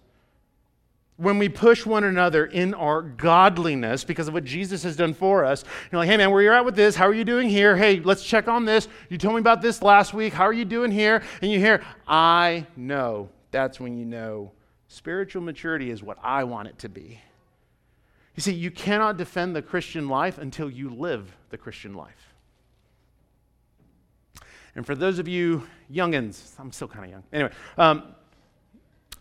when 1.17 1.37
we 1.37 1.47
push 1.47 1.85
one 1.85 2.03
another 2.03 2.45
in 2.45 2.73
our 2.73 3.01
godliness 3.01 4.03
because 4.03 4.27
of 4.27 4.33
what 4.33 4.43
Jesus 4.43 4.83
has 4.83 4.97
done 4.97 5.13
for 5.13 5.45
us, 5.45 5.63
you're 5.91 5.99
like, 5.99 6.09
hey 6.09 6.17
man, 6.17 6.31
where 6.31 6.41
you're 6.41 6.53
at 6.53 6.65
with 6.65 6.75
this? 6.75 6.95
How 6.95 7.07
are 7.07 7.13
you 7.13 7.23
doing 7.23 7.49
here? 7.49 7.77
Hey, 7.77 8.01
let's 8.01 8.23
check 8.23 8.47
on 8.47 8.65
this. 8.65 8.87
You 9.09 9.17
told 9.17 9.35
me 9.35 9.39
about 9.39 9.61
this 9.61 9.81
last 9.81 10.13
week. 10.13 10.33
How 10.33 10.43
are 10.43 10.53
you 10.53 10.65
doing 10.65 10.91
here? 10.91 11.23
And 11.41 11.51
you 11.51 11.59
hear, 11.59 11.83
I 12.07 12.67
know. 12.75 13.29
That's 13.51 13.79
when 13.79 13.97
you 13.97 14.03
know 14.05 14.51
spiritual 14.89 15.41
maturity 15.41 15.89
is 15.89 16.03
what 16.03 16.17
I 16.21 16.43
want 16.43 16.67
it 16.67 16.79
to 16.79 16.89
be. 16.89 17.21
You 18.35 18.41
see, 18.41 18.53
you 18.53 18.69
cannot 18.69 19.15
defend 19.15 19.55
the 19.55 19.61
Christian 19.61 20.09
life 20.09 20.37
until 20.37 20.69
you 20.69 20.89
live 20.89 21.33
the 21.49 21.57
Christian 21.57 21.93
life. 21.93 22.33
And 24.75 24.85
for 24.85 24.93
those 24.93 25.19
of 25.19 25.27
you 25.29 25.65
youngins, 25.89 26.51
I'm 26.59 26.73
still 26.73 26.89
kind 26.89 27.05
of 27.05 27.11
young. 27.11 27.23
Anyway, 27.31 27.51
um, 27.77 28.03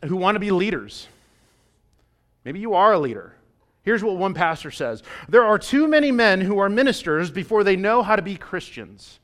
who 0.04 0.16
want 0.16 0.34
to 0.34 0.40
be 0.40 0.50
leaders, 0.50 1.06
maybe 2.44 2.60
you 2.60 2.74
are 2.74 2.92
a 2.92 2.98
leader. 2.98 3.34
Here's 3.82 4.02
what 4.02 4.16
one 4.16 4.34
pastor 4.34 4.70
says 4.70 5.02
There 5.28 5.44
are 5.44 5.58
too 5.58 5.86
many 5.86 6.10
men 6.10 6.40
who 6.40 6.58
are 6.58 6.68
ministers 6.68 7.30
before 7.30 7.64
they 7.64 7.76
know 7.76 8.02
how 8.02 8.16
to 8.16 8.22
be 8.22 8.36
Christians. 8.36 9.20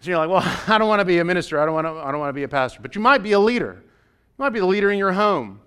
So 0.00 0.10
you're 0.10 0.18
like, 0.18 0.30
well, 0.30 0.42
I 0.74 0.78
don't 0.78 0.88
want 0.88 1.00
to 1.00 1.04
be 1.04 1.18
a 1.18 1.24
minister. 1.24 1.60
I 1.60 1.66
don't 1.66 1.74
want 1.74 1.86
to, 1.86 1.92
I 1.92 2.10
don't 2.10 2.20
want 2.20 2.30
to 2.30 2.34
be 2.34 2.44
a 2.44 2.48
pastor. 2.48 2.80
But 2.80 2.94
you 2.94 3.00
might 3.00 3.22
be 3.22 3.32
a 3.32 3.40
leader. 3.40 3.82
You 3.82 4.42
might 4.44 4.50
be 4.50 4.60
the 4.60 4.66
leader 4.66 4.90
in 4.90 4.98
your 4.98 5.12
home. 5.12 5.60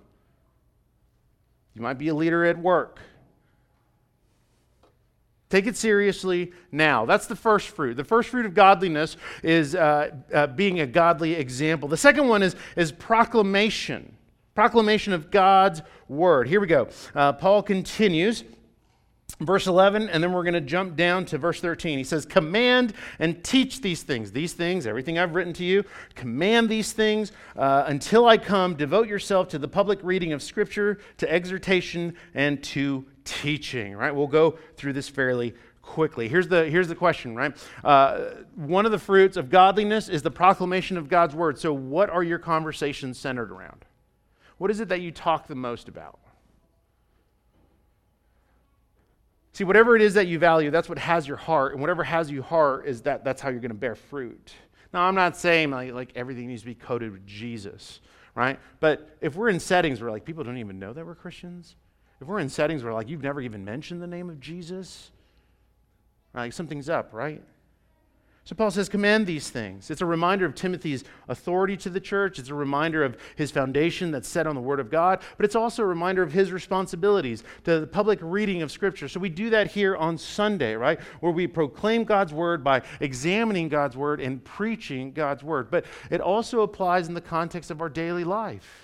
You 1.74 1.82
might 1.82 1.98
be 1.98 2.08
a 2.08 2.14
leader 2.14 2.44
at 2.44 2.58
work. 2.58 3.00
Take 5.50 5.66
it 5.66 5.76
seriously 5.76 6.52
now. 6.72 7.04
That's 7.04 7.26
the 7.26 7.36
first 7.36 7.68
fruit. 7.68 7.96
The 7.96 8.04
first 8.04 8.30
fruit 8.30 8.46
of 8.46 8.54
godliness 8.54 9.16
is 9.42 9.74
uh, 9.74 10.10
uh, 10.32 10.48
being 10.48 10.80
a 10.80 10.86
godly 10.86 11.34
example. 11.34 11.88
The 11.88 11.96
second 11.96 12.26
one 12.26 12.42
is, 12.42 12.56
is 12.76 12.90
proclamation. 12.90 14.13
Proclamation 14.54 15.12
of 15.12 15.30
God's 15.30 15.82
word. 16.08 16.48
Here 16.48 16.60
we 16.60 16.66
go. 16.66 16.88
Uh, 17.14 17.32
Paul 17.32 17.62
continues 17.62 18.44
verse 19.40 19.66
11, 19.66 20.08
and 20.08 20.22
then 20.22 20.32
we're 20.32 20.44
going 20.44 20.54
to 20.54 20.60
jump 20.60 20.96
down 20.96 21.24
to 21.26 21.38
verse 21.38 21.60
13. 21.60 21.98
He 21.98 22.04
says, 22.04 22.24
Command 22.24 22.94
and 23.18 23.42
teach 23.42 23.80
these 23.80 24.02
things. 24.02 24.32
These 24.32 24.52
things, 24.52 24.86
everything 24.86 25.18
I've 25.18 25.34
written 25.34 25.52
to 25.54 25.64
you, 25.64 25.84
command 26.14 26.68
these 26.68 26.92
things 26.92 27.32
uh, 27.56 27.84
until 27.86 28.26
I 28.26 28.38
come. 28.38 28.74
Devote 28.74 29.08
yourself 29.08 29.48
to 29.48 29.58
the 29.58 29.68
public 29.68 29.98
reading 30.02 30.32
of 30.32 30.42
Scripture, 30.42 30.98
to 31.18 31.30
exhortation, 31.30 32.14
and 32.34 32.62
to 32.64 33.04
teaching. 33.24 33.96
Right? 33.96 34.14
We'll 34.14 34.26
go 34.26 34.58
through 34.76 34.92
this 34.92 35.08
fairly 35.08 35.54
quickly. 35.82 36.28
Here's 36.28 36.48
the, 36.48 36.64
here's 36.66 36.88
the 36.88 36.94
question, 36.94 37.34
right? 37.34 37.56
Uh, 37.82 38.30
one 38.54 38.86
of 38.86 38.92
the 38.92 38.98
fruits 38.98 39.36
of 39.36 39.50
godliness 39.50 40.08
is 40.08 40.22
the 40.22 40.30
proclamation 40.30 40.96
of 40.96 41.08
God's 41.08 41.34
word. 41.34 41.58
So, 41.58 41.72
what 41.72 42.08
are 42.08 42.22
your 42.22 42.38
conversations 42.38 43.18
centered 43.18 43.50
around? 43.50 43.84
What 44.58 44.70
is 44.70 44.80
it 44.80 44.88
that 44.88 45.00
you 45.00 45.10
talk 45.10 45.46
the 45.46 45.54
most 45.54 45.88
about? 45.88 46.18
See, 49.52 49.64
whatever 49.64 49.94
it 49.94 50.02
is 50.02 50.14
that 50.14 50.26
you 50.26 50.38
value, 50.38 50.70
that's 50.70 50.88
what 50.88 50.98
has 50.98 51.28
your 51.28 51.36
heart. 51.36 51.72
And 51.72 51.80
whatever 51.80 52.02
has 52.02 52.30
your 52.30 52.42
heart 52.42 52.86
is 52.86 53.02
that 53.02 53.24
that's 53.24 53.40
how 53.40 53.50
you're 53.50 53.60
going 53.60 53.70
to 53.70 53.76
bear 53.76 53.94
fruit. 53.94 54.52
Now, 54.92 55.02
I'm 55.02 55.14
not 55.14 55.36
saying 55.36 55.70
like, 55.70 55.92
like 55.92 56.10
everything 56.16 56.48
needs 56.48 56.62
to 56.62 56.66
be 56.66 56.74
coated 56.74 57.12
with 57.12 57.24
Jesus, 57.24 58.00
right? 58.34 58.58
But 58.80 59.16
if 59.20 59.36
we're 59.36 59.48
in 59.48 59.60
settings 59.60 60.00
where 60.00 60.10
like 60.10 60.24
people 60.24 60.42
don't 60.42 60.58
even 60.58 60.78
know 60.78 60.92
that 60.92 61.06
we're 61.06 61.14
Christians, 61.14 61.76
if 62.20 62.26
we're 62.26 62.40
in 62.40 62.48
settings 62.48 62.82
where 62.82 62.92
like 62.92 63.08
you've 63.08 63.22
never 63.22 63.40
even 63.40 63.64
mentioned 63.64 64.02
the 64.02 64.08
name 64.08 64.28
of 64.28 64.40
Jesus, 64.40 65.12
like 66.34 66.52
something's 66.52 66.88
up, 66.88 67.12
right? 67.12 67.42
So 68.46 68.54
Paul 68.54 68.70
says, 68.70 68.90
command 68.90 69.26
these 69.26 69.48
things. 69.48 69.90
It's 69.90 70.02
a 70.02 70.06
reminder 70.06 70.44
of 70.44 70.54
Timothy's 70.54 71.02
authority 71.28 71.78
to 71.78 71.88
the 71.88 71.98
church. 71.98 72.38
It's 72.38 72.50
a 72.50 72.54
reminder 72.54 73.02
of 73.02 73.16
his 73.36 73.50
foundation 73.50 74.10
that's 74.10 74.28
set 74.28 74.46
on 74.46 74.54
the 74.54 74.60
Word 74.60 74.80
of 74.80 74.90
God, 74.90 75.22
but 75.38 75.46
it's 75.46 75.56
also 75.56 75.82
a 75.82 75.86
reminder 75.86 76.22
of 76.22 76.30
his 76.30 76.52
responsibilities 76.52 77.42
to 77.64 77.80
the 77.80 77.86
public 77.86 78.18
reading 78.20 78.60
of 78.60 78.70
Scripture. 78.70 79.08
So 79.08 79.18
we 79.18 79.30
do 79.30 79.48
that 79.48 79.70
here 79.70 79.96
on 79.96 80.18
Sunday, 80.18 80.74
right? 80.74 81.00
Where 81.20 81.32
we 81.32 81.46
proclaim 81.46 82.04
God's 82.04 82.34
Word 82.34 82.62
by 82.62 82.82
examining 83.00 83.70
God's 83.70 83.96
Word 83.96 84.20
and 84.20 84.44
preaching 84.44 85.12
God's 85.12 85.42
Word. 85.42 85.70
But 85.70 85.86
it 86.10 86.20
also 86.20 86.60
applies 86.60 87.08
in 87.08 87.14
the 87.14 87.22
context 87.22 87.70
of 87.70 87.80
our 87.80 87.88
daily 87.88 88.24
life. 88.24 88.83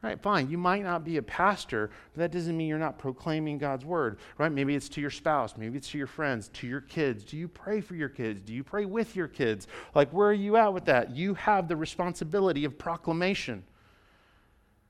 Right, 0.00 0.20
fine. 0.20 0.48
You 0.48 0.58
might 0.58 0.84
not 0.84 1.04
be 1.04 1.16
a 1.16 1.22
pastor, 1.22 1.90
but 2.14 2.20
that 2.20 2.30
doesn't 2.30 2.56
mean 2.56 2.68
you're 2.68 2.78
not 2.78 2.98
proclaiming 2.98 3.58
God's 3.58 3.84
word, 3.84 4.18
right? 4.38 4.50
Maybe 4.50 4.76
it's 4.76 4.88
to 4.90 5.00
your 5.00 5.10
spouse, 5.10 5.56
maybe 5.56 5.76
it's 5.76 5.90
to 5.90 5.98
your 5.98 6.06
friends, 6.06 6.48
to 6.54 6.68
your 6.68 6.80
kids. 6.80 7.24
Do 7.24 7.36
you 7.36 7.48
pray 7.48 7.80
for 7.80 7.96
your 7.96 8.08
kids? 8.08 8.40
Do 8.40 8.54
you 8.54 8.62
pray 8.62 8.84
with 8.84 9.16
your 9.16 9.26
kids? 9.26 9.66
Like, 9.96 10.12
where 10.12 10.28
are 10.28 10.32
you 10.32 10.56
at 10.56 10.72
with 10.72 10.84
that? 10.84 11.16
You 11.16 11.34
have 11.34 11.66
the 11.66 11.76
responsibility 11.76 12.64
of 12.64 12.78
proclamation. 12.78 13.64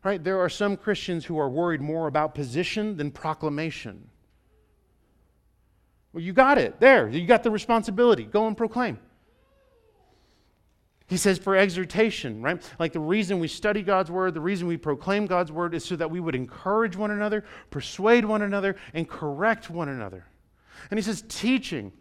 Right? 0.05 0.23
There 0.23 0.41
are 0.41 0.51
some 0.51 0.77
Christians 0.77 1.25
who 1.25 1.39
are 1.39 1.49
worried 1.49 1.81
more 1.81 2.07
about 2.07 2.35
position 2.35 2.99
than 2.99 3.11
proclamation. 3.11 4.11
Well, 6.13 6.23
you 6.23 6.35
got 6.35 6.59
it. 6.59 6.81
There. 6.81 7.09
You 7.09 7.27
got 7.27 7.43
the 7.43 7.51
responsibility. 7.51 8.25
Go 8.25 8.47
and 8.47 8.57
proclaim. 8.57 8.99
He 11.09 11.17
says 11.17 11.39
for 11.39 11.57
exhortation, 11.57 12.43
right? 12.43 12.63
Like 12.79 12.93
the 12.93 13.01
reason 13.01 13.39
we 13.39 13.49
study 13.49 13.83
God's 13.83 14.11
word, 14.11 14.35
the 14.35 14.43
reason 14.43 14.69
we 14.69 14.77
proclaim 14.77 15.27
God's 15.27 15.51
word 15.51 15.75
is 15.75 15.83
so 15.83 15.97
that 15.97 16.11
we 16.11 16.21
would 16.21 16.35
encourage 16.35 16.97
one 16.97 17.11
another, 17.11 17.45
persuade 17.71 18.27
one 18.27 18.43
another, 18.43 18.77
and 18.93 19.09
correct 19.09 19.71
one 19.71 19.89
another. 19.89 20.27
And 20.91 20.99
he 20.99 21.03
says 21.03 21.25
teaching. 21.29 21.93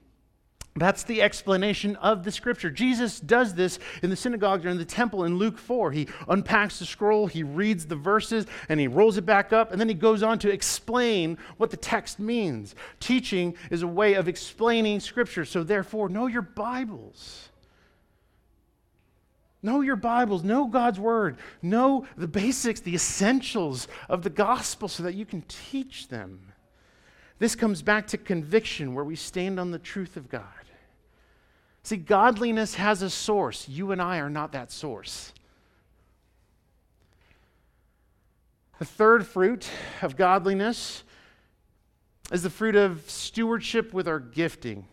That's 0.76 1.04
the 1.04 1.22
explanation 1.24 1.96
of 1.96 2.24
the 2.24 2.32
scripture. 2.32 2.70
Jesus 2.70 3.20
does 3.20 3.56
this 3.56 3.80
in 4.04 4.10
the 4.10 4.16
synagogue 4.16 4.66
or 4.66 4.70
in 4.70 4.78
the 4.78 4.86
temple 4.86 5.24
in 5.24 5.38
Luke 5.38 5.58
4. 5.58 5.92
He 5.92 6.08
unpacks 6.28 6.78
the 6.78 6.86
scroll, 6.86 7.28
he 7.28 7.42
reads 7.42 7.88
the 7.88 7.96
verses, 7.96 8.46
and 8.70 8.80
he 8.80 8.88
rolls 8.88 9.18
it 9.18 9.26
back 9.26 9.54
up, 9.54 9.72
and 9.72 9.82
then 9.82 9.88
he 9.88 9.96
goes 9.96 10.22
on 10.22 10.38
to 10.40 10.52
explain 10.52 11.38
what 11.56 11.72
the 11.72 11.78
text 11.78 12.20
means. 12.20 12.76
Teaching 13.00 13.56
is 13.72 13.82
a 13.82 13.88
way 13.88 14.14
of 14.14 14.28
explaining 14.28 15.00
scripture, 15.00 15.46
so 15.46 15.64
therefore, 15.64 16.10
know 16.10 16.28
your 16.28 16.44
Bibles. 16.44 17.50
Know 19.64 19.82
your 19.82 19.96
Bibles, 19.96 20.44
know 20.44 20.68
God's 20.68 21.00
Word, 21.00 21.38
know 21.62 22.06
the 22.16 22.28
basics, 22.28 22.80
the 22.80 22.94
essentials 22.94 23.88
of 24.08 24.22
the 24.22 24.30
gospel 24.30 24.88
so 24.88 25.04
that 25.04 25.16
you 25.16 25.26
can 25.26 25.42
teach 25.48 26.10
them. 26.10 26.54
This 27.40 27.56
comes 27.56 27.82
back 27.82 28.08
to 28.08 28.18
conviction, 28.18 28.94
where 28.94 29.04
we 29.04 29.16
stand 29.16 29.60
on 29.60 29.72
the 29.72 29.80
truth 29.80 30.18
of 30.18 30.30
God. 30.30 30.44
See, 31.84 31.98
godliness 31.98 32.76
has 32.76 33.02
a 33.02 33.10
source. 33.10 33.68
You 33.70 33.92
and 33.92 34.02
I 34.02 34.18
are 34.20 34.30
not 34.30 34.52
that 34.52 34.72
source. 34.72 35.34
The 38.80 38.86
third 38.86 39.26
fruit 39.26 39.70
of 40.02 40.16
godliness 40.16 41.04
is 42.32 42.44
the 42.44 42.50
fruit 42.50 42.76
of 42.76 43.10
stewardship 43.10 43.94
with 43.94 44.08
our 44.08 44.20
gifting. 44.20 44.86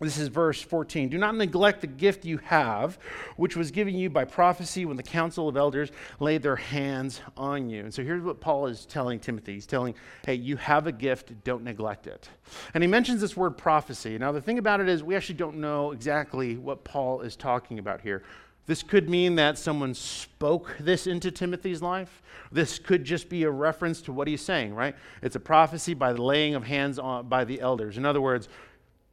This 0.00 0.16
is 0.16 0.28
verse 0.28 0.62
14. 0.62 1.10
Do 1.10 1.18
not 1.18 1.36
neglect 1.36 1.82
the 1.82 1.86
gift 1.86 2.24
you 2.24 2.38
have, 2.38 2.98
which 3.36 3.54
was 3.54 3.70
given 3.70 3.94
you 3.94 4.08
by 4.08 4.24
prophecy 4.24 4.86
when 4.86 4.96
the 4.96 5.02
council 5.02 5.46
of 5.46 5.58
elders 5.58 5.90
laid 6.20 6.42
their 6.42 6.56
hands 6.56 7.20
on 7.36 7.68
you. 7.68 7.80
And 7.80 7.92
so 7.92 8.02
here's 8.02 8.22
what 8.22 8.40
Paul 8.40 8.66
is 8.66 8.86
telling 8.86 9.20
Timothy. 9.20 9.54
He's 9.54 9.66
telling, 9.66 9.94
hey, 10.24 10.34
you 10.34 10.56
have 10.56 10.86
a 10.86 10.92
gift, 10.92 11.44
don't 11.44 11.64
neglect 11.64 12.06
it. 12.06 12.30
And 12.72 12.82
he 12.82 12.88
mentions 12.88 13.20
this 13.20 13.36
word 13.36 13.58
prophecy. 13.58 14.16
Now, 14.16 14.32
the 14.32 14.40
thing 14.40 14.58
about 14.58 14.80
it 14.80 14.88
is, 14.88 15.04
we 15.04 15.14
actually 15.16 15.34
don't 15.34 15.58
know 15.58 15.92
exactly 15.92 16.56
what 16.56 16.82
Paul 16.82 17.20
is 17.20 17.36
talking 17.36 17.78
about 17.78 18.00
here. 18.00 18.22
This 18.66 18.82
could 18.82 19.10
mean 19.10 19.34
that 19.34 19.58
someone 19.58 19.94
spoke 19.94 20.76
this 20.78 21.06
into 21.06 21.30
Timothy's 21.30 21.82
life. 21.82 22.22
This 22.52 22.78
could 22.78 23.04
just 23.04 23.28
be 23.28 23.42
a 23.42 23.50
reference 23.50 24.00
to 24.02 24.12
what 24.12 24.28
he's 24.28 24.42
saying, 24.42 24.74
right? 24.74 24.94
It's 25.22 25.36
a 25.36 25.40
prophecy 25.40 25.92
by 25.92 26.12
the 26.12 26.22
laying 26.22 26.54
of 26.54 26.64
hands 26.64 26.98
on 26.98 27.28
by 27.28 27.44
the 27.44 27.60
elders. 27.60 27.98
In 27.98 28.06
other 28.06 28.20
words, 28.20 28.48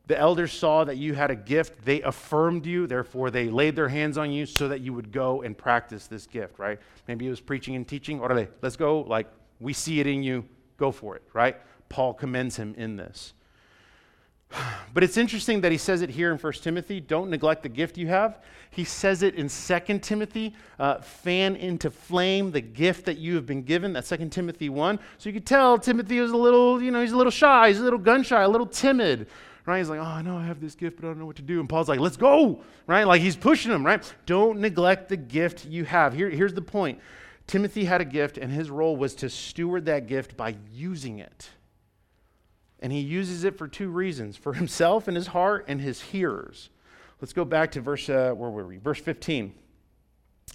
the 0.08 0.18
elders 0.18 0.54
saw 0.54 0.86
that 0.86 0.98
you 0.98 1.14
had 1.14 1.32
a 1.32 1.36
gift. 1.36 1.84
They 1.84 2.02
affirmed 2.02 2.66
you. 2.66 2.88
Therefore, 2.88 3.30
they 3.30 3.50
laid 3.50 3.76
their 3.76 3.90
hands 3.90 4.18
on 4.18 4.32
you 4.32 4.46
so 4.46 4.70
that 4.70 4.80
you 4.80 4.94
would 4.94 5.12
go 5.12 5.42
and 5.42 5.58
practice 5.58 6.08
this 6.08 6.26
gift, 6.26 6.58
right? 6.58 6.80
Maybe 7.08 7.28
it 7.28 7.30
was 7.30 7.42
preaching 7.42 7.76
and 7.76 7.86
teaching. 7.86 8.20
Orale, 8.20 8.48
let's 8.62 8.78
go. 8.78 9.02
Like, 9.02 9.28
we 9.60 9.74
see 9.74 10.00
it 10.00 10.08
in 10.08 10.24
you. 10.24 10.46
Go 10.78 10.92
for 10.92 11.16
it, 11.16 11.24
right? 11.34 11.58
Paul 11.90 12.14
commends 12.14 12.56
him 12.56 12.74
in 12.78 12.96
this. 12.96 13.34
But 14.94 15.04
it's 15.04 15.18
interesting 15.18 15.62
that 15.62 15.72
he 15.72 15.78
says 15.78 16.02
it 16.02 16.10
here 16.10 16.32
in 16.32 16.40
1 16.40 16.54
Timothy 16.54 17.00
don't 17.00 17.30
neglect 17.30 17.62
the 17.62 17.70
gift 17.70 18.00
you 18.00 18.08
have. 18.08 18.42
He 18.72 18.84
says 18.84 19.22
it 19.22 19.36
in 19.36 19.48
2 19.48 20.00
Timothy 20.00 20.56
uh, 20.80 21.02
fan 21.02 21.56
into 21.56 21.92
flame 21.92 22.52
the 22.52 22.62
gift 22.62 23.06
that 23.06 23.20
you 23.20 23.36
have 23.36 23.46
been 23.46 23.62
given. 23.62 23.94
That's 23.94 24.10
2 24.10 24.30
Timothy 24.30 24.70
1. 24.70 24.98
So 25.20 25.30
you 25.30 25.34
could 25.34 25.46
tell 25.46 25.78
Timothy 25.78 26.20
was 26.20 26.32
a 26.32 26.38
little, 26.38 26.82
you 26.82 26.90
know, 26.90 27.02
he's 27.02 27.12
a 27.12 27.18
little 27.18 27.32
shy, 27.32 27.68
he's 27.68 27.80
a 27.80 27.84
little 27.84 28.00
gun 28.00 28.24
shy, 28.24 28.42
a 28.42 28.50
little 28.50 28.66
timid. 28.66 29.28
Right? 29.68 29.80
He's 29.80 29.90
like, 29.90 30.00
oh, 30.00 30.04
I 30.04 30.22
know 30.22 30.38
I 30.38 30.46
have 30.46 30.62
this 30.62 30.76
gift, 30.76 30.96
but 30.96 31.06
I 31.06 31.10
don't 31.10 31.20
know 31.20 31.26
what 31.26 31.36
to 31.36 31.42
do. 31.42 31.60
And 31.60 31.68
Paul's 31.68 31.90
like, 31.90 32.00
let's 32.00 32.16
go. 32.16 32.62
Right? 32.88 33.04
Like 33.04 33.22
he's 33.22 33.36
pushing 33.36 33.72
him, 33.72 33.86
right? 33.86 34.02
Don't 34.26 34.60
neglect 34.60 35.10
the 35.10 35.18
gift 35.18 35.66
you 35.66 35.84
have. 35.84 36.14
Here, 36.14 36.30
here's 36.30 36.54
the 36.54 36.62
point 36.62 37.00
Timothy 37.48 37.84
had 37.84 38.00
a 38.00 38.06
gift, 38.06 38.38
and 38.38 38.52
his 38.52 38.70
role 38.70 38.96
was 38.96 39.14
to 39.16 39.30
steward 39.30 39.86
that 39.86 40.08
gift 40.08 40.38
by 40.38 40.56
using 40.72 41.20
it. 41.20 41.50
And 42.80 42.94
he 42.94 43.00
uses 43.00 43.44
it 43.44 43.58
for 43.58 43.68
two 43.68 43.90
reasons 43.90 44.38
for 44.38 44.54
himself 44.54 45.08
and 45.08 45.18
his 45.18 45.28
heart 45.28 45.66
and 45.68 45.82
his 45.82 46.02
hearers. 46.02 46.70
Let's 47.20 47.34
go 47.34 47.44
back 47.44 47.72
to 47.72 47.82
verse, 47.82 48.08
uh, 48.08 48.32
where 48.36 48.50
were 48.50 48.66
we? 48.66 48.78
Verse 48.78 49.00
15. 49.00 49.54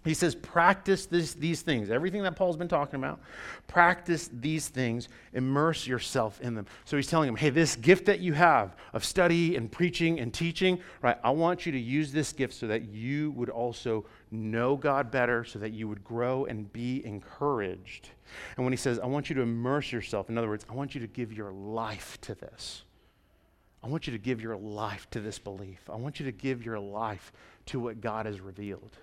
He 0.05 0.15
says, 0.15 0.35
practice 0.35 1.07
this, 1.07 1.35
these 1.35 1.63
things. 1.63 1.89
Everything 1.89 2.25
that 2.25 2.35
Paul's 2.35 2.57
been 2.57 2.67
talking 2.67 2.97
about, 2.97 3.21
practice 3.69 4.29
these 4.33 4.69
things, 4.69 5.09
immerse 5.33 5.87
yourself 5.87 6.41
in 6.41 6.57
them. 6.57 6.67
So 6.85 6.97
he's 6.97 7.07
telling 7.07 7.29
him, 7.29 7.37
hey, 7.37 7.51
this 7.51 7.77
gift 7.77 8.07
that 8.07 8.19
you 8.19 8.33
have 8.33 8.75
of 8.95 9.05
study 9.05 9.55
and 9.55 9.71
preaching 9.71 10.19
and 10.19 10.35
teaching, 10.35 10.81
right? 11.03 11.19
I 11.23 11.31
want 11.31 11.67
you 11.67 11.73
to 11.73 11.79
use 11.79 12.11
this 12.11 12.33
gift 12.33 12.55
so 12.55 12.67
that 12.67 12.89
you 12.89 13.31
would 13.33 13.49
also 13.49 14.05
know 14.33 14.75
God 14.75 15.13
better, 15.13 15.45
so 15.45 15.61
that 15.61 15.71
you 15.71 15.87
would 15.87 16.03
grow 16.03 16.47
and 16.47 16.73
be 16.73 17.07
encouraged. 17.07 18.09
And 18.57 18.67
when 18.67 18.73
he 18.73 18.79
says, 18.79 18.99
I 18.99 19.07
want 19.07 19.29
you 19.29 19.37
to 19.37 19.43
immerse 19.43 19.93
yourself, 19.93 20.29
in 20.29 20.37
other 20.37 20.49
words, 20.49 20.67
I 20.69 20.75
want 20.75 20.97
you 20.97 21.01
to 21.03 21.07
give 21.07 21.33
your 21.33 21.53
life 21.53 22.21
to 22.23 22.35
this. 22.35 22.83
I 23.85 23.89
want 23.89 24.09
you 24.09 24.13
to 24.13 24.19
give 24.19 24.41
your 24.41 24.57
life 24.57 25.09
to 25.11 25.21
this 25.21 25.39
belief. 25.39 25.89
I 25.89 25.97
want 25.97 26.19
you 26.19 26.27
to 26.27 26.33
give 26.33 26.65
your 26.65 26.81
life 26.81 27.33
to 27.67 27.79
what 27.79 28.01
God 28.01 28.27
has 28.27 28.41
revealed. 28.41 28.97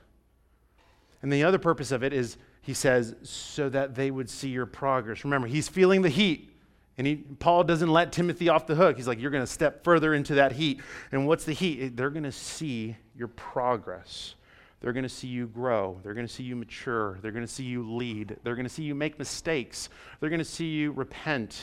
And 1.21 1.31
the 1.31 1.43
other 1.43 1.57
purpose 1.57 1.91
of 1.91 2.03
it 2.03 2.13
is, 2.13 2.37
he 2.61 2.73
says, 2.73 3.15
so 3.23 3.69
that 3.69 3.95
they 3.95 4.11
would 4.11 4.29
see 4.29 4.49
your 4.49 4.65
progress. 4.65 5.23
Remember, 5.23 5.47
he's 5.47 5.67
feeling 5.67 6.01
the 6.01 6.09
heat. 6.09 6.49
And 6.97 7.07
he, 7.07 7.15
Paul 7.15 7.63
doesn't 7.63 7.89
let 7.89 8.11
Timothy 8.11 8.49
off 8.49 8.67
the 8.67 8.75
hook. 8.75 8.97
He's 8.97 9.07
like, 9.07 9.21
you're 9.21 9.31
going 9.31 9.43
to 9.43 9.51
step 9.51 9.83
further 9.83 10.13
into 10.13 10.35
that 10.35 10.51
heat. 10.51 10.81
And 11.11 11.27
what's 11.27 11.45
the 11.45 11.53
heat? 11.53 11.95
They're 11.95 12.09
going 12.09 12.23
to 12.23 12.31
see 12.31 12.97
your 13.15 13.29
progress. 13.29 14.35
They're 14.81 14.93
going 14.93 15.03
to 15.03 15.09
see 15.09 15.27
you 15.27 15.47
grow. 15.47 15.99
They're 16.03 16.13
going 16.13 16.27
to 16.27 16.33
see 16.33 16.43
you 16.43 16.55
mature. 16.55 17.17
They're 17.21 17.31
going 17.31 17.45
to 17.45 17.51
see 17.51 17.63
you 17.63 17.89
lead. 17.89 18.37
They're 18.43 18.55
going 18.55 18.67
to 18.67 18.73
see 18.73 18.83
you 18.83 18.95
make 18.95 19.17
mistakes. 19.17 19.89
They're 20.19 20.29
going 20.29 20.39
to 20.39 20.45
see 20.45 20.67
you 20.67 20.91
repent 20.91 21.61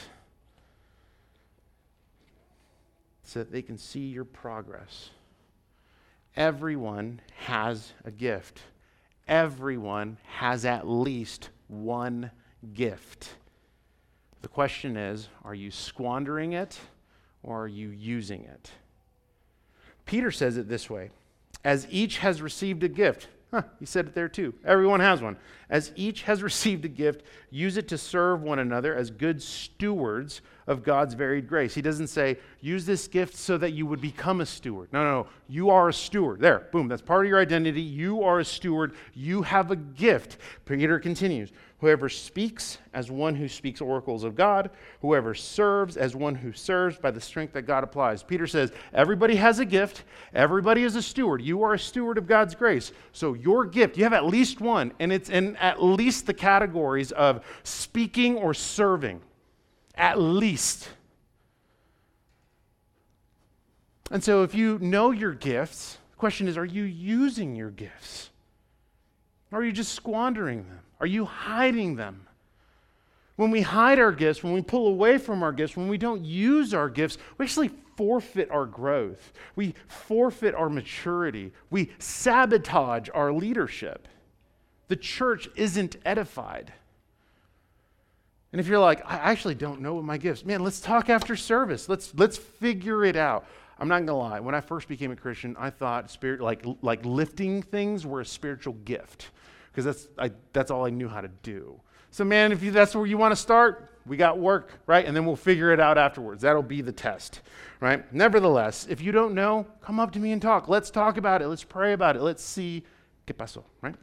so 3.25 3.41
that 3.41 3.53
they 3.53 3.63
can 3.63 3.77
see 3.79 4.07
your 4.07 4.25
progress. 4.25 5.11
Everyone 6.37 7.21
has 7.47 7.93
a 8.05 8.11
gift 8.11 8.61
everyone 9.29 10.19
has 10.25 10.65
at 10.65 10.87
least 10.87 11.51
one 11.69 12.31
gift. 12.75 13.31
The 14.43 14.49
question 14.49 14.97
is 14.97 15.29
are 15.45 15.55
you 15.55 15.71
squandering 15.71 16.53
it 16.53 16.79
or 17.43 17.65
are 17.65 17.69
you 17.69 17.89
using 17.89 18.45
it? 18.45 18.71
Peter 20.05 20.31
says 20.31 20.57
it 20.57 20.69
this 20.69 20.89
way 20.89 21.11
As 21.65 21.87
each 21.91 22.19
has 22.19 22.41
received 22.41 22.83
a 22.85 22.89
gift, 22.89 23.29
huh, 23.51 23.63
he 23.81 23.87
said 23.87 24.07
it 24.07 24.15
there 24.15 24.29
too. 24.29 24.55
Everyone 24.65 25.01
has 25.01 25.21
one. 25.21 25.37
As 25.69 25.93
each 25.97 26.23
has 26.23 26.43
received 26.43 26.85
a 26.85 26.89
gift, 26.89 27.23
use 27.51 27.77
it 27.77 27.89
to 27.89 27.99
serve 27.99 28.43
one 28.43 28.59
another 28.59 28.95
as 28.95 29.11
good 29.11 29.43
stewards 29.43 30.41
of 30.67 30.83
God's 30.83 31.15
varied 31.15 31.49
grace. 31.49 31.75
He 31.75 31.83
doesn't 31.83 32.09
say, 32.09 32.39
use 32.61 32.85
this 32.85 33.07
gift 33.07 33.37
so 33.37 33.57
that 33.59 33.73
you 33.73 33.87
would 33.87 34.01
become 34.01 34.41
a 34.41 34.47
steward. 34.47 34.93
No, 34.93 35.05
no, 35.05 35.11
no. 35.23 35.27
You 35.49 35.71
are 35.71 35.89
a 35.89 35.93
steward. 35.93 36.41
There, 36.41 36.67
boom, 36.73 36.89
that's 36.89 37.03
part 37.03 37.25
of 37.25 37.31
your 37.31 37.41
identity. 37.41 37.83
You 37.83 38.23
are 38.23 38.41
a 38.41 38.45
steward. 38.45 38.95
You 39.15 39.43
have 39.43 39.71
a 39.71 39.77
gift. 39.77 40.39
Peter 40.65 40.99
continues 40.99 41.53
Whoever 41.81 42.09
speaks 42.09 42.79
as 42.95 43.11
one 43.11 43.35
who 43.35 43.49
speaks 43.49 43.83
oracles 43.83 44.25
of 44.25 44.35
God, 44.35 44.71
whoever 45.03 45.35
serves 45.35 45.99
as 45.99 46.17
one 46.17 46.35
who 46.35 46.51
serves 46.51 46.97
by 46.97 47.11
the 47.11 47.21
strength 47.21 47.53
that 47.53 47.63
God 47.63 47.85
applies. 47.85 48.23
Peter 48.23 48.47
says, 48.47 48.73
everybody 48.95 49.37
has 49.37 49.59
a 49.59 49.65
gift, 49.65 50.05
everybody 50.33 50.85
is 50.85 50.97
a 50.97 51.03
steward. 51.03 51.43
You 51.43 51.63
are 51.65 51.75
a 51.75 51.79
steward 51.79 52.17
of 52.17 52.27
God's 52.27 52.55
grace. 52.55 52.93
So 53.13 53.35
your 53.35 53.67
gift, 53.67 53.99
you 53.99 54.05
have 54.05 54.15
at 54.15 54.25
least 54.25 54.63
one, 54.63 54.95
and 54.99 55.13
it's 55.13 55.29
in 55.29 55.55
at 55.57 55.83
least 55.83 56.27
the 56.27 56.33
categories 56.33 57.13
of 57.13 57.45
speaking 57.63 58.37
or 58.39 58.55
serving 58.55 59.21
at 59.97 60.21
least. 60.21 60.89
And 64.11 64.23
so, 64.23 64.43
if 64.43 64.55
you 64.55 64.79
know 64.79 65.11
your 65.11 65.33
gifts, 65.33 65.99
the 66.11 66.17
question 66.17 66.49
is 66.49 66.57
are 66.57 66.65
you 66.65 66.85
using 66.85 67.57
your 67.57 67.71
gifts? 67.71 68.31
Or 69.53 69.61
are 69.61 69.65
you 69.65 69.73
just 69.73 69.93
squandering 69.93 70.69
them? 70.69 70.81
Are 71.01 71.07
you 71.07 71.25
hiding 71.25 71.97
them? 71.97 72.27
When 73.37 73.51
we 73.51 73.61
hide 73.61 73.99
our 73.99 74.13
gifts, 74.13 74.43
when 74.43 74.55
we 74.55 74.63
pull 74.63 74.89
away 74.89 75.19
from 75.19 75.43
our 75.43 75.53
gifts, 75.53 75.77
when 75.77 75.89
we 75.89 75.99
don't 75.99 76.25
use 76.25 76.73
our 76.73 76.89
gifts, 76.89 77.19
we 77.37 77.45
actually 77.45 77.71
forfeit 77.97 78.51
our 78.51 78.65
growth. 78.65 79.33
We 79.57 79.75
forfeit 79.89 80.55
our 80.55 80.71
maturity. 80.71 81.53
We 81.71 81.91
sabotage 81.99 83.09
our 83.13 83.33
leadership. 83.33 84.09
The 84.89 84.97
church 84.97 85.49
isn't 85.55 85.97
edified. 86.05 86.73
And 88.57 88.61
if 88.63 88.69
you're 88.69 88.79
like, 88.79 89.05
I 89.05 89.17
actually 89.17 89.55
don't 89.55 89.83
know 89.83 89.97
what 89.97 90.05
my 90.05 90.17
gifts, 90.17 90.43
man, 90.43 90.65
let's 90.65 90.81
talk 90.81 91.11
after 91.11 91.37
service. 91.37 91.91
Let's 91.91 92.15
let's 92.15 92.39
figure 92.39 93.05
it 93.05 93.15
out. 93.15 93.45
I'm 93.79 93.87
not 93.87 94.07
gonna 94.07 94.17
lie. 94.17 94.41
When 94.41 94.55
I 94.55 94.63
first 94.63 94.89
became 94.89 95.11
a 95.11 95.17
Christian, 95.17 95.55
I 95.59 95.69
thought 95.69 96.11
spirit 96.11 96.41
like 96.41 96.65
like 96.81 97.05
lifting 97.05 97.61
things 97.61 98.07
were 98.07 98.23
a 98.23 98.25
spiritual 98.25 98.73
gift 98.87 99.29
because 99.71 99.85
that's 99.85 100.09
I, 100.19 100.31
that's 100.55 100.71
all 100.71 100.87
I 100.87 100.89
knew 100.89 101.07
how 101.07 101.21
to 101.21 101.29
do. 101.43 101.79
So 102.11 102.25
man, 102.25 102.51
if 102.51 102.63
you, 102.63 102.71
that's 102.71 102.95
where 102.95 103.05
you 103.05 103.19
want 103.19 103.33
to 103.33 103.37
start, 103.37 103.91
we 104.07 104.17
got 104.17 104.39
work, 104.39 104.73
right? 104.87 105.05
And 105.05 105.15
then 105.15 105.27
we'll 105.27 105.37
figure 105.37 105.71
it 105.75 105.79
out 105.79 105.99
afterwards. 105.99 106.41
That'll 106.41 106.63
be 106.63 106.81
the 106.81 106.93
test, 106.93 107.43
right? 107.81 108.11
Nevertheless, 108.11 108.87
if 108.89 109.03
you 109.03 109.13
don't 109.13 109.35
know, 109.35 109.67
come 109.83 110.01
up 110.01 110.13
to 110.13 110.19
me 110.19 110.33
and 110.33 110.41
talk. 110.41 110.67
Let's 110.67 110.89
talk 110.89 111.19
about 111.19 111.43
it. 111.43 111.49
Let's 111.49 111.63
pray 111.63 111.93
about 111.93 112.17
it. 112.17 112.23
Let's 112.23 112.43
see 112.43 112.85
qué 113.27 113.35
pasó, 113.35 113.65
right? 113.83 113.97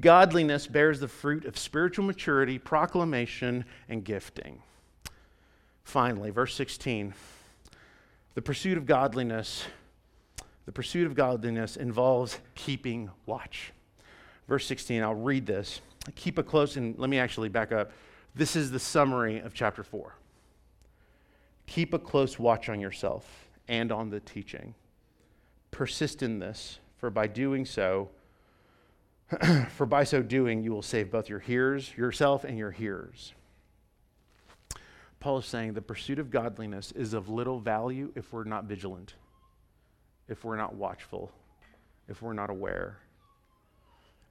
Godliness 0.00 0.66
bears 0.66 1.00
the 1.00 1.08
fruit 1.08 1.44
of 1.44 1.58
spiritual 1.58 2.04
maturity, 2.04 2.58
proclamation, 2.58 3.64
and 3.88 4.04
gifting. 4.04 4.62
Finally, 5.84 6.30
verse 6.30 6.54
16 6.54 7.14
the 8.34 8.42
pursuit 8.42 8.78
of 8.78 8.86
godliness 8.86 9.66
the 10.64 10.72
pursuit 10.72 11.06
of 11.06 11.14
godliness 11.14 11.76
involves 11.76 12.38
keeping 12.54 13.10
watch. 13.24 13.72
Verse 14.48 14.66
16 14.66 15.02
i'll 15.02 15.14
read 15.14 15.46
this. 15.46 15.80
Keep 16.14 16.38
a 16.38 16.42
close 16.42 16.76
and 16.76 16.98
let 16.98 17.10
me 17.10 17.18
actually 17.18 17.48
back 17.48 17.72
up. 17.72 17.90
This 18.34 18.54
is 18.54 18.70
the 18.70 18.78
summary 18.78 19.40
of 19.40 19.54
chapter 19.54 19.82
4 19.82 20.14
keep 21.68 21.94
a 21.94 21.98
close 21.98 22.38
watch 22.38 22.68
on 22.68 22.80
yourself 22.80 23.46
and 23.68 23.92
on 23.92 24.10
the 24.10 24.20
teaching. 24.20 24.74
Persist 25.70 26.22
in 26.22 26.40
this 26.40 26.80
for 26.96 27.10
by 27.10 27.28
doing 27.28 27.64
so 27.64 28.08
For 29.70 29.84
by 29.84 30.04
so 30.04 30.22
doing, 30.22 30.62
you 30.62 30.72
will 30.72 30.82
save 30.82 31.10
both 31.10 31.28
your 31.28 31.38
hearers, 31.38 31.92
yourself, 31.96 32.44
and 32.44 32.56
your 32.56 32.70
hearers. 32.70 33.34
Paul 35.20 35.38
is 35.38 35.46
saying 35.46 35.74
the 35.74 35.82
pursuit 35.82 36.18
of 36.18 36.30
godliness 36.30 36.92
is 36.92 37.12
of 37.12 37.28
little 37.28 37.60
value 37.60 38.12
if 38.14 38.32
we're 38.32 38.44
not 38.44 38.64
vigilant, 38.64 39.14
if 40.28 40.44
we're 40.44 40.56
not 40.56 40.74
watchful, 40.74 41.30
if 42.08 42.22
we're 42.22 42.32
not 42.32 42.50
aware. 42.50 42.98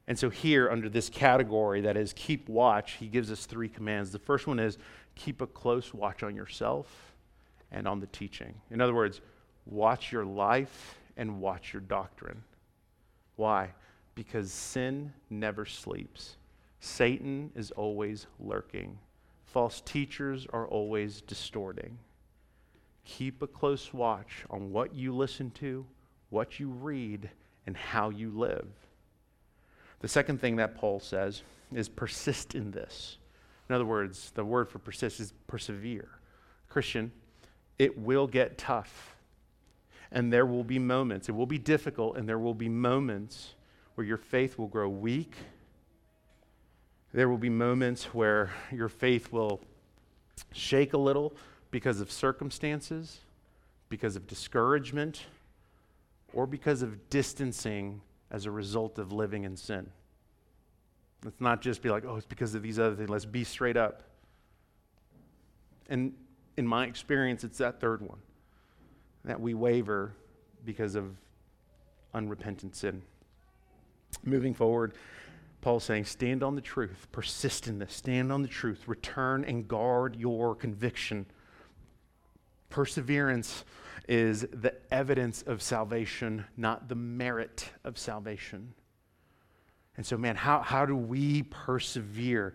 And 0.08 0.18
so, 0.18 0.30
here, 0.30 0.70
under 0.70 0.88
this 0.88 1.10
category 1.10 1.82
that 1.82 1.98
is 1.98 2.14
keep 2.14 2.48
watch, 2.48 2.94
he 2.94 3.08
gives 3.08 3.30
us 3.30 3.46
three 3.46 3.68
commands. 3.68 4.12
The 4.12 4.20
first 4.20 4.48
one 4.48 4.58
is 4.58 4.78
keep 5.16 5.42
a 5.42 5.48
close 5.48 5.94
watch 5.94 6.24
on 6.24 6.36
yourself 6.36 7.14
and 7.72 7.88
on 7.88 8.00
the 8.00 8.08
teaching. 8.08 8.56
In 8.72 8.80
other 8.80 8.96
words, 8.96 9.20
watch 9.66 10.14
your 10.14 10.24
life 10.26 10.98
and 11.18 11.42
watch 11.42 11.74
your 11.74 11.82
doctrine. 11.82 12.42
Why? 13.36 13.74
Because 14.18 14.52
sin 14.52 15.14
never 15.30 15.64
sleeps. 15.64 16.38
Satan 16.80 17.52
is 17.56 17.70
always 17.70 18.26
lurking. 18.40 18.98
False 19.46 19.80
teachers 19.82 20.48
are 20.52 20.68
always 20.68 21.22
distorting. 21.22 22.00
Keep 23.06 23.44
a 23.44 23.48
close 23.48 23.94
watch 23.94 24.44
on 24.50 24.72
what 24.72 24.96
you 24.96 25.16
listen 25.16 25.52
to, 25.52 25.86
what 26.32 26.60
you 26.60 26.70
read, 26.70 27.30
and 27.68 27.78
how 27.78 28.10
you 28.10 28.32
live. 28.32 28.66
The 30.00 30.08
second 30.08 30.42
thing 30.42 30.56
that 30.56 30.76
Paul 30.76 31.00
says 31.00 31.44
is 31.72 31.88
persist 31.88 32.56
in 32.56 32.72
this. 32.72 33.18
In 33.70 33.76
other 33.76 33.86
words, 33.86 34.32
the 34.34 34.44
word 34.44 34.68
for 34.68 34.80
persist 34.80 35.20
is 35.20 35.32
persevere. 35.46 36.10
Christian, 36.70 37.12
it 37.78 37.96
will 38.00 38.26
get 38.26 38.58
tough. 38.58 39.16
And 40.12 40.34
there 40.34 40.48
will 40.48 40.64
be 40.64 40.80
moments, 40.80 41.30
it 41.30 41.34
will 41.34 41.46
be 41.46 41.60
difficult, 41.60 42.18
and 42.18 42.28
there 42.28 42.40
will 42.40 42.56
be 42.56 42.70
moments 42.70 43.54
where 43.98 44.06
your 44.06 44.18
faith 44.18 44.60
will 44.60 44.68
grow 44.68 44.88
weak. 44.88 45.34
There 47.14 47.28
will 47.28 47.40
be 47.40 47.50
moments 47.50 48.14
where 48.14 48.54
your 48.72 48.90
faith 48.90 49.32
will 49.32 49.60
shake 50.52 50.94
a 50.94 50.98
little 51.00 51.36
because 51.72 52.00
of 52.00 52.12
circumstances, 52.12 53.22
because 53.90 54.16
of 54.16 54.28
discouragement, 54.28 55.24
or 56.32 56.46
because 56.46 56.84
of 56.84 57.10
distancing 57.10 58.00
as 58.30 58.46
a 58.46 58.52
result 58.52 59.00
of 59.00 59.12
living 59.12 59.46
in 59.46 59.58
sin. 59.58 59.90
Let's 61.26 61.42
not 61.42 61.64
just 61.64 61.82
be 61.82 61.90
like, 61.90 62.06
oh, 62.06 62.18
it's 62.18 62.26
because 62.28 62.54
of 62.54 62.62
these 62.62 62.78
other 62.78 62.96
things. 62.96 63.10
Let's 63.10 63.26
be 63.26 63.44
straight 63.44 63.78
up. 63.78 64.04
And 65.90 66.14
in 66.56 66.68
my 66.68 66.86
experience, 66.86 67.44
it's 67.44 67.58
that 67.58 67.82
third 67.82 68.04
one 68.04 68.20
that 69.26 69.42
we 69.42 69.56
waver 69.56 70.14
because 70.64 70.94
of 70.94 71.16
unrepentant 72.14 72.76
sin. 72.76 73.02
Moving 74.24 74.54
forward, 74.54 74.94
Paul's 75.62 75.84
saying, 75.84 76.06
stand 76.06 76.44
on 76.44 76.56
the 76.56 76.62
truth, 76.62 77.08
persist 77.12 77.68
in 77.68 77.80
this, 77.80 77.94
stand 77.94 78.32
on 78.32 78.42
the 78.42 78.48
truth, 78.48 78.88
return 78.88 79.44
and 79.44 79.68
guard 79.68 80.16
your 80.16 80.56
conviction. 80.56 81.26
Perseverance 82.70 83.66
is 84.08 84.42
the 84.54 84.76
evidence 84.92 85.42
of 85.42 85.62
salvation, 85.62 86.46
not 86.56 86.88
the 86.88 86.96
merit 86.96 87.70
of 87.84 87.98
salvation. 87.98 88.74
And 89.98 90.06
so, 90.06 90.18
man, 90.18 90.36
how, 90.36 90.62
how 90.62 90.86
do 90.86 90.96
we 90.96 91.44
persevere? 91.44 92.54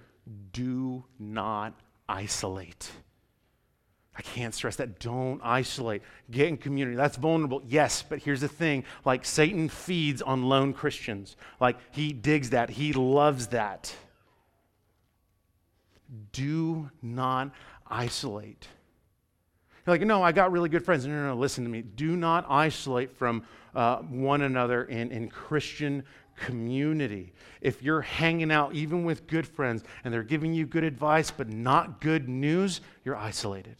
Do 0.53 1.05
not 1.19 1.75
isolate. 2.09 2.91
I 4.17 4.21
can't 4.21 4.55
stress 4.55 4.77
that. 4.77 4.99
Don't 4.99 5.41
isolate. 5.43 6.03
Get 6.31 6.49
in 6.49 6.57
community. 6.59 6.97
That's 6.97 7.17
vulnerable. 7.17 7.63
Yes, 7.67 8.05
but 8.07 8.19
here's 8.19 8.43
the 8.43 8.49
thing 8.49 8.85
like 9.05 9.25
Satan 9.25 9.69
feeds 9.69 10.21
on 10.21 10.45
lone 10.45 10.75
Christians. 10.75 11.37
Like 11.61 11.79
he 11.91 12.13
digs 12.13 12.51
that. 12.51 12.71
He 12.71 12.93
loves 12.93 13.49
that. 13.49 13.95
Do 16.33 16.91
not 17.01 17.53
isolate. 17.87 18.69
You're 19.87 19.95
like, 19.95 20.03
no, 20.03 20.23
I 20.23 20.31
got 20.33 20.53
really 20.53 20.69
good 20.69 20.85
friends. 20.85 21.07
No, 21.07 21.15
no, 21.15 21.29
no, 21.29 21.35
listen 21.35 21.65
to 21.65 21.71
me. 21.71 21.81
Do 21.81 22.15
not 22.15 22.45
isolate 22.49 23.11
from 23.11 23.45
uh, 23.75 23.99
one 23.99 24.43
another 24.43 24.85
in, 24.85 25.11
in 25.11 25.29
Christian 25.29 26.05
community. 26.37 27.33
If 27.63 27.83
you're 27.83 28.03
hanging 28.03 28.53
out 28.53 28.75
even 28.75 29.05
with 29.05 29.27
good 29.27 29.47
friends 29.47 29.83
and 30.05 30.13
they're 30.13 30.23
giving 30.23 30.53
you 30.53 30.67
good 30.67 30.85
advice 30.85 31.31
but 31.31 31.49
not 31.49 32.01
good 32.01 32.29
news, 32.29 32.83
you're 33.05 33.17
isolated. 33.17 33.77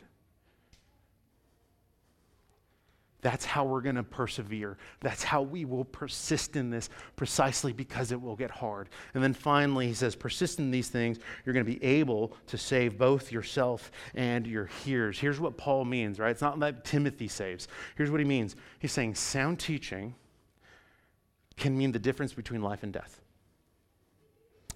That's 3.23 3.45
how 3.45 3.65
we're 3.65 3.81
going 3.81 3.95
to 3.95 4.03
persevere. 4.03 4.77
That's 5.01 5.23
how 5.23 5.43
we 5.43 5.65
will 5.65 5.85
persist 5.85 6.57
in 6.57 6.71
this 6.71 6.91
precisely 7.15 7.73
because 7.73 8.11
it 8.11 8.21
will 8.21 8.35
get 8.35 8.51
hard. 8.51 8.89
And 9.15 9.23
then 9.23 9.33
finally, 9.33 9.87
he 9.87 9.95
says, 9.95 10.17
persist 10.17 10.59
in 10.59 10.73
these 10.73 10.89
things. 10.89 11.21
You're 11.47 11.53
going 11.53 11.65
to 11.65 11.73
be 11.73 11.83
able 11.85 12.37
to 12.49 12.59
save 12.59 12.99
both 12.99 13.31
yourself 13.31 13.93
and 14.17 14.45
your 14.45 14.67
hearers. 14.67 15.21
Here's 15.21 15.39
what 15.39 15.57
Paul 15.57 15.85
means, 15.85 16.19
right? 16.19 16.33
It's 16.33 16.43
not 16.43 16.59
that 16.61 16.85
Timothy 16.85 17.29
saves. 17.29 17.69
Here's 17.97 18.11
what 18.11 18.21
he 18.21 18.27
means 18.27 18.57
He's 18.81 18.93
saying 18.93 19.15
sound 19.15 19.61
teaching 19.61 20.17
can 21.57 21.79
mean 21.79 21.93
the 21.93 21.99
difference 22.01 22.33
between 22.33 22.61
life 22.61 22.83
and 22.83 22.93
death. 22.93 23.21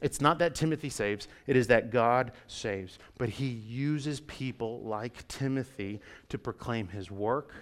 It's 0.01 0.21
not 0.21 0.39
that 0.39 0.55
Timothy 0.55 0.91
saves, 0.91 1.27
it 1.49 1.57
is 1.57 1.67
that 1.67 1.91
God 1.91 2.31
saves. 2.47 2.99
But 3.19 3.29
he 3.29 3.47
uses 3.47 4.21
people 4.21 4.83
like 4.83 5.27
Timothy 5.27 6.01
to 6.29 6.39
proclaim 6.39 6.87
his 6.87 7.11
work 7.11 7.53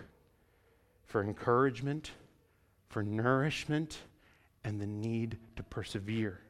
for 1.15 1.23
encouragement, 1.23 2.11
for 2.89 3.01
nourishment, 3.05 3.99
and 4.65 4.81
the 4.81 4.87
need 4.89 5.39
to 5.55 5.63
persevere. 5.63 6.41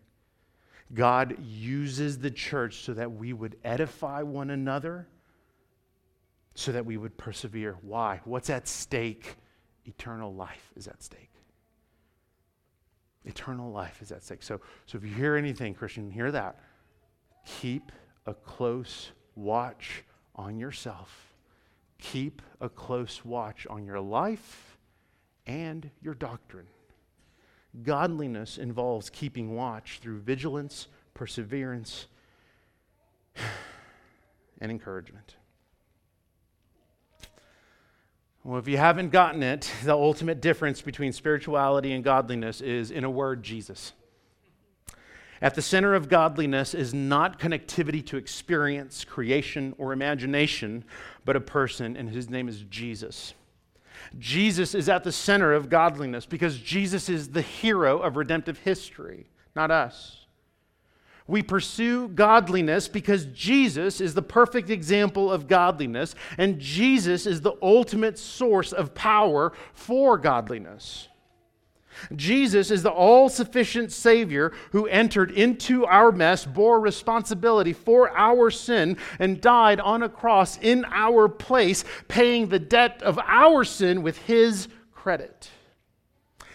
God 0.94 1.36
uses 1.38 2.18
the 2.18 2.30
church 2.30 2.76
so 2.76 2.94
that 2.94 3.12
we 3.12 3.34
would 3.34 3.56
edify 3.62 4.22
one 4.22 4.48
another, 4.48 5.06
so 6.54 6.72
that 6.72 6.86
we 6.86 6.96
would 6.96 7.14
persevere. 7.18 7.76
Why? 7.82 8.22
What's 8.24 8.48
at 8.48 8.66
stake? 8.66 9.36
Eternal 9.84 10.32
life 10.32 10.72
is 10.76 10.88
at 10.88 11.02
stake. 11.02 11.34
Eternal 13.26 13.70
life 13.70 14.00
is 14.00 14.12
at 14.12 14.24
stake. 14.24 14.42
So, 14.42 14.62
so 14.86 14.96
if 14.96 15.04
you 15.04 15.10
hear 15.10 15.36
anything, 15.36 15.74
Christian, 15.74 16.10
hear 16.10 16.32
that. 16.32 16.58
Keep 17.44 17.92
a 18.24 18.32
close 18.32 19.10
watch 19.34 20.04
on 20.34 20.58
yourself 20.58 21.34
Keep 21.99 22.42
a 22.61 22.68
close 22.68 23.24
watch 23.24 23.66
on 23.68 23.84
your 23.84 24.01
life 24.01 24.76
and 25.47 25.90
your 26.03 26.14
doctrine. 26.14 26.66
Godliness 27.82 28.57
involves 28.59 29.11
keeping 29.11 29.55
watch 29.55 29.99
through 30.01 30.20
vigilance, 30.20 30.88
perseverance, 31.12 32.07
and 34.61 34.70
encouragement. 34.70 35.36
Well, 38.45 38.59
if 38.59 38.68
you 38.68 38.76
haven't 38.76 39.11
gotten 39.11 39.42
it, 39.42 39.72
the 39.84 39.95
ultimate 39.95 40.42
difference 40.42 40.82
between 40.82 41.12
spirituality 41.12 41.92
and 41.92 42.05
godliness 42.05 42.61
is, 42.61 42.90
in 42.90 43.03
a 43.03 43.11
word, 43.11 43.42
Jesus. 43.42 43.95
At 45.43 45.55
the 45.55 45.62
center 45.62 45.95
of 45.95 46.09
godliness 46.09 46.74
is 46.74 46.95
not 46.95 47.39
connectivity 47.39 48.05
to 48.07 48.16
experience, 48.16 49.05
creation, 49.05 49.74
or 49.78 49.93
imagination, 49.93 50.85
but 51.24 51.37
a 51.37 51.41
person, 51.41 51.97
and 51.97 52.09
his 52.09 52.30
name 52.30 52.49
is 52.49 52.62
Jesus. 52.62 53.35
Jesus 54.18 54.74
is 54.74 54.89
at 54.89 55.05
the 55.05 55.12
center 55.12 55.53
of 55.53 55.68
godliness 55.68 56.26
because 56.26 56.59
Jesus 56.59 57.09
is 57.09 57.30
the 57.30 57.43
hero 57.43 57.99
of 57.99 58.16
redemptive 58.16 58.59
history, 58.59 59.26
not 59.57 59.70
us. 59.70 60.24
We 61.26 61.43
pursue 61.43 62.09
godliness 62.09 62.87
because 62.87 63.24
Jesus 63.26 64.01
is 64.01 64.12
the 64.12 64.22
perfect 64.22 64.68
example 64.68 65.32
of 65.32 65.49
godliness, 65.49 66.14
and 66.37 66.61
Jesus 66.61 67.26
is 67.26 67.41
the 67.41 67.55
ultimate 67.62 68.18
source 68.18 68.72
of 68.72 68.95
power 68.95 69.53
for 69.72 70.18
godliness. 70.18 71.09
Jesus 72.14 72.70
is 72.70 72.82
the 72.82 72.90
all 72.90 73.28
sufficient 73.28 73.92
Savior 73.92 74.53
who 74.72 74.86
entered 74.86 75.30
into 75.30 75.86
our 75.86 76.12
mess, 76.12 76.45
bore 76.45 76.80
responsibility 76.80 77.72
for 77.72 78.11
our 78.16 78.51
sin, 78.51 78.97
and 79.18 79.40
died 79.40 79.80
on 79.80 80.03
a 80.03 80.09
cross 80.09 80.59
in 80.59 80.84
our 80.90 81.28
place, 81.28 81.84
paying 82.09 82.49
the 82.49 82.59
debt 82.59 83.03
of 83.03 83.18
our 83.26 83.64
sin 83.64 84.03
with 84.03 84.18
His 84.18 84.68
credit. 84.92 85.51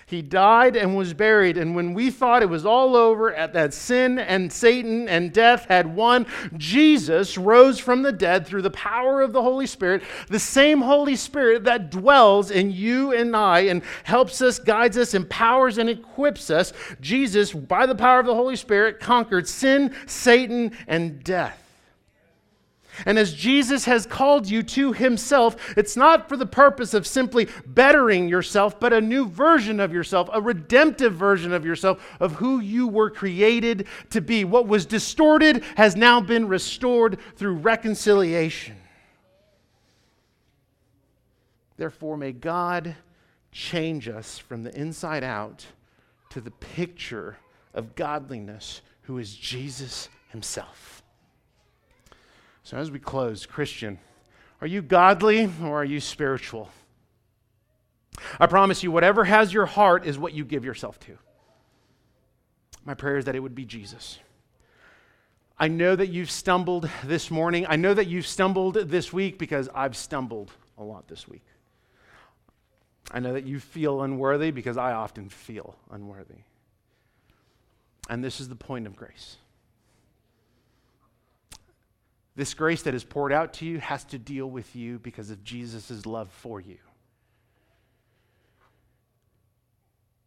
He 0.10 0.24
died 0.24 0.76
and 0.76 0.98
was 0.98 1.14
buried. 1.14 1.56
And 1.56 1.76
when 1.76 1.94
we 1.94 2.10
thought 2.10 2.42
it 2.42 2.50
was 2.50 2.66
all 2.66 2.96
over, 2.96 3.32
at 3.32 3.54
that 3.54 3.76
sin 3.76 4.18
and 4.18 4.52
Satan 4.52 5.08
and 5.08 5.32
death 5.32 5.66
had 5.66 5.96
won, 5.96 6.26
Jesus 6.58 7.38
rose 7.38 7.78
from 7.78 8.02
the 8.02 8.12
dead 8.12 8.48
through 8.48 8.64
the 8.64 8.72
power 8.72 9.22
of 9.22 9.34
the 9.34 9.42
Holy 9.44 9.68
Spirit, 9.68 10.02
the 10.28 10.40
same 10.40 10.82
Holy 10.82 11.16
Spirit 11.16 11.64
that 11.66 11.92
dwells 11.92 12.50
in 12.50 12.72
you 12.72 13.14
and 13.14 13.36
I 13.36 13.60
and 13.60 13.84
helps 14.04 14.42
us, 14.42 14.58
guides 14.58 14.98
us, 14.98 15.14
empowers, 15.14 15.78
and 15.78 15.88
equips 15.88 16.50
us. 16.50 16.74
Jesus, 17.00 17.54
by 17.54 17.86
the 17.86 17.94
power 17.94 18.20
of 18.20 18.26
the 18.26 18.34
Holy 18.34 18.56
Spirit, 18.56 19.00
conquered 19.00 19.48
sin, 19.48 19.94
Satan, 20.08 20.76
and 20.88 21.24
death. 21.24 21.69
And 23.06 23.18
as 23.18 23.34
Jesus 23.34 23.86
has 23.86 24.06
called 24.06 24.50
you 24.50 24.64
to 24.64 24.94
himself, 24.94 25.78
it's 25.78 25.96
not 25.96 26.30
for 26.30 26.38
the 26.38 26.46
purpose 26.46 26.94
of 26.94 27.08
simply 27.08 27.48
bettering 27.66 28.28
yourself, 28.28 28.80
but 28.80 28.94
a 28.94 29.02
new 29.02 29.28
version 29.28 29.80
of 29.80 29.94
yourself, 29.94 30.30
a 30.34 30.42
redemptive 30.42 31.14
version 31.14 31.54
of 31.54 31.66
yourself, 31.66 32.04
of 32.20 32.34
who 32.34 32.60
you 32.60 32.88
were 32.88 33.10
created 33.10 33.88
to 34.10 34.22
be. 34.22 34.44
What 34.44 34.68
was 34.68 34.86
distorted 34.86 35.64
has 35.78 35.96
now 35.96 36.22
been 36.22 36.48
restored 36.48 37.18
through 37.36 37.56
reconciliation. 37.56 38.76
Therefore, 41.78 42.18
may 42.18 42.34
God 42.34 42.96
change 43.52 44.10
us 44.10 44.38
from 44.38 44.64
the 44.64 44.76
inside 44.78 45.24
out 45.24 45.66
to 46.30 46.42
the 46.42 46.52
picture 46.52 47.38
of 47.74 47.96
godliness, 47.96 48.82
who 49.04 49.18
is 49.18 49.34
Jesus 49.34 50.10
himself. 50.30 50.99
So, 52.70 52.78
as 52.78 52.92
we 52.92 53.00
close, 53.00 53.48
Christian, 53.48 53.98
are 54.62 54.68
you 54.68 54.84
godly 54.84 55.50
or 55.64 55.82
are 55.82 55.84
you 55.84 56.00
spiritual? 56.00 56.70
I 58.40 58.46
promise 58.46 58.84
you, 58.84 58.92
whatever 58.92 59.24
has 59.24 59.52
your 59.52 59.66
heart 59.66 60.06
is 60.06 60.20
what 60.20 60.34
you 60.34 60.46
give 60.46 60.64
yourself 60.64 61.00
to. 61.00 61.18
My 62.86 62.94
prayer 62.94 63.18
is 63.18 63.26
that 63.26 63.34
it 63.34 63.40
would 63.40 63.56
be 63.56 63.66
Jesus. 63.66 64.20
I 65.58 65.68
know 65.68 65.96
that 65.96 66.10
you've 66.10 66.30
stumbled 66.30 66.88
this 67.04 67.32
morning. 67.32 67.66
I 67.68 67.76
know 67.76 67.96
that 67.96 68.06
you've 68.06 68.28
stumbled 68.28 68.76
this 68.76 69.12
week 69.12 69.40
because 69.40 69.68
I've 69.74 69.98
stumbled 69.98 70.52
a 70.78 70.84
lot 70.84 71.08
this 71.08 71.28
week. 71.28 71.46
I 73.10 73.20
know 73.20 73.34
that 73.34 73.48
you 73.48 73.60
feel 73.60 74.04
unworthy 74.04 74.52
because 74.52 74.78
I 74.78 74.92
often 74.92 75.30
feel 75.30 75.76
unworthy. 75.90 76.44
And 78.08 78.24
this 78.24 78.40
is 78.40 78.48
the 78.48 78.56
point 78.56 78.86
of 78.86 78.96
grace. 78.96 79.38
This 82.40 82.54
grace 82.54 82.84
that 82.84 82.94
is 82.94 83.04
poured 83.04 83.34
out 83.34 83.52
to 83.56 83.66
you 83.66 83.80
has 83.80 84.06
to 84.06 84.18
deal 84.18 84.50
with 84.50 84.74
you 84.74 84.98
because 85.00 85.30
of 85.30 85.44
Jesus' 85.44 86.06
love 86.06 86.32
for 86.32 86.62
you. 86.62 86.78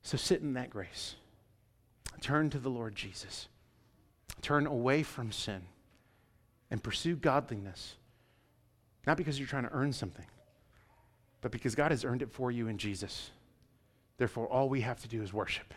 So 0.02 0.18
sit 0.18 0.42
in 0.42 0.52
that 0.52 0.68
grace. 0.68 1.14
Turn 2.20 2.50
to 2.50 2.58
the 2.58 2.68
Lord 2.68 2.94
Jesus. 2.94 3.48
Turn 4.42 4.66
away 4.66 5.02
from 5.02 5.32
sin 5.32 5.62
and 6.70 6.82
pursue 6.82 7.16
godliness 7.16 7.94
Not 9.06 9.16
because 9.16 9.38
you're 9.38 9.48
trying 9.48 9.64
to 9.64 9.72
earn 9.72 9.94
something, 9.94 10.26
but 11.40 11.50
because 11.50 11.74
God 11.74 11.92
has 11.92 12.04
earned 12.04 12.20
it 12.20 12.30
for 12.30 12.50
you 12.50 12.68
in 12.68 12.76
Jesus. 12.76 13.30
Therefore, 14.18 14.48
all 14.48 14.68
we 14.68 14.82
have 14.82 15.00
to 15.00 15.08
do 15.08 15.22
is 15.22 15.32
worship. 15.32 15.72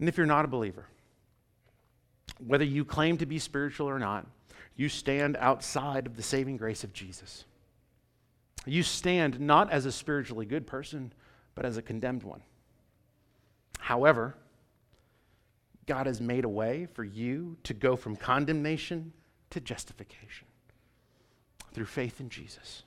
And 0.00 0.08
if 0.08 0.16
you're 0.16 0.26
not 0.26 0.44
a 0.44 0.48
believer, 0.48 0.86
whether 2.44 2.64
you 2.64 2.84
claim 2.84 3.18
to 3.18 3.26
be 3.26 3.38
spiritual 3.38 3.88
or 3.88 4.00
not, 4.00 4.26
you 4.76 4.88
stand 4.88 5.36
outside 5.38 6.06
of 6.06 6.16
the 6.16 6.22
saving 6.22 6.56
grace 6.56 6.84
of 6.84 6.92
Jesus. 6.92 7.44
You 8.66 8.82
stand 8.82 9.38
not 9.40 9.70
as 9.70 9.86
a 9.86 9.92
spiritually 9.92 10.46
good 10.46 10.66
person, 10.66 11.12
but 11.54 11.64
as 11.64 11.76
a 11.76 11.82
condemned 11.82 12.22
one. 12.22 12.42
However, 13.78 14.34
God 15.86 16.06
has 16.06 16.20
made 16.20 16.44
a 16.44 16.48
way 16.48 16.86
for 16.94 17.04
you 17.04 17.56
to 17.64 17.74
go 17.74 17.96
from 17.96 18.16
condemnation 18.16 19.12
to 19.50 19.60
justification 19.60 20.46
through 21.72 21.84
faith 21.84 22.20
in 22.20 22.30
Jesus. 22.30 22.84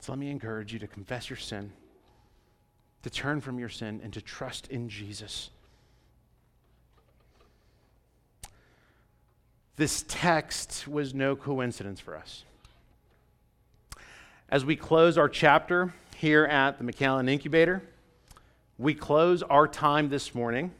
So 0.00 0.12
let 0.12 0.18
me 0.18 0.30
encourage 0.30 0.72
you 0.72 0.78
to 0.80 0.86
confess 0.86 1.30
your 1.30 1.38
sin, 1.38 1.72
to 3.02 3.10
turn 3.10 3.40
from 3.40 3.58
your 3.58 3.70
sin, 3.70 4.00
and 4.04 4.12
to 4.12 4.20
trust 4.20 4.66
in 4.68 4.88
Jesus. 4.88 5.50
This 9.76 10.04
text 10.06 10.86
was 10.86 11.14
no 11.14 11.34
coincidence 11.34 11.98
for 11.98 12.16
us. 12.16 12.44
As 14.48 14.64
we 14.64 14.76
close 14.76 15.18
our 15.18 15.28
chapter 15.28 15.92
here 16.16 16.44
at 16.44 16.78
the 16.78 16.84
McAllen 16.84 17.28
Incubator, 17.28 17.82
we 18.78 18.94
close 18.94 19.42
our 19.42 19.66
time 19.66 20.10
this 20.10 20.32
morning 20.32 20.70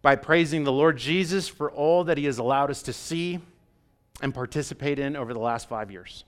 by 0.00 0.16
praising 0.16 0.64
the 0.64 0.72
Lord 0.72 0.96
Jesus 0.96 1.46
for 1.46 1.70
all 1.70 2.04
that 2.04 2.16
he 2.16 2.24
has 2.24 2.38
allowed 2.38 2.70
us 2.70 2.82
to 2.84 2.92
see 2.92 3.38
and 4.22 4.32
participate 4.32 4.98
in 4.98 5.14
over 5.14 5.34
the 5.34 5.40
last 5.40 5.68
five 5.68 5.90
years. 5.90 6.24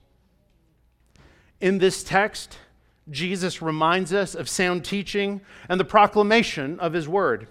In 1.59 1.78
this 1.78 2.05
text, 2.05 2.59
Jesus 3.11 3.62
reminds 3.62 4.12
us 4.12 4.34
of 4.34 4.47
sound 4.47 4.84
teaching 4.84 5.41
and 5.70 5.80
the 5.80 5.86
proclamation 5.86 6.78
of 6.80 6.93
his 6.93 7.09
word. 7.09 7.49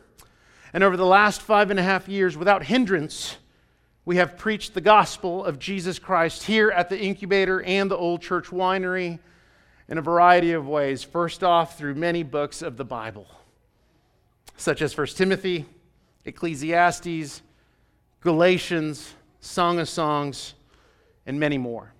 And 0.73 0.83
over 0.83 0.95
the 0.95 1.05
last 1.05 1.41
five 1.41 1.71
and 1.71 1.79
a 1.79 1.83
half 1.83 2.07
years, 2.07 2.37
without 2.37 2.65
hindrance, 2.65 3.37
we 4.07 4.15
have 4.15 4.37
preached 4.37 4.73
the 4.73 4.79
gospel 4.79 5.43
of 5.43 5.59
Jesus 5.59 5.99
Christ 5.99 6.43
here 6.43 6.71
at 6.71 6.87
the 6.87 6.97
incubator 6.97 7.61
and 7.63 7.91
the 7.91 7.97
Old 7.97 8.21
Church 8.21 8.45
Winery 8.45 9.19
in 9.89 9.97
a 9.97 10.01
variety 10.01 10.53
of 10.53 10.65
ways. 10.65 11.03
First 11.03 11.43
off, 11.43 11.77
through 11.77 11.95
many 11.95 12.23
books 12.23 12.61
of 12.61 12.77
the 12.77 12.85
Bible, 12.85 13.27
such 14.55 14.81
as 14.81 14.97
1 14.97 15.07
Timothy, 15.07 15.65
Ecclesiastes, 16.23 17.41
Galatians, 18.21 19.13
Song 19.41 19.77
of 19.77 19.89
Songs, 19.89 20.53
and 21.25 21.37
many 21.37 21.57
more. 21.57 21.91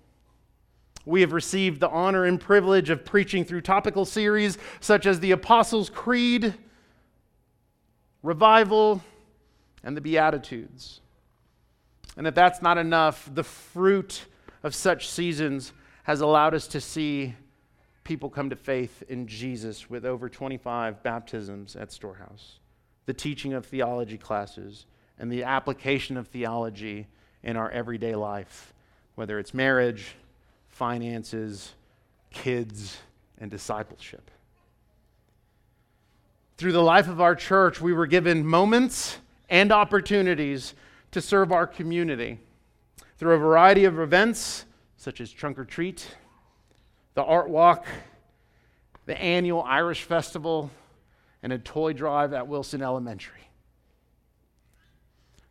We 1.04 1.20
have 1.20 1.32
received 1.32 1.78
the 1.78 1.90
honor 1.90 2.24
and 2.24 2.40
privilege 2.40 2.88
of 2.88 3.04
preaching 3.04 3.44
through 3.44 3.60
topical 3.60 4.06
series 4.06 4.56
such 4.80 5.04
as 5.04 5.20
the 5.20 5.32
Apostles' 5.32 5.90
Creed, 5.90 6.54
Revival, 8.22 9.02
and 9.84 9.94
the 9.94 10.00
Beatitudes. 10.00 11.02
And 12.18 12.26
if 12.26 12.34
that's 12.34 12.60
not 12.60 12.78
enough, 12.78 13.30
the 13.32 13.44
fruit 13.44 14.26
of 14.64 14.74
such 14.74 15.08
seasons 15.08 15.72
has 16.02 16.20
allowed 16.20 16.52
us 16.52 16.66
to 16.68 16.80
see 16.80 17.36
people 18.02 18.28
come 18.28 18.50
to 18.50 18.56
faith 18.56 19.04
in 19.08 19.28
Jesus 19.28 19.88
with 19.88 20.04
over 20.04 20.28
25 20.28 21.00
baptisms 21.04 21.76
at 21.76 21.92
Storehouse, 21.92 22.58
the 23.06 23.14
teaching 23.14 23.52
of 23.52 23.64
theology 23.66 24.18
classes, 24.18 24.86
and 25.20 25.30
the 25.30 25.44
application 25.44 26.16
of 26.16 26.26
theology 26.26 27.06
in 27.44 27.56
our 27.56 27.70
everyday 27.70 28.16
life, 28.16 28.74
whether 29.14 29.38
it's 29.38 29.54
marriage, 29.54 30.16
finances, 30.66 31.74
kids, 32.32 32.98
and 33.40 33.48
discipleship. 33.48 34.28
Through 36.56 36.72
the 36.72 36.82
life 36.82 37.06
of 37.06 37.20
our 37.20 37.36
church, 37.36 37.80
we 37.80 37.92
were 37.92 38.06
given 38.06 38.44
moments 38.44 39.18
and 39.48 39.70
opportunities 39.70 40.74
to 41.10 41.20
serve 41.20 41.52
our 41.52 41.66
community 41.66 42.38
through 43.16 43.34
a 43.34 43.38
variety 43.38 43.84
of 43.84 43.98
events 43.98 44.64
such 44.96 45.20
as 45.20 45.32
Trunk 45.32 45.58
or 45.58 45.64
Treat, 45.64 46.06
the 47.14 47.22
Art 47.22 47.48
Walk, 47.48 47.86
the 49.06 49.20
annual 49.20 49.62
Irish 49.62 50.02
Festival, 50.02 50.70
and 51.42 51.52
a 51.52 51.58
toy 51.58 51.92
drive 51.92 52.32
at 52.32 52.46
Wilson 52.46 52.82
Elementary. 52.82 53.48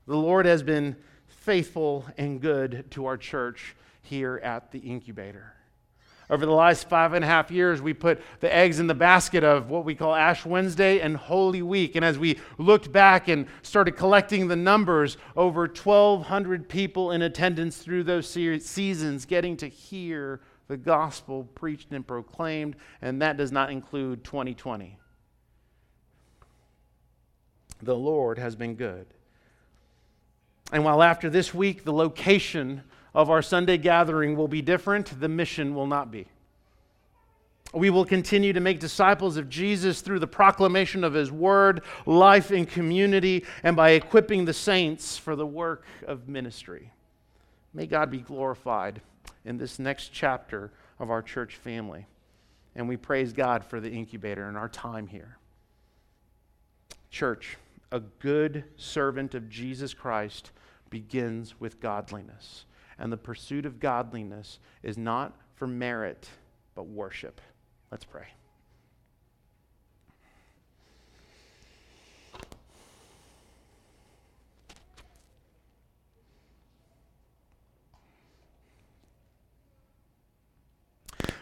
The 0.05 0.15
Lord 0.15 0.45
has 0.45 0.63
been 0.63 0.95
faithful 1.27 2.05
and 2.17 2.39
good 2.39 2.85
to 2.91 3.05
our 3.05 3.17
church 3.17 3.75
here 4.03 4.39
at 4.43 4.71
the 4.71 4.79
incubator. 4.79 5.53
Over 6.29 6.45
the 6.45 6.51
last 6.51 6.89
five 6.89 7.13
and 7.13 7.23
a 7.23 7.27
half 7.27 7.49
years, 7.51 7.81
we 7.81 7.93
put 7.93 8.21
the 8.41 8.53
eggs 8.53 8.81
in 8.81 8.87
the 8.87 8.93
basket 8.93 9.45
of 9.45 9.69
what 9.69 9.85
we 9.85 9.95
call 9.95 10.13
Ash 10.13 10.45
Wednesday 10.45 10.99
and 10.99 11.15
Holy 11.15 11.61
Week. 11.61 11.95
And 11.95 12.03
as 12.03 12.19
we 12.19 12.37
looked 12.57 12.91
back 12.91 13.29
and 13.29 13.47
started 13.61 13.93
collecting 13.93 14.49
the 14.49 14.55
numbers, 14.57 15.15
over 15.37 15.61
1,200 15.61 16.67
people 16.67 17.11
in 17.11 17.21
attendance 17.21 17.77
through 17.77 18.03
those 18.03 18.27
seasons 18.27 19.25
getting 19.25 19.55
to 19.57 19.69
hear 19.69 20.41
the 20.67 20.75
gospel 20.75 21.45
preached 21.55 21.93
and 21.93 22.05
proclaimed. 22.05 22.75
And 23.01 23.21
that 23.21 23.37
does 23.37 23.53
not 23.53 23.71
include 23.71 24.25
2020. 24.25 24.99
The 27.81 27.95
Lord 27.95 28.37
has 28.37 28.57
been 28.57 28.75
good. 28.75 29.07
And 30.73 30.83
while 30.83 31.01
after 31.01 31.29
this 31.29 31.53
week, 31.53 31.85
the 31.85 31.93
location 31.93 32.83
of 33.13 33.29
our 33.29 33.41
Sunday 33.41 33.77
gathering 33.77 34.35
will 34.35 34.47
be 34.47 34.61
different, 34.61 35.19
the 35.19 35.29
mission 35.29 35.73
will 35.73 35.87
not 35.87 36.11
be. 36.11 36.27
We 37.73 37.89
will 37.89 38.05
continue 38.05 38.53
to 38.53 38.59
make 38.59 38.79
disciples 38.79 39.35
of 39.35 39.49
Jesus 39.49 40.01
through 40.01 40.19
the 40.19 40.27
proclamation 40.27 41.03
of 41.03 41.13
his 41.13 41.31
word, 41.31 41.81
life 42.05 42.51
in 42.51 42.65
community, 42.65 43.45
and 43.63 43.75
by 43.75 43.91
equipping 43.91 44.45
the 44.45 44.53
saints 44.53 45.17
for 45.17 45.35
the 45.35 45.45
work 45.45 45.85
of 46.05 46.29
ministry. 46.29 46.93
May 47.73 47.85
God 47.85 48.09
be 48.09 48.19
glorified 48.19 49.01
in 49.43 49.57
this 49.57 49.79
next 49.79 50.13
chapter 50.13 50.71
of 50.99 51.09
our 51.09 51.21
church 51.21 51.57
family. 51.57 52.05
And 52.75 52.87
we 52.87 52.95
praise 52.95 53.33
God 53.33 53.65
for 53.65 53.79
the 53.79 53.91
incubator 53.91 54.47
and 54.47 54.57
our 54.57 54.69
time 54.69 55.07
here. 55.07 55.37
Church, 57.09 57.57
a 57.91 57.99
good 57.99 58.63
servant 58.77 59.33
of 59.33 59.49
Jesus 59.49 59.93
Christ 59.93 60.51
begins 60.89 61.59
with 61.59 61.79
godliness 61.81 62.65
and 62.99 63.11
the 63.11 63.17
pursuit 63.17 63.65
of 63.65 63.79
godliness 63.79 64.59
is 64.83 64.97
not 64.97 65.35
for 65.55 65.67
merit, 65.67 66.29
but 66.75 66.87
worship. 66.87 67.41
Let's 67.91 68.05
pray. 68.05 68.27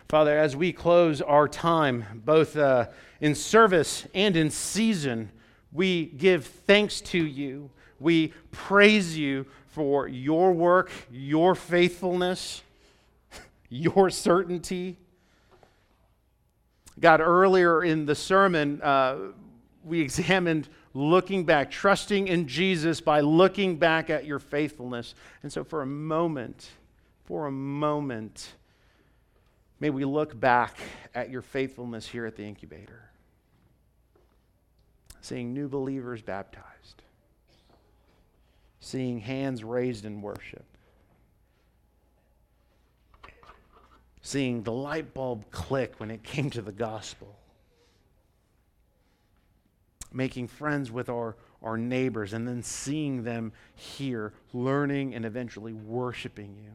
Father, 0.08 0.38
as 0.38 0.56
we 0.56 0.72
close 0.72 1.20
our 1.20 1.47
time, 1.47 2.22
both 2.24 2.56
uh, 2.56 2.88
in 3.22 3.34
service 3.34 4.08
and 4.14 4.38
in 4.38 4.51
season, 4.51 5.32
we 5.74 6.06
give 6.06 6.45
thanks 6.45 7.01
to 7.01 7.26
you. 7.26 7.70
We 7.99 8.34
praise 8.51 9.18
you 9.18 9.45
for 9.76 10.07
your 10.07 10.53
work, 10.53 10.89
your 11.11 11.53
faithfulness, 11.53 12.63
your 13.69 14.09
certainty. 14.09 14.97
God, 16.97 17.19
earlier 17.19 17.84
in 17.84 18.05
the 18.05 18.15
sermon, 18.15 18.82
uh, 18.82 19.17
we 19.84 19.99
examined 19.99 20.69
looking 20.93 21.43
back, 21.43 21.69
trusting 21.69 22.30
in 22.30 22.47
Jesus 22.47 23.01
by 23.01 23.19
looking 23.19 23.76
back 23.76 24.09
at 24.09 24.23
your 24.23 24.39
faithfulness. 24.39 25.13
And 25.43 25.51
so, 25.51 25.65
for 25.65 25.82
a 25.82 25.86
moment, 25.86 26.69
for 27.26 27.47
a 27.47 27.51
moment, 27.51 28.53
may 29.82 29.89
we 29.89 30.05
look 30.05 30.39
back 30.39 30.78
at 31.13 31.30
your 31.30 31.41
faithfulness 31.41 32.07
here 32.07 32.26
at 32.26 32.38
the 32.38 32.43
incubator, 32.43 33.09
seeing 35.19 35.53
new 35.53 35.67
believers 35.67 36.21
baptized 36.21 36.74
seeing 38.86 39.20
hands 39.20 39.64
raised 39.64 40.06
in 40.06 40.22
worship, 40.22 40.64
seeing 44.22 44.62
the 44.62 44.72
light 44.72 45.12
bulb 45.12 45.44
click 45.50 45.96
when 45.98 46.12
it 46.12 46.22
came 46.22 46.52
to 46.52 46.62
the 46.62 46.72
gospel, 46.72 47.36
making 50.14 50.48
friends 50.48 50.92
with 50.92 51.10
our, 51.10 51.36
our 51.64 51.80
neighbors, 51.80 52.34
and 52.34 52.48
then 52.48 52.62
seeing 52.62 53.24
them 53.24 53.52
here, 53.74 54.34
learning 54.54 55.16
and 55.16 55.26
eventually 55.26 55.74
worshiping 55.74 56.56
you. 56.64 56.72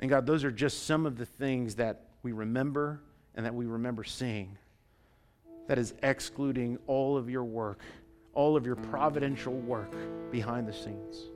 And 0.00 0.10
God, 0.10 0.26
those 0.26 0.42
are 0.42 0.50
just 0.50 0.86
some 0.86 1.06
of 1.06 1.16
the 1.16 1.26
things 1.26 1.76
that 1.76 2.08
we 2.24 2.32
remember 2.32 3.00
and 3.36 3.46
that 3.46 3.54
we 3.54 3.66
remember 3.66 4.02
seeing 4.02 4.58
that 5.68 5.78
is 5.78 5.94
excluding 6.02 6.78
all 6.86 7.16
of 7.16 7.30
your 7.30 7.44
work 7.44 7.78
all 8.34 8.56
of 8.56 8.64
your 8.64 8.76
providential 8.76 9.52
work 9.52 9.94
behind 10.30 10.66
the 10.66 10.72
scenes. 10.72 11.28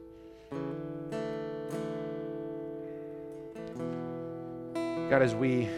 God, 5.11 5.23
as 5.23 5.35
we 5.35 5.69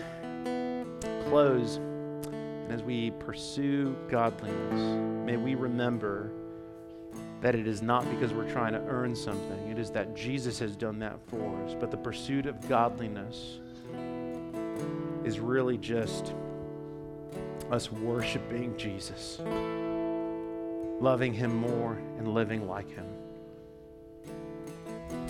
close 1.29 1.77
and 1.77 2.73
as 2.73 2.83
we 2.83 3.11
pursue 3.19 3.97
godliness, 4.09 5.27
may 5.27 5.37
we 5.37 5.55
remember 5.55 6.31
that 7.41 7.55
it 7.55 7.67
is 7.67 7.83
not 7.83 8.09
because 8.11 8.33
we're 8.33 8.51
trying 8.51 8.73
to 8.73 8.81
earn 8.89 9.15
something, 9.15 9.69
it 9.69 9.79
is 9.79 9.91
that 9.91 10.17
Jesus 10.17 10.59
has 10.59 10.75
done 10.75 10.99
that 11.01 11.19
for 11.29 11.65
us. 11.65 11.75
But 11.79 11.91
the 11.91 11.97
pursuit 11.97 12.47
of 12.47 12.69
godliness 12.69 13.61
is 15.25 15.39
really 15.39 15.79
just 15.79 16.33
us 17.71 17.93
worshiping 17.93 18.77
Jesus, 18.77 19.39
loving 21.01 21.33
Him 21.33 21.55
more, 21.57 21.99
and 22.19 22.29
living 22.29 22.67
like 22.67 22.91
Him. 22.91 23.07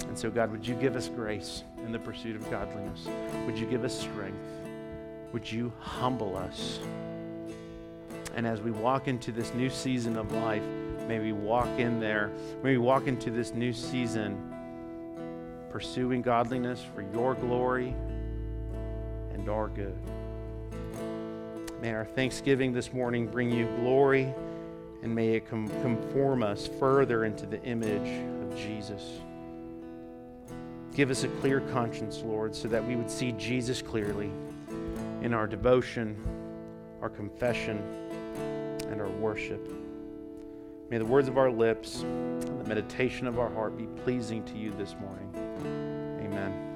And 0.09 0.19
so, 0.19 0.31
God, 0.31 0.51
would 0.51 0.67
you 0.67 0.75
give 0.75 0.97
us 0.97 1.09
grace 1.09 1.65
in 1.85 1.93
the 1.93 1.99
pursuit 1.99 2.37
of 2.37 2.51
godliness? 2.51 3.07
Would 3.47 3.59
you 3.59 3.67
give 3.67 3.85
us 3.85 3.99
strength? 3.99 4.39
Would 5.33 5.51
you 5.51 5.73
humble 5.81 6.37
us? 6.37 6.81
And 8.35 8.47
as 8.47 8.61
we 8.61 8.71
walk 8.71 9.09
into 9.09 9.33
this 9.33 9.53
new 9.55 9.69
season 9.69 10.17
of 10.17 10.33
life, 10.33 10.63
may 11.07 11.19
we 11.19 11.33
walk 11.33 11.69
in 11.79 12.01
there, 12.01 12.31
may 12.63 12.71
we 12.71 12.79
walk 12.79 13.07
into 13.07 13.31
this 13.31 13.53
new 13.53 13.73
season 13.73 14.55
pursuing 15.71 16.23
godliness 16.23 16.85
for 16.95 17.03
your 17.03 17.35
glory 17.35 17.95
and 19.33 19.49
our 19.49 19.69
good. 19.69 19.97
May 21.81 21.95
our 21.95 22.05
thanksgiving 22.05 22.73
this 22.73 22.93
morning 22.93 23.29
bring 23.29 23.51
you 23.51 23.67
glory, 23.81 24.35
and 25.03 25.15
may 25.15 25.35
it 25.35 25.49
conform 25.49 26.43
us 26.43 26.67
further 26.67 27.25
into 27.25 27.47
the 27.47 27.63
image 27.63 28.25
of 28.43 28.59
Jesus. 28.59 29.21
Give 30.93 31.11
us 31.11 31.23
a 31.23 31.29
clear 31.29 31.61
conscience, 31.61 32.23
Lord, 32.25 32.57
so 32.57 32.67
that 32.67 32.85
we 32.85 32.97
would 32.97 33.09
see 33.09 33.31
Jesus 33.33 33.81
clearly 33.81 34.33
in 35.23 35.33
our 35.33 35.47
devotion, 35.47 36.17
our 37.01 37.09
confession, 37.09 37.79
and 38.91 39.01
our 39.01 39.11
worship. 39.11 39.73
May 40.91 40.99
the 40.99 41.05
words 41.05 41.29
of 41.29 41.39
our 41.39 41.51
lips 41.51 42.03
and 42.03 42.61
the 42.61 42.69
meditation 42.69 43.29
of 43.29 43.39
our 43.39 43.51
heart 43.51 43.77
be 43.77 43.87
pleasing 44.03 44.43
to 44.47 44.57
you 44.57 44.73
this 44.73 44.97
morning. 45.01 45.31
Amen. 46.25 46.68